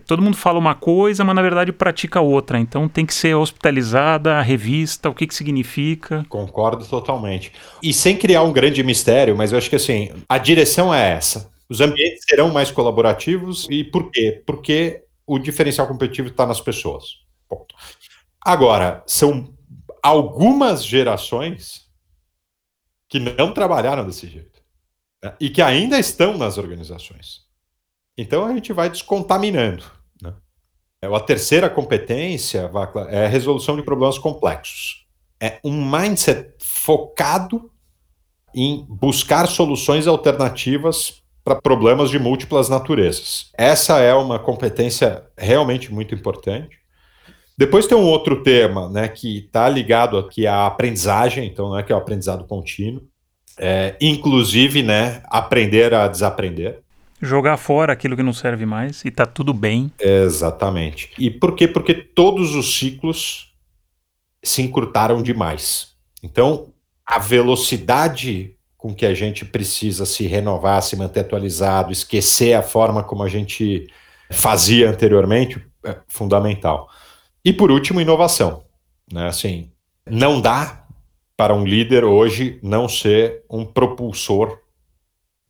todo 0.00 0.22
mundo 0.22 0.36
fala 0.36 0.58
uma 0.58 0.74
coisa, 0.74 1.24
mas 1.24 1.34
na 1.34 1.42
verdade 1.42 1.72
pratica 1.72 2.20
outra. 2.20 2.58
Então 2.58 2.88
tem 2.88 3.06
que 3.06 3.14
ser 3.14 3.34
hospitalizada, 3.34 4.36
a 4.36 4.42
revista, 4.42 5.08
o 5.08 5.14
que, 5.14 5.26
que 5.26 5.34
significa. 5.34 6.24
Concordo 6.28 6.84
totalmente. 6.86 7.52
E 7.82 7.92
sem 7.92 8.16
criar 8.16 8.42
um 8.42 8.52
grande 8.52 8.82
mistério, 8.82 9.36
mas 9.36 9.52
eu 9.52 9.58
acho 9.58 9.70
que 9.70 9.76
assim, 9.76 10.10
a 10.28 10.38
direção 10.38 10.92
é 10.92 11.12
essa. 11.12 11.50
Os 11.68 11.80
ambientes 11.80 12.24
serão 12.28 12.50
mais 12.50 12.70
colaborativos 12.70 13.66
e 13.70 13.84
por 13.84 14.10
quê? 14.10 14.42
Porque 14.46 15.04
o 15.26 15.38
diferencial 15.38 15.86
competitivo 15.86 16.28
está 16.28 16.46
nas 16.46 16.60
pessoas. 16.60 17.04
Ponto. 17.48 17.74
Agora, 18.44 19.02
são 19.06 19.54
algumas 20.02 20.84
gerações 20.84 21.84
que 23.08 23.18
não 23.18 23.54
trabalharam 23.54 24.04
desse 24.04 24.26
jeito 24.26 24.60
né? 25.22 25.34
e 25.40 25.48
que 25.48 25.62
ainda 25.62 25.98
estão 25.98 26.36
nas 26.36 26.58
organizações. 26.58 27.43
Então 28.16 28.46
a 28.46 28.54
gente 28.54 28.72
vai 28.72 28.88
descontaminando. 28.88 29.84
Né? 30.22 30.32
É, 31.02 31.06
a 31.06 31.20
terceira 31.20 31.68
competência, 31.68 32.68
Vacla, 32.68 33.08
é 33.10 33.26
a 33.26 33.28
resolução 33.28 33.76
de 33.76 33.82
problemas 33.82 34.18
complexos. 34.18 35.06
É 35.40 35.58
um 35.64 35.84
mindset 35.84 36.54
focado 36.60 37.70
em 38.54 38.86
buscar 38.88 39.46
soluções 39.46 40.06
alternativas 40.06 41.22
para 41.42 41.60
problemas 41.60 42.08
de 42.08 42.18
múltiplas 42.18 42.68
naturezas. 42.68 43.50
Essa 43.58 43.98
é 43.98 44.14
uma 44.14 44.38
competência 44.38 45.24
realmente 45.36 45.92
muito 45.92 46.14
importante. 46.14 46.78
Depois 47.58 47.86
tem 47.86 47.96
um 47.96 48.06
outro 48.06 48.42
tema, 48.42 48.88
né, 48.88 49.08
que 49.08 49.38
está 49.40 49.68
ligado 49.68 50.16
aqui 50.16 50.46
à 50.46 50.66
aprendizagem, 50.66 51.46
então, 51.46 51.74
né, 51.74 51.82
que 51.82 51.92
é 51.92 51.94
o 51.94 51.98
aprendizado 51.98 52.44
contínuo, 52.44 53.02
é, 53.58 53.96
inclusive, 54.00 54.82
né, 54.82 55.22
aprender 55.26 55.92
a 55.94 56.08
desaprender 56.08 56.83
jogar 57.24 57.56
fora 57.56 57.92
aquilo 57.92 58.16
que 58.16 58.22
não 58.22 58.32
serve 58.32 58.66
mais 58.66 59.04
e 59.04 59.10
tá 59.10 59.26
tudo 59.26 59.52
bem. 59.52 59.92
Exatamente. 59.98 61.10
E 61.18 61.30
por 61.30 61.54
quê? 61.54 61.66
Porque 61.66 61.94
todos 61.94 62.54
os 62.54 62.76
ciclos 62.76 63.52
se 64.42 64.62
encurtaram 64.62 65.22
demais. 65.22 65.94
Então, 66.22 66.72
a 67.06 67.18
velocidade 67.18 68.56
com 68.76 68.94
que 68.94 69.06
a 69.06 69.14
gente 69.14 69.46
precisa 69.46 70.04
se 70.04 70.26
renovar, 70.26 70.82
se 70.82 70.94
manter 70.94 71.20
atualizado, 71.20 71.90
esquecer 71.90 72.52
a 72.52 72.62
forma 72.62 73.02
como 73.02 73.22
a 73.22 73.28
gente 73.28 73.88
fazia 74.30 74.90
anteriormente, 74.90 75.58
é 75.82 75.96
fundamental. 76.06 76.90
E 77.42 77.50
por 77.50 77.70
último, 77.70 78.00
inovação. 78.00 78.62
Né? 79.10 79.26
Assim, 79.26 79.70
não 80.06 80.38
dá 80.38 80.84
para 81.36 81.54
um 81.54 81.64
líder 81.64 82.04
hoje 82.04 82.58
não 82.62 82.88
ser 82.88 83.42
um 83.50 83.64
propulsor 83.64 84.58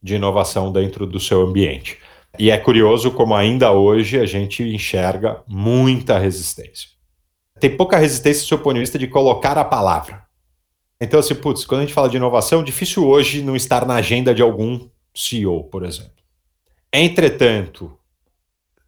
de 0.05 0.13
inovação 0.13 0.71
dentro 0.71 1.07
do 1.07 1.19
seu 1.19 1.41
ambiente. 1.41 1.97
E 2.37 2.51
é 2.51 2.57
curioso 2.59 3.09
como 3.09 3.33
ainda 3.33 3.71
hoje 3.71 4.19
a 4.19 4.25
gente 4.27 4.61
enxerga 4.61 5.41
muita 5.47 6.19
resistência. 6.19 6.89
Tem 7.59 7.75
pouca 7.75 7.97
resistência 7.97 8.43
do 8.43 8.47
seu 8.47 8.59
ponto 8.59 8.75
de 8.75 8.81
vista 8.81 8.99
de 8.99 9.07
colocar 9.07 9.57
a 9.57 9.65
palavra. 9.65 10.23
Então, 11.01 11.19
assim, 11.19 11.33
putz, 11.33 11.65
quando 11.65 11.81
a 11.81 11.83
gente 11.85 11.93
fala 11.93 12.07
de 12.07 12.17
inovação, 12.17 12.63
difícil 12.63 13.07
hoje 13.07 13.41
não 13.41 13.55
estar 13.55 13.83
na 13.87 13.95
agenda 13.95 14.35
de 14.35 14.43
algum 14.43 14.87
CEO, 15.11 15.63
por 15.63 15.83
exemplo. 15.83 16.11
Entretanto, 16.93 17.97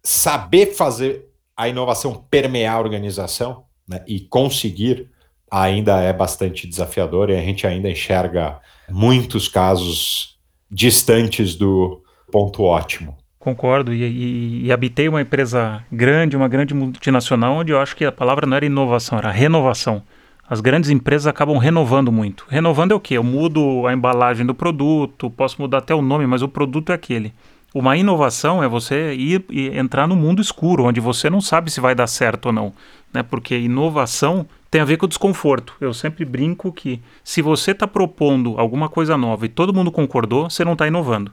saber 0.04 0.66
fazer 0.66 1.26
a 1.56 1.68
inovação 1.68 2.14
permear 2.30 2.76
a 2.76 2.80
organização 2.80 3.64
né, 3.88 4.04
e 4.06 4.20
conseguir 4.20 5.10
ainda 5.50 6.00
é 6.00 6.12
bastante 6.12 6.68
desafiador 6.68 7.28
e 7.28 7.36
a 7.36 7.40
gente 7.40 7.66
ainda 7.66 7.90
enxerga 7.90 8.60
muitos 8.88 9.48
casos 9.48 10.37
distantes 10.70 11.54
do 11.54 12.02
ponto 12.30 12.62
ótimo. 12.62 13.16
Concordo, 13.38 13.94
e, 13.94 14.02
e, 14.02 14.66
e, 14.66 14.72
habitei 14.72 15.08
uma 15.08 15.22
empresa 15.22 15.82
grande, 15.90 16.36
uma 16.36 16.48
grande 16.48 16.74
multinacional, 16.74 17.54
onde 17.54 17.72
eu 17.72 17.80
acho 17.80 17.96
que 17.96 18.04
a 18.04 18.12
palavra 18.12 18.46
não 18.46 18.56
era 18.56 18.66
inovação, 18.66 19.16
era 19.16 19.30
renovação. 19.30 20.02
As 20.50 20.60
grandes 20.60 20.90
empresas 20.90 21.26
acabam 21.26 21.56
renovando 21.56 22.10
muito. 22.10 22.46
Renovando 22.48 22.92
é 22.92 22.94
o 22.94 23.00
quê? 23.00 23.14
Eu 23.14 23.22
mudo 23.22 23.86
a 23.86 23.92
embalagem 23.92 24.44
do 24.44 24.54
produto, 24.54 25.30
posso 25.30 25.60
mudar 25.60 25.78
até 25.78 25.94
o 25.94 26.02
nome, 26.02 26.26
mas 26.26 26.42
o 26.42 26.48
produto 26.48 26.90
é 26.90 26.94
aquele. 26.94 27.32
Uma 27.74 27.96
inovação 27.96 28.62
é 28.62 28.66
você 28.68 29.14
ir 29.14 29.44
e 29.50 29.68
entrar 29.78 30.08
no 30.08 30.16
mundo 30.16 30.40
escuro, 30.40 30.84
onde 30.84 31.00
você 31.00 31.28
não 31.28 31.40
sabe 31.40 31.70
se 31.70 31.80
vai 31.80 31.94
dar 31.94 32.06
certo 32.06 32.46
ou 32.46 32.52
não. 32.52 32.72
Né? 33.12 33.22
Porque 33.22 33.58
inovação 33.58 34.46
tem 34.70 34.80
a 34.80 34.84
ver 34.84 34.96
com 34.96 35.06
o 35.06 35.08
desconforto. 35.08 35.74
Eu 35.80 35.94
sempre 35.94 36.24
brinco 36.24 36.72
que 36.72 37.00
se 37.24 37.40
você 37.42 37.70
está 37.70 37.86
propondo 37.86 38.58
alguma 38.58 38.88
coisa 38.88 39.16
nova 39.16 39.46
e 39.46 39.48
todo 39.48 39.74
mundo 39.74 39.90
concordou, 39.90 40.50
você 40.50 40.64
não 40.64 40.72
está 40.72 40.86
inovando 40.86 41.32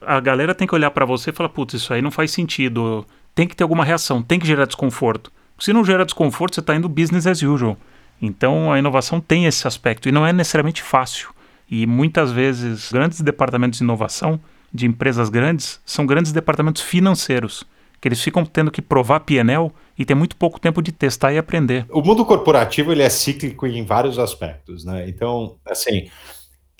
a 0.00 0.18
galera 0.18 0.54
tem 0.54 0.66
que 0.66 0.74
olhar 0.74 0.90
para 0.90 1.04
você 1.04 1.30
e 1.30 1.32
falar, 1.32 1.50
putz, 1.50 1.74
isso 1.74 1.92
aí 1.92 2.00
não 2.00 2.10
faz 2.10 2.30
sentido. 2.30 3.06
Tem 3.34 3.46
que 3.46 3.54
ter 3.54 3.62
alguma 3.62 3.84
reação, 3.84 4.22
tem 4.22 4.38
que 4.38 4.46
gerar 4.46 4.64
desconforto. 4.64 5.32
Se 5.58 5.72
não 5.72 5.84
gera 5.84 6.04
desconforto, 6.04 6.54
você 6.54 6.60
está 6.60 6.74
indo 6.74 6.88
business 6.88 7.26
as 7.26 7.42
usual. 7.42 7.76
Então 8.20 8.72
a 8.72 8.78
inovação 8.78 9.20
tem 9.20 9.46
esse 9.46 9.66
aspecto 9.66 10.08
e 10.08 10.12
não 10.12 10.26
é 10.26 10.32
necessariamente 10.32 10.82
fácil. 10.82 11.30
E 11.70 11.86
muitas 11.86 12.32
vezes 12.32 12.90
grandes 12.90 13.20
departamentos 13.20 13.78
de 13.78 13.84
inovação 13.84 14.40
de 14.72 14.86
empresas 14.86 15.28
grandes 15.28 15.80
são 15.84 16.06
grandes 16.06 16.32
departamentos 16.32 16.82
financeiros, 16.82 17.64
que 18.00 18.08
eles 18.08 18.20
ficam 18.20 18.44
tendo 18.44 18.70
que 18.70 18.80
provar 18.80 19.20
PNL 19.20 19.70
e 19.98 20.04
tem 20.04 20.16
muito 20.16 20.34
pouco 20.36 20.58
tempo 20.58 20.80
de 20.80 20.90
testar 20.90 21.32
e 21.32 21.38
aprender. 21.38 21.84
O 21.90 22.00
mundo 22.00 22.24
corporativo 22.24 22.90
ele 22.90 23.02
é 23.02 23.10
cíclico 23.10 23.66
em 23.66 23.84
vários 23.84 24.18
aspectos, 24.18 24.84
né? 24.84 25.06
Então, 25.08 25.56
assim, 25.66 26.08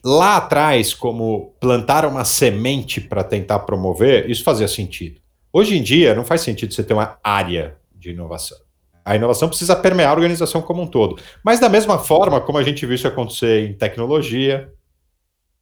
lá 0.02 0.38
atrás, 0.38 0.94
como 0.94 1.54
plantar 1.60 2.06
uma 2.06 2.24
semente 2.24 3.00
para 3.00 3.22
tentar 3.22 3.60
promover, 3.60 4.30
isso 4.30 4.42
fazia 4.42 4.66
sentido. 4.66 5.20
Hoje 5.52 5.76
em 5.76 5.82
dia, 5.82 6.14
não 6.14 6.24
faz 6.24 6.40
sentido 6.40 6.72
você 6.72 6.82
ter 6.82 6.94
uma 6.94 7.18
área 7.22 7.76
de 7.94 8.10
inovação. 8.10 8.58
A 9.04 9.16
inovação 9.16 9.48
precisa 9.48 9.74
permear 9.74 10.10
a 10.10 10.14
organização 10.14 10.62
como 10.62 10.82
um 10.82 10.86
todo. 10.86 11.20
Mas, 11.44 11.60
da 11.60 11.68
mesma 11.68 11.98
forma, 11.98 12.40
como 12.40 12.58
a 12.58 12.62
gente 12.62 12.86
viu 12.86 12.94
isso 12.94 13.08
acontecer 13.08 13.68
em 13.68 13.74
tecnologia, 13.74 14.72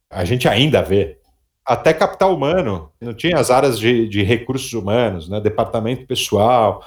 a 0.09 0.23
gente 0.23 0.47
ainda 0.47 0.81
vê. 0.81 1.18
Até 1.69 1.93
capital 1.93 2.35
humano, 2.35 2.91
não 2.99 3.13
tinha 3.13 3.37
as 3.37 3.51
áreas 3.51 3.77
de, 3.77 4.07
de 4.07 4.23
recursos 4.23 4.73
humanos, 4.73 5.29
né? 5.29 5.39
departamento 5.39 6.07
pessoal, 6.07 6.83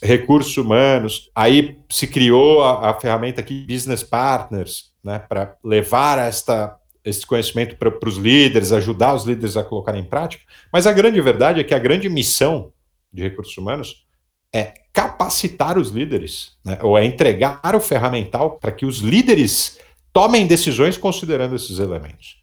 recursos 0.00 0.56
humanos. 0.56 1.28
Aí 1.34 1.78
se 1.88 2.06
criou 2.06 2.62
a, 2.62 2.90
a 2.90 2.94
ferramenta 2.94 3.40
aqui, 3.40 3.66
Business 3.68 4.04
Partners, 4.04 4.92
né? 5.02 5.18
para 5.18 5.56
levar 5.64 6.16
esta 6.18 6.76
esse 7.04 7.26
conhecimento 7.26 7.76
para 7.76 8.08
os 8.08 8.16
líderes, 8.16 8.70
ajudar 8.72 9.14
os 9.14 9.24
líderes 9.24 9.56
a 9.56 9.64
colocar 9.64 9.96
em 9.96 10.04
prática. 10.04 10.44
Mas 10.72 10.86
a 10.86 10.92
grande 10.92 11.20
verdade 11.20 11.58
é 11.58 11.64
que 11.64 11.74
a 11.74 11.78
grande 11.78 12.08
missão 12.08 12.72
de 13.12 13.22
recursos 13.22 13.56
humanos 13.56 14.06
é 14.54 14.74
capacitar 14.92 15.76
os 15.76 15.88
líderes, 15.88 16.52
né, 16.64 16.78
ou 16.82 16.96
é 16.96 17.04
entregar 17.04 17.74
o 17.74 17.80
ferramental 17.80 18.58
para 18.58 18.70
que 18.70 18.84
os 18.84 18.98
líderes 18.98 19.78
tomem 20.12 20.46
decisões 20.46 20.96
considerando 20.96 21.56
esses 21.56 21.78
elementos. 21.78 22.39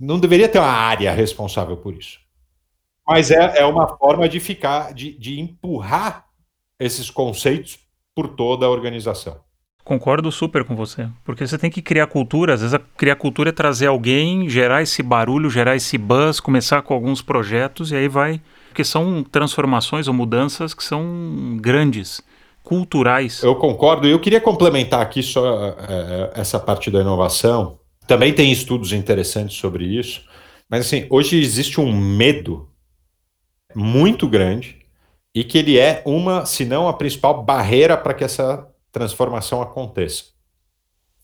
Não 0.00 0.18
deveria 0.18 0.48
ter 0.48 0.58
uma 0.58 0.66
área 0.66 1.12
responsável 1.12 1.76
por 1.76 1.94
isso. 1.94 2.18
Mas 3.06 3.30
é, 3.30 3.60
é 3.60 3.64
uma 3.64 3.88
forma 3.96 4.28
de 4.28 4.38
ficar, 4.38 4.92
de, 4.92 5.18
de 5.18 5.40
empurrar 5.40 6.26
esses 6.78 7.10
conceitos 7.10 7.78
por 8.14 8.28
toda 8.28 8.66
a 8.66 8.70
organização. 8.70 9.40
Concordo 9.82 10.30
super 10.30 10.64
com 10.64 10.76
você. 10.76 11.08
Porque 11.24 11.46
você 11.46 11.56
tem 11.56 11.70
que 11.70 11.80
criar 11.80 12.06
cultura. 12.08 12.52
Às 12.52 12.60
vezes, 12.60 12.78
criar 12.94 13.16
cultura 13.16 13.48
é 13.48 13.52
trazer 13.52 13.86
alguém, 13.86 14.46
gerar 14.46 14.82
esse 14.82 15.02
barulho, 15.02 15.48
gerar 15.48 15.76
esse 15.76 15.96
buzz, 15.96 16.40
começar 16.40 16.82
com 16.82 16.92
alguns 16.92 17.22
projetos 17.22 17.90
e 17.90 17.96
aí 17.96 18.06
vai. 18.06 18.42
Porque 18.68 18.84
são 18.84 19.24
transformações 19.24 20.06
ou 20.06 20.12
mudanças 20.12 20.74
que 20.74 20.84
são 20.84 21.56
grandes, 21.58 22.20
culturais. 22.62 23.42
Eu 23.42 23.56
concordo. 23.56 24.06
E 24.06 24.10
eu 24.10 24.20
queria 24.20 24.42
complementar 24.42 25.00
aqui 25.00 25.22
só 25.22 25.68
é, 25.78 26.32
essa 26.34 26.60
parte 26.60 26.90
da 26.90 27.00
inovação. 27.00 27.78
Também 28.08 28.32
tem 28.32 28.50
estudos 28.50 28.94
interessantes 28.94 29.58
sobre 29.58 29.84
isso. 29.84 30.24
Mas, 30.66 30.86
assim, 30.86 31.06
hoje 31.10 31.38
existe 31.38 31.78
um 31.78 31.92
medo 31.92 32.70
muito 33.74 34.26
grande 34.26 34.78
e 35.34 35.44
que 35.44 35.58
ele 35.58 35.78
é 35.78 36.02
uma, 36.06 36.46
se 36.46 36.64
não 36.64 36.88
a 36.88 36.94
principal 36.94 37.44
barreira 37.44 37.98
para 37.98 38.14
que 38.14 38.24
essa 38.24 38.66
transformação 38.90 39.60
aconteça. 39.60 40.24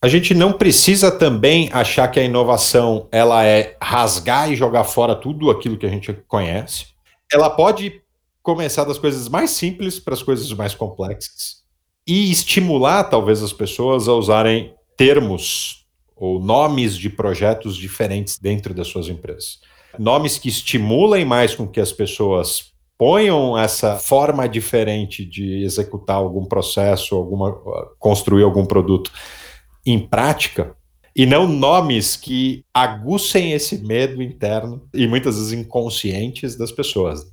A 0.02 0.08
gente 0.08 0.34
não 0.34 0.52
precisa 0.52 1.10
também 1.10 1.70
achar 1.72 2.06
que 2.08 2.20
a 2.20 2.24
inovação 2.24 3.08
ela 3.10 3.42
é 3.46 3.78
rasgar 3.82 4.52
e 4.52 4.56
jogar 4.56 4.84
fora 4.84 5.14
tudo 5.14 5.50
aquilo 5.50 5.78
que 5.78 5.86
a 5.86 5.90
gente 5.90 6.12
conhece. 6.28 6.88
Ela 7.32 7.48
pode 7.48 8.02
começar 8.42 8.84
das 8.84 8.98
coisas 8.98 9.26
mais 9.26 9.52
simples 9.52 9.98
para 9.98 10.12
as 10.12 10.22
coisas 10.22 10.52
mais 10.52 10.74
complexas 10.74 11.64
e 12.06 12.30
estimular 12.30 13.04
talvez 13.04 13.42
as 13.42 13.54
pessoas 13.54 14.06
a 14.06 14.12
usarem 14.12 14.74
termos 14.98 15.83
ou 16.16 16.40
nomes 16.40 16.96
de 16.96 17.10
projetos 17.10 17.76
diferentes 17.76 18.38
dentro 18.38 18.72
das 18.72 18.88
suas 18.88 19.08
empresas. 19.08 19.60
Nomes 19.98 20.38
que 20.38 20.48
estimulem 20.48 21.24
mais 21.24 21.54
com 21.54 21.66
que 21.66 21.80
as 21.80 21.92
pessoas 21.92 22.72
ponham 22.96 23.58
essa 23.58 23.96
forma 23.96 24.48
diferente 24.48 25.24
de 25.24 25.64
executar 25.64 26.16
algum 26.16 26.44
processo, 26.44 27.14
alguma 27.14 27.52
construir 27.98 28.44
algum 28.44 28.64
produto 28.64 29.10
em 29.84 29.98
prática 29.98 30.76
e 31.16 31.26
não 31.26 31.46
nomes 31.46 32.16
que 32.16 32.64
aguçem 32.72 33.52
esse 33.52 33.78
medo 33.78 34.22
interno 34.22 34.88
e 34.92 35.06
muitas 35.06 35.36
vezes 35.36 35.52
inconscientes 35.52 36.56
das 36.56 36.72
pessoas. 36.72 37.26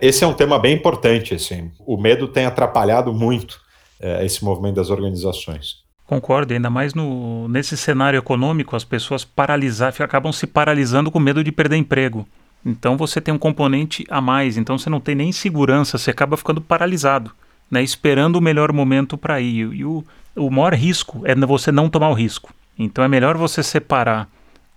Esse 0.00 0.24
é 0.24 0.26
um 0.26 0.32
tema 0.32 0.58
bem 0.58 0.76
importante, 0.76 1.34
assim. 1.34 1.70
O 1.80 1.96
medo 1.96 2.28
tem 2.28 2.46
atrapalhado 2.46 3.12
muito 3.12 3.60
é, 4.00 4.24
esse 4.24 4.44
movimento 4.44 4.76
das 4.76 4.90
organizações. 4.90 5.87
Concordo, 6.08 6.54
ainda 6.54 6.70
mais 6.70 6.94
no, 6.94 7.46
nesse 7.48 7.76
cenário 7.76 8.16
econômico, 8.16 8.74
as 8.74 8.82
pessoas 8.82 9.26
paralisar, 9.26 9.92
acabam 10.00 10.32
se 10.32 10.46
paralisando 10.46 11.10
com 11.10 11.20
medo 11.20 11.44
de 11.44 11.52
perder 11.52 11.76
emprego. 11.76 12.26
Então 12.64 12.96
você 12.96 13.20
tem 13.20 13.34
um 13.34 13.38
componente 13.38 14.06
a 14.08 14.18
mais, 14.18 14.56
então 14.56 14.78
você 14.78 14.88
não 14.88 15.00
tem 15.00 15.14
nem 15.14 15.32
segurança, 15.32 15.98
você 15.98 16.10
acaba 16.10 16.38
ficando 16.38 16.62
paralisado, 16.62 17.30
né, 17.70 17.82
esperando 17.82 18.36
o 18.36 18.40
melhor 18.40 18.72
momento 18.72 19.18
para 19.18 19.38
ir. 19.38 19.70
E 19.74 19.84
o, 19.84 20.02
o 20.34 20.50
maior 20.50 20.72
risco 20.72 21.20
é 21.26 21.34
você 21.34 21.70
não 21.70 21.90
tomar 21.90 22.08
o 22.08 22.14
risco. 22.14 22.54
Então 22.78 23.04
é 23.04 23.08
melhor 23.08 23.36
você 23.36 23.62
separar 23.62 24.30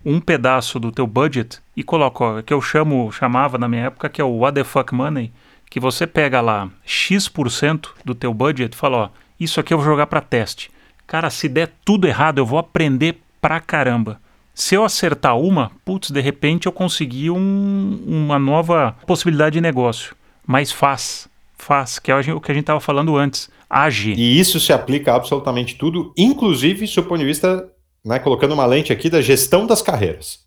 um 0.04 0.20
pedaço 0.20 0.78
do 0.78 0.92
teu 0.92 1.06
budget 1.06 1.60
e 1.74 1.82
coloca, 1.82 2.24
ó, 2.24 2.42
que 2.42 2.52
eu 2.52 2.60
chamo, 2.60 3.10
chamava 3.10 3.56
na 3.56 3.68
minha 3.68 3.86
época, 3.86 4.10
que 4.10 4.20
é 4.20 4.24
o 4.24 4.36
what 4.36 4.54
the 4.54 4.64
fuck 4.64 4.94
money, 4.94 5.32
que 5.70 5.80
você 5.80 6.06
pega 6.06 6.42
lá 6.42 6.68
X% 6.84 7.88
do 8.04 8.14
teu 8.14 8.34
budget 8.34 8.74
e 8.74 8.76
fala, 8.76 8.98
ó, 8.98 9.08
isso 9.40 9.58
aqui 9.58 9.72
eu 9.72 9.78
vou 9.78 9.86
jogar 9.86 10.06
para 10.08 10.20
teste. 10.20 10.70
Cara, 11.06 11.30
se 11.30 11.48
der 11.48 11.72
tudo 11.84 12.06
errado, 12.06 12.38
eu 12.38 12.46
vou 12.46 12.58
aprender 12.58 13.20
pra 13.40 13.60
caramba. 13.60 14.20
Se 14.54 14.74
eu 14.74 14.84
acertar 14.84 15.38
uma, 15.38 15.72
putz, 15.84 16.10
de 16.10 16.20
repente 16.20 16.66
eu 16.66 16.72
consegui 16.72 17.30
um, 17.30 18.02
uma 18.06 18.38
nova 18.38 18.96
possibilidade 19.06 19.54
de 19.54 19.60
negócio. 19.60 20.14
Mas 20.46 20.70
faz, 20.70 21.28
faz, 21.56 21.98
que 21.98 22.10
é 22.10 22.16
o 22.16 22.40
que 22.40 22.50
a 22.50 22.54
gente 22.54 22.64
estava 22.64 22.80
falando 22.80 23.16
antes. 23.16 23.50
Age. 23.68 24.12
E 24.12 24.38
isso 24.38 24.60
se 24.60 24.72
aplica 24.72 25.12
a 25.12 25.16
absolutamente 25.16 25.76
tudo, 25.76 26.12
inclusive, 26.16 26.86
do 26.86 27.02
ponto 27.04 27.18
de 27.18 27.24
vista, 27.24 27.66
né, 28.04 28.18
colocando 28.18 28.52
uma 28.52 28.66
lente 28.66 28.92
aqui 28.92 29.08
da 29.08 29.22
gestão 29.22 29.66
das 29.66 29.80
carreiras. 29.80 30.40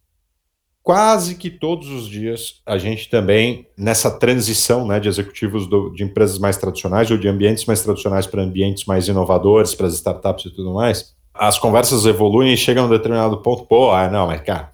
Quase 0.85 1.33
que 1.33 1.49
todos 1.49 1.89
os 1.89 2.07
dias 2.07 2.61
a 2.63 2.77
gente 2.77 3.09
também, 3.09 3.67
nessa 3.75 4.11
transição 4.11 4.85
né, 4.85 4.99
de 4.99 5.09
executivos 5.09 5.65
do, 5.65 5.89
de 5.89 6.03
empresas 6.03 6.37
mais 6.37 6.57
tradicionais 6.57 7.09
ou 7.09 7.17
de 7.17 7.27
ambientes 7.27 7.65
mais 7.65 7.81
tradicionais 7.81 8.27
para 8.27 8.43
ambientes 8.43 8.85
mais 8.85 9.07
inovadores, 9.07 9.73
para 9.73 9.87
as 9.87 9.95
startups 9.95 10.45
e 10.45 10.51
tudo 10.51 10.75
mais, 10.75 11.15
as 11.33 11.57
conversas 11.57 12.05
evoluem 12.05 12.53
e 12.53 12.57
chegam 12.57 12.83
a 12.83 12.85
um 12.85 12.89
determinado 12.91 13.37
ponto, 13.37 13.65
pô, 13.65 13.91
ah, 13.91 14.07
não, 14.07 14.27
mas 14.27 14.41
cara, 14.41 14.71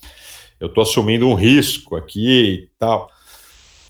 eu 0.59 0.67
estou 0.67 0.81
assumindo 0.81 1.25
um 1.25 1.33
risco 1.33 1.95
aqui 1.95 2.65
e 2.65 2.69
tal. 2.77 3.09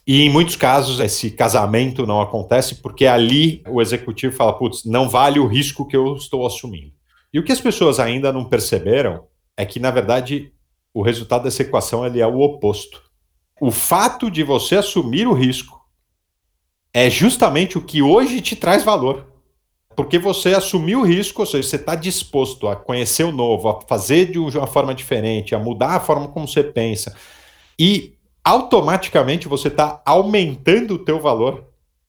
E 0.06 0.22
em 0.22 0.30
muitos 0.30 0.56
casos 0.56 1.00
esse 1.00 1.32
casamento 1.32 2.06
não 2.06 2.22
acontece 2.22 2.76
porque 2.76 3.08
ali 3.08 3.64
o 3.68 3.82
executivo 3.82 4.36
fala, 4.36 4.54
putz, 4.54 4.86
não 4.86 5.10
vale 5.10 5.40
o 5.40 5.48
risco 5.48 5.88
que 5.88 5.98
eu 5.98 6.16
estou 6.16 6.46
assumindo. 6.46 6.94
E 7.34 7.40
o 7.40 7.44
que 7.44 7.52
as 7.52 7.60
pessoas 7.60 8.00
ainda 8.00 8.32
não 8.32 8.46
perceberam 8.46 9.24
é 9.58 9.66
que, 9.66 9.80
na 9.80 9.90
verdade, 9.90 10.52
o 10.94 11.02
resultado 11.02 11.44
dessa 11.44 11.62
equação 11.62 12.06
ele 12.06 12.20
é 12.20 12.28
o 12.28 12.40
oposto. 12.40 13.02
O 13.60 13.72
fato 13.72 14.30
de 14.30 14.44
você 14.44 14.76
assumir 14.76 15.28
o 15.28 15.34
risco 15.34 15.80
é 16.94 17.10
justamente 17.10 17.78
o 17.78 17.82
que 17.82 18.02
hoje 18.02 18.42
te 18.42 18.56
traz 18.56 18.84
valor. 18.84 19.28
Porque 19.96 20.18
você 20.18 20.54
assumiu 20.54 21.02
o 21.02 21.06
risco, 21.06 21.42
ou 21.42 21.46
seja, 21.46 21.68
você 21.68 21.76
está 21.76 21.96
disposto 21.96 22.68
a 22.68 22.76
conhecer 22.76 23.24
o 23.24 23.32
novo, 23.32 23.70
a 23.70 23.82
fazer 23.82 24.32
de 24.32 24.40
uma 24.40 24.68
forma 24.68 24.96
diferente, 24.96 25.54
a 25.54 25.60
mudar 25.60 25.96
a 25.96 26.00
forma 26.00 26.30
como 26.30 26.48
você 26.48 26.64
pensa. 26.64 27.16
E 27.78 28.14
automaticamente 28.44 29.48
você 29.48 29.68
está 29.68 30.02
aumentando 30.06 30.96
o 30.96 31.00
teu 31.00 31.20
valor 31.20 31.66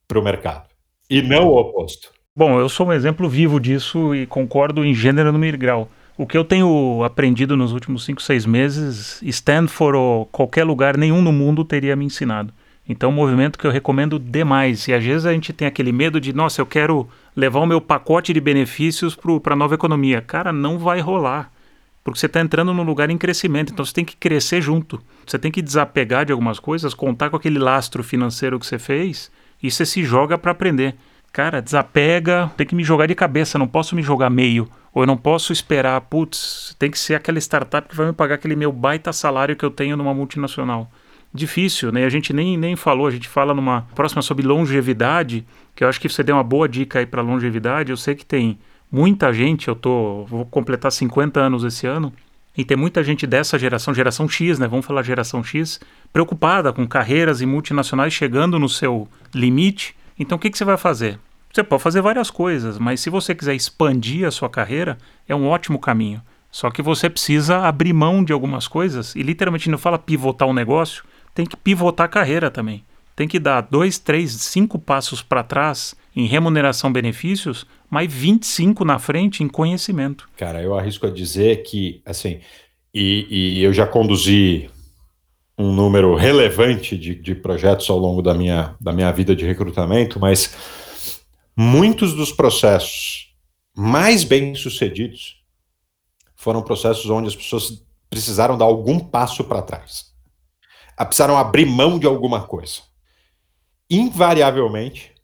para 0.07 0.19
o 0.19 0.23
mercado. 0.23 0.69
E 1.11 1.21
não 1.21 1.49
o 1.49 1.59
oposto. 1.59 2.11
Bom, 2.35 2.59
eu 2.59 2.69
sou 2.69 2.87
um 2.87 2.93
exemplo 2.93 3.29
vivo 3.29 3.61
disso 3.61 4.15
e 4.15 4.27
concordo 4.27 4.85
em 4.85 4.95
gênero, 4.95 5.33
número 5.33 5.59
grau. 5.59 5.89
O 6.23 6.27
que 6.27 6.39
eu 6.39 6.45
tenho 6.45 7.03
aprendido 7.03 7.57
nos 7.57 7.73
últimos 7.73 8.05
5, 8.05 8.23
6 8.23 8.47
meses, 8.47 9.21
Stanford 9.23 9.99
ou 9.99 10.27
qualquer 10.27 10.63
lugar, 10.63 10.97
nenhum 10.97 11.21
no 11.21 11.33
mundo 11.33 11.65
teria 11.65 11.97
me 11.97 12.05
ensinado. 12.05 12.55
Então, 12.89 13.11
um 13.11 13.13
movimento 13.13 13.59
que 13.59 13.67
eu 13.67 13.73
recomendo 13.73 14.21
demais. 14.21 14.87
E 14.87 14.95
às 14.95 15.03
vezes 15.03 15.27
a 15.27 15.33
gente 15.33 15.53
tem 15.53 15.67
aquele 15.67 15.91
medo 15.91 16.21
de, 16.21 16.33
nossa, 16.33 16.61
eu 16.61 16.67
quero 16.67 17.09
levar 17.35 17.59
o 17.59 17.67
meu 17.67 17.81
pacote 17.81 18.33
de 18.33 18.41
benefícios 18.41 19.19
para 19.43 19.55
a 19.55 19.57
nova 19.57 19.75
economia. 19.75 20.21
Cara, 20.21 20.53
não 20.53 20.79
vai 20.79 21.01
rolar. 21.01 21.51
Porque 22.05 22.21
você 22.21 22.27
está 22.27 22.41
entrando 22.41 22.73
num 22.73 22.85
lugar 22.85 23.11
em 23.11 23.19
crescimento, 23.19 23.73
então 23.73 23.85
você 23.85 23.93
tem 23.93 24.05
que 24.05 24.17
crescer 24.17 24.63
junto. 24.63 25.03
Você 25.27 25.41
tem 25.41 25.51
que 25.51 25.61
desapegar 25.61 26.25
de 26.25 26.31
algumas 26.31 26.61
coisas, 26.61 26.95
contar 26.95 27.31
com 27.31 27.37
aquele 27.37 27.59
lastro 27.59 28.05
financeiro 28.05 28.61
que 28.61 28.67
você 28.67 28.79
fez 28.79 29.29
e 29.61 29.69
você 29.69 29.85
se 29.85 30.05
joga 30.05 30.39
para 30.39 30.53
aprender. 30.53 30.95
Cara, 31.33 31.63
desapega, 31.63 32.53
tem 32.57 32.67
que 32.67 32.75
me 32.75 32.85
jogar 32.85 33.07
de 33.07 33.15
cabeça, 33.15 33.59
não 33.59 33.67
posso 33.67 33.97
me 33.97 34.03
jogar 34.03 34.29
meio. 34.29 34.69
Ou 34.93 35.03
eu 35.03 35.07
não 35.07 35.17
posso 35.17 35.53
esperar, 35.53 35.99
putz, 36.03 36.77
tem 36.79 36.91
que 36.91 36.99
ser 36.99 37.15
aquela 37.15 37.39
startup 37.39 37.89
que 37.89 37.97
vai 37.97 38.07
me 38.07 38.13
pagar 38.13 38.35
aquele 38.35 38.55
meu 38.55 38.71
baita 38.71 39.13
salário 39.13 39.57
que 39.57 39.65
eu 39.65 39.71
tenho 39.71 39.97
numa 39.97 40.13
multinacional 40.13 40.91
difícil, 41.35 41.91
né? 41.91 42.05
A 42.05 42.11
gente 42.11 42.33
nem, 42.33 42.59
nem 42.59 42.77
falou, 42.77 43.07
a 43.07 43.11
gente 43.11 43.29
fala 43.29 43.55
numa 43.55 43.87
próxima 43.95 44.21
sobre 44.21 44.47
longevidade, 44.47 45.47
que 45.75 45.83
eu 45.83 45.89
acho 45.89 46.01
que 46.01 46.09
você 46.09 46.23
deu 46.23 46.37
uma 46.37 46.45
boa 46.45 46.69
dica 46.69 46.99
aí 46.99 47.07
para 47.07 47.23
longevidade. 47.23 47.91
Eu 47.91 47.97
sei 47.97 48.15
que 48.15 48.27
tem 48.27 48.59
muita 48.91 49.33
gente, 49.33 49.69
eu 49.69 49.75
tô 49.75 50.27
vou 50.27 50.45
completar 50.45 50.93
50 50.93 51.41
anos 51.41 51.65
esse 51.65 51.87
ano, 51.87 52.13
e 52.55 52.65
tem 52.67 52.77
muita 52.77 53.03
gente 53.03 53.27
dessa 53.27 53.59
geração, 53.59 53.95
geração 53.95 54.29
X, 54.29 54.59
né? 54.59 54.69
Vamos 54.69 54.85
falar 54.85 55.03
geração 55.03 55.43
X, 55.43 55.81
preocupada 56.13 56.71
com 56.71 56.87
carreiras 56.87 57.41
e 57.41 57.47
multinacionais 57.47 58.13
chegando 58.13 58.59
no 58.59 58.69
seu 58.69 59.09
limite. 59.35 59.97
Então 60.19 60.37
o 60.37 60.39
que, 60.39 60.51
que 60.51 60.59
você 60.59 60.65
vai 60.65 60.77
fazer? 60.77 61.19
Você 61.53 61.63
pode 61.63 61.83
fazer 61.83 62.01
várias 62.01 62.31
coisas, 62.31 62.79
mas 62.79 63.01
se 63.01 63.11
você 63.11 63.35
quiser 63.35 63.55
expandir 63.55 64.27
a 64.27 64.31
sua 64.31 64.49
carreira, 64.49 64.97
é 65.29 65.35
um 65.35 65.47
ótimo 65.47 65.79
caminho. 65.79 66.23
Só 66.51 66.71
que 66.71 66.83
você 66.83 67.09
precisa 67.11 67.59
abrir 67.59 67.93
mão 67.93 68.25
de 68.25 68.33
algumas 68.33 68.67
coisas 68.69 69.15
e 69.15 69.23
literalmente 69.23 69.71
não 69.71 69.79
fala 69.79 69.99
pivotar 69.99 70.49
o 70.49 70.51
um 70.51 70.55
negócio, 70.55 71.05
tem 71.35 71.47
que 71.47 71.57
pivotar 71.57 72.07
a 72.07 72.09
carreira 72.09 72.51
também. 72.51 72.85
Tem 73.15 73.29
que 73.29 73.39
dar 73.39 73.63
dois, 73.63 73.99
três, 73.99 74.33
cinco 74.33 74.79
passos 74.79 75.23
para 75.23 75.43
trás 75.43 75.95
em 76.17 76.27
remuneração-benefícios, 76.27 77.67
mas 77.91 78.13
25 78.13 78.85
na 78.85 78.99
frente 78.99 79.43
em 79.43 79.49
conhecimento. 79.49 80.29
Cara, 80.37 80.63
eu 80.63 80.75
arrisco 80.75 81.07
a 81.07 81.11
dizer 81.11 81.63
que, 81.63 82.01
assim, 82.05 82.41
e, 82.95 83.59
e 83.59 83.63
eu 83.63 83.73
já 83.73 83.87
conduzi 83.87 84.69
um 85.63 85.73
número 85.73 86.15
relevante 86.15 86.97
de, 86.97 87.15
de 87.15 87.35
projetos 87.35 87.89
ao 87.89 87.99
longo 87.99 88.23
da 88.23 88.35
minha, 88.35 88.75
da 88.81 88.93
minha 88.93 89.11
vida 89.13 89.35
de 89.35 89.47
recrutamento, 89.47 90.19
mas 90.19 90.55
muitos 91.57 92.15
dos 92.15 92.33
processos 92.33 93.35
mais 93.75 94.25
bem 94.25 94.55
sucedidos 94.55 95.43
foram 96.35 96.63
processos 96.63 97.09
onde 97.09 97.29
as 97.29 97.37
pessoas 97.37 97.85
precisaram 98.11 98.59
dar 98.59 98.65
algum 98.65 98.99
passo 98.99 99.45
para 99.45 99.63
trás 99.63 100.13
precisaram 101.05 101.37
abrir 101.37 101.67
mão 101.67 101.99
de 101.99 102.07
alguma 102.07 102.43
coisa. 102.43 102.83
Invariavelmente, 103.89 105.15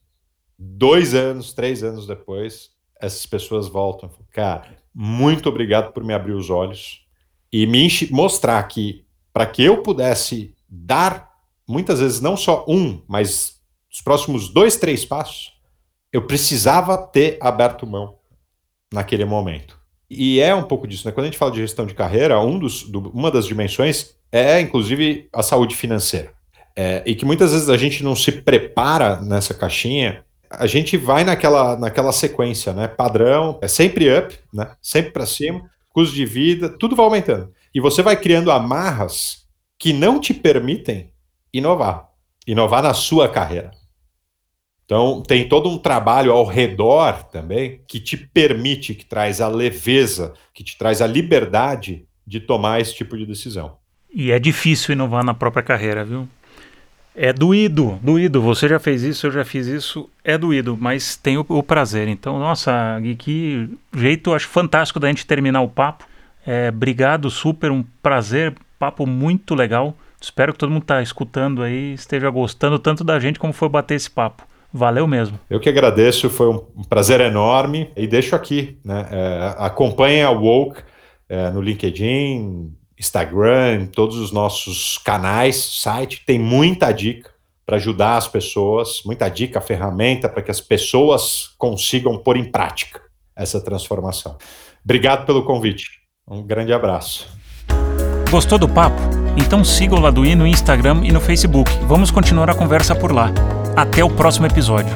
dois 0.58 1.14
anos, 1.14 1.52
três 1.52 1.82
anos 1.82 2.06
depois, 2.06 2.70
essas 3.00 3.24
pessoas 3.26 3.68
voltam. 3.68 4.10
Cara, 4.32 4.76
muito 4.94 5.48
obrigado 5.48 5.92
por 5.92 6.04
me 6.04 6.12
abrir 6.12 6.32
os 6.32 6.50
olhos 6.50 7.06
e 7.52 7.66
me 7.66 7.88
mostrar 8.10 8.62
que 8.64 9.06
para 9.32 9.46
que 9.46 9.62
eu 9.62 9.82
pudesse 9.82 10.54
dar, 10.68 11.30
muitas 11.66 12.00
vezes 12.00 12.20
não 12.20 12.36
só 12.36 12.64
um, 12.68 13.02
mas 13.06 13.60
os 13.92 14.00
próximos 14.00 14.48
dois, 14.48 14.76
três 14.76 15.04
passos, 15.04 15.52
eu 16.12 16.26
precisava 16.26 16.96
ter 16.98 17.38
aberto 17.40 17.86
mão 17.86 18.16
naquele 18.92 19.24
momento. 19.24 19.78
E 20.10 20.40
é 20.40 20.54
um 20.54 20.62
pouco 20.62 20.86
disso, 20.86 21.06
né? 21.06 21.12
Quando 21.12 21.24
a 21.24 21.28
gente 21.28 21.38
fala 21.38 21.52
de 21.52 21.58
gestão 21.58 21.84
de 21.84 21.94
carreira, 21.94 22.40
um 22.40 22.58
dos, 22.58 22.82
do, 22.84 23.10
uma 23.10 23.30
das 23.30 23.46
dimensões 23.46 24.18
é, 24.30 24.60
inclusive, 24.60 25.28
a 25.32 25.42
saúde 25.42 25.74
financeira. 25.74 26.32
É, 26.76 27.02
e 27.04 27.14
que 27.14 27.24
muitas 27.24 27.52
vezes 27.52 27.68
a 27.68 27.76
gente 27.76 28.04
não 28.04 28.14
se 28.14 28.30
prepara 28.30 29.20
nessa 29.20 29.52
caixinha, 29.52 30.24
a 30.48 30.66
gente 30.66 30.96
vai 30.96 31.24
naquela, 31.24 31.76
naquela 31.76 32.12
sequência, 32.12 32.72
né? 32.72 32.86
Padrão, 32.86 33.58
é 33.60 33.68
sempre 33.68 34.16
up, 34.16 34.38
né? 34.52 34.70
Sempre 34.80 35.10
para 35.10 35.26
cima, 35.26 35.68
custo 35.90 36.14
de 36.14 36.24
vida, 36.24 36.68
tudo 36.68 36.94
vai 36.94 37.04
aumentando. 37.04 37.52
E 37.78 37.80
você 37.80 38.02
vai 38.02 38.16
criando 38.16 38.50
amarras 38.50 39.46
que 39.78 39.92
não 39.92 40.18
te 40.18 40.34
permitem 40.34 41.12
inovar, 41.52 42.08
inovar 42.44 42.82
na 42.82 42.92
sua 42.92 43.28
carreira. 43.28 43.70
Então, 44.84 45.22
tem 45.22 45.48
todo 45.48 45.68
um 45.68 45.78
trabalho 45.78 46.32
ao 46.32 46.44
redor 46.44 47.22
também 47.30 47.80
que 47.86 48.00
te 48.00 48.16
permite, 48.16 48.96
que 48.96 49.04
traz 49.04 49.40
a 49.40 49.46
leveza, 49.46 50.34
que 50.52 50.64
te 50.64 50.76
traz 50.76 51.00
a 51.00 51.06
liberdade 51.06 52.04
de 52.26 52.40
tomar 52.40 52.80
esse 52.80 52.96
tipo 52.96 53.16
de 53.16 53.24
decisão. 53.24 53.76
E 54.12 54.32
é 54.32 54.40
difícil 54.40 54.94
inovar 54.94 55.22
na 55.22 55.32
própria 55.32 55.62
carreira, 55.62 56.04
viu? 56.04 56.28
É 57.14 57.32
doído, 57.32 57.96
doído. 58.02 58.42
Você 58.42 58.66
já 58.66 58.80
fez 58.80 59.04
isso, 59.04 59.28
eu 59.28 59.30
já 59.30 59.44
fiz 59.44 59.68
isso. 59.68 60.10
É 60.24 60.36
doído, 60.36 60.76
mas 60.76 61.14
tem 61.14 61.38
o, 61.38 61.46
o 61.48 61.62
prazer. 61.62 62.08
Então, 62.08 62.40
nossa, 62.40 63.00
que 63.20 63.70
jeito, 63.96 64.34
acho 64.34 64.48
fantástico 64.48 64.98
da 64.98 65.06
gente 65.06 65.24
terminar 65.24 65.60
o 65.60 65.68
papo. 65.68 66.07
É, 66.50 66.70
obrigado, 66.70 67.28
super, 67.28 67.70
um 67.70 67.84
prazer, 68.02 68.54
papo 68.78 69.06
muito 69.06 69.54
legal. 69.54 69.94
Espero 70.18 70.54
que 70.54 70.58
todo 70.58 70.70
mundo 70.70 70.80
está 70.80 71.02
escutando 71.02 71.62
aí 71.62 71.92
esteja 71.92 72.30
gostando 72.30 72.78
tanto 72.78 73.04
da 73.04 73.20
gente 73.20 73.38
como 73.38 73.52
foi 73.52 73.68
bater 73.68 73.96
esse 73.96 74.10
papo. 74.10 74.48
Valeu 74.72 75.06
mesmo. 75.06 75.38
Eu 75.50 75.60
que 75.60 75.68
agradeço, 75.68 76.30
foi 76.30 76.48
um 76.48 76.84
prazer 76.88 77.20
enorme. 77.20 77.90
E 77.94 78.06
deixo 78.06 78.34
aqui, 78.34 78.78
né? 78.82 79.06
É, 79.10 79.54
acompanhe 79.58 80.22
a 80.22 80.30
Woke 80.30 80.80
é, 81.28 81.50
no 81.50 81.60
LinkedIn, 81.60 82.72
Instagram, 82.98 83.86
todos 83.86 84.16
os 84.16 84.32
nossos 84.32 84.96
canais, 84.96 85.56
site, 85.56 86.24
tem 86.24 86.38
muita 86.38 86.90
dica 86.92 87.30
para 87.66 87.76
ajudar 87.76 88.16
as 88.16 88.26
pessoas, 88.26 89.02
muita 89.04 89.28
dica, 89.28 89.60
ferramenta 89.60 90.30
para 90.30 90.40
que 90.40 90.50
as 90.50 90.62
pessoas 90.62 91.50
consigam 91.58 92.16
pôr 92.16 92.38
em 92.38 92.50
prática 92.50 93.02
essa 93.36 93.62
transformação. 93.62 94.38
Obrigado 94.82 95.26
pelo 95.26 95.44
convite. 95.44 96.07
Um 96.30 96.42
grande 96.42 96.72
abraço. 96.72 97.26
Gostou 98.30 98.58
do 98.58 98.68
papo? 98.68 99.00
Então 99.36 99.64
siga 99.64 99.94
o 99.94 100.00
Laduí 100.00 100.34
no 100.34 100.46
Instagram 100.46 101.00
e 101.02 101.10
no 101.10 101.20
Facebook. 101.20 101.70
Vamos 101.86 102.10
continuar 102.10 102.50
a 102.50 102.54
conversa 102.54 102.94
por 102.94 103.12
lá. 103.12 103.30
Até 103.74 104.04
o 104.04 104.10
próximo 104.10 104.46
episódio. 104.46 104.94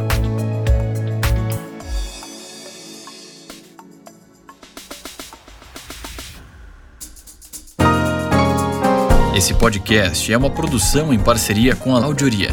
Esse 9.34 9.54
podcast 9.54 10.30
é 10.30 10.36
uma 10.36 10.50
produção 10.50 11.14
em 11.14 11.18
parceria 11.18 11.74
com 11.74 11.96
a 11.96 12.04
Audioria. 12.04 12.50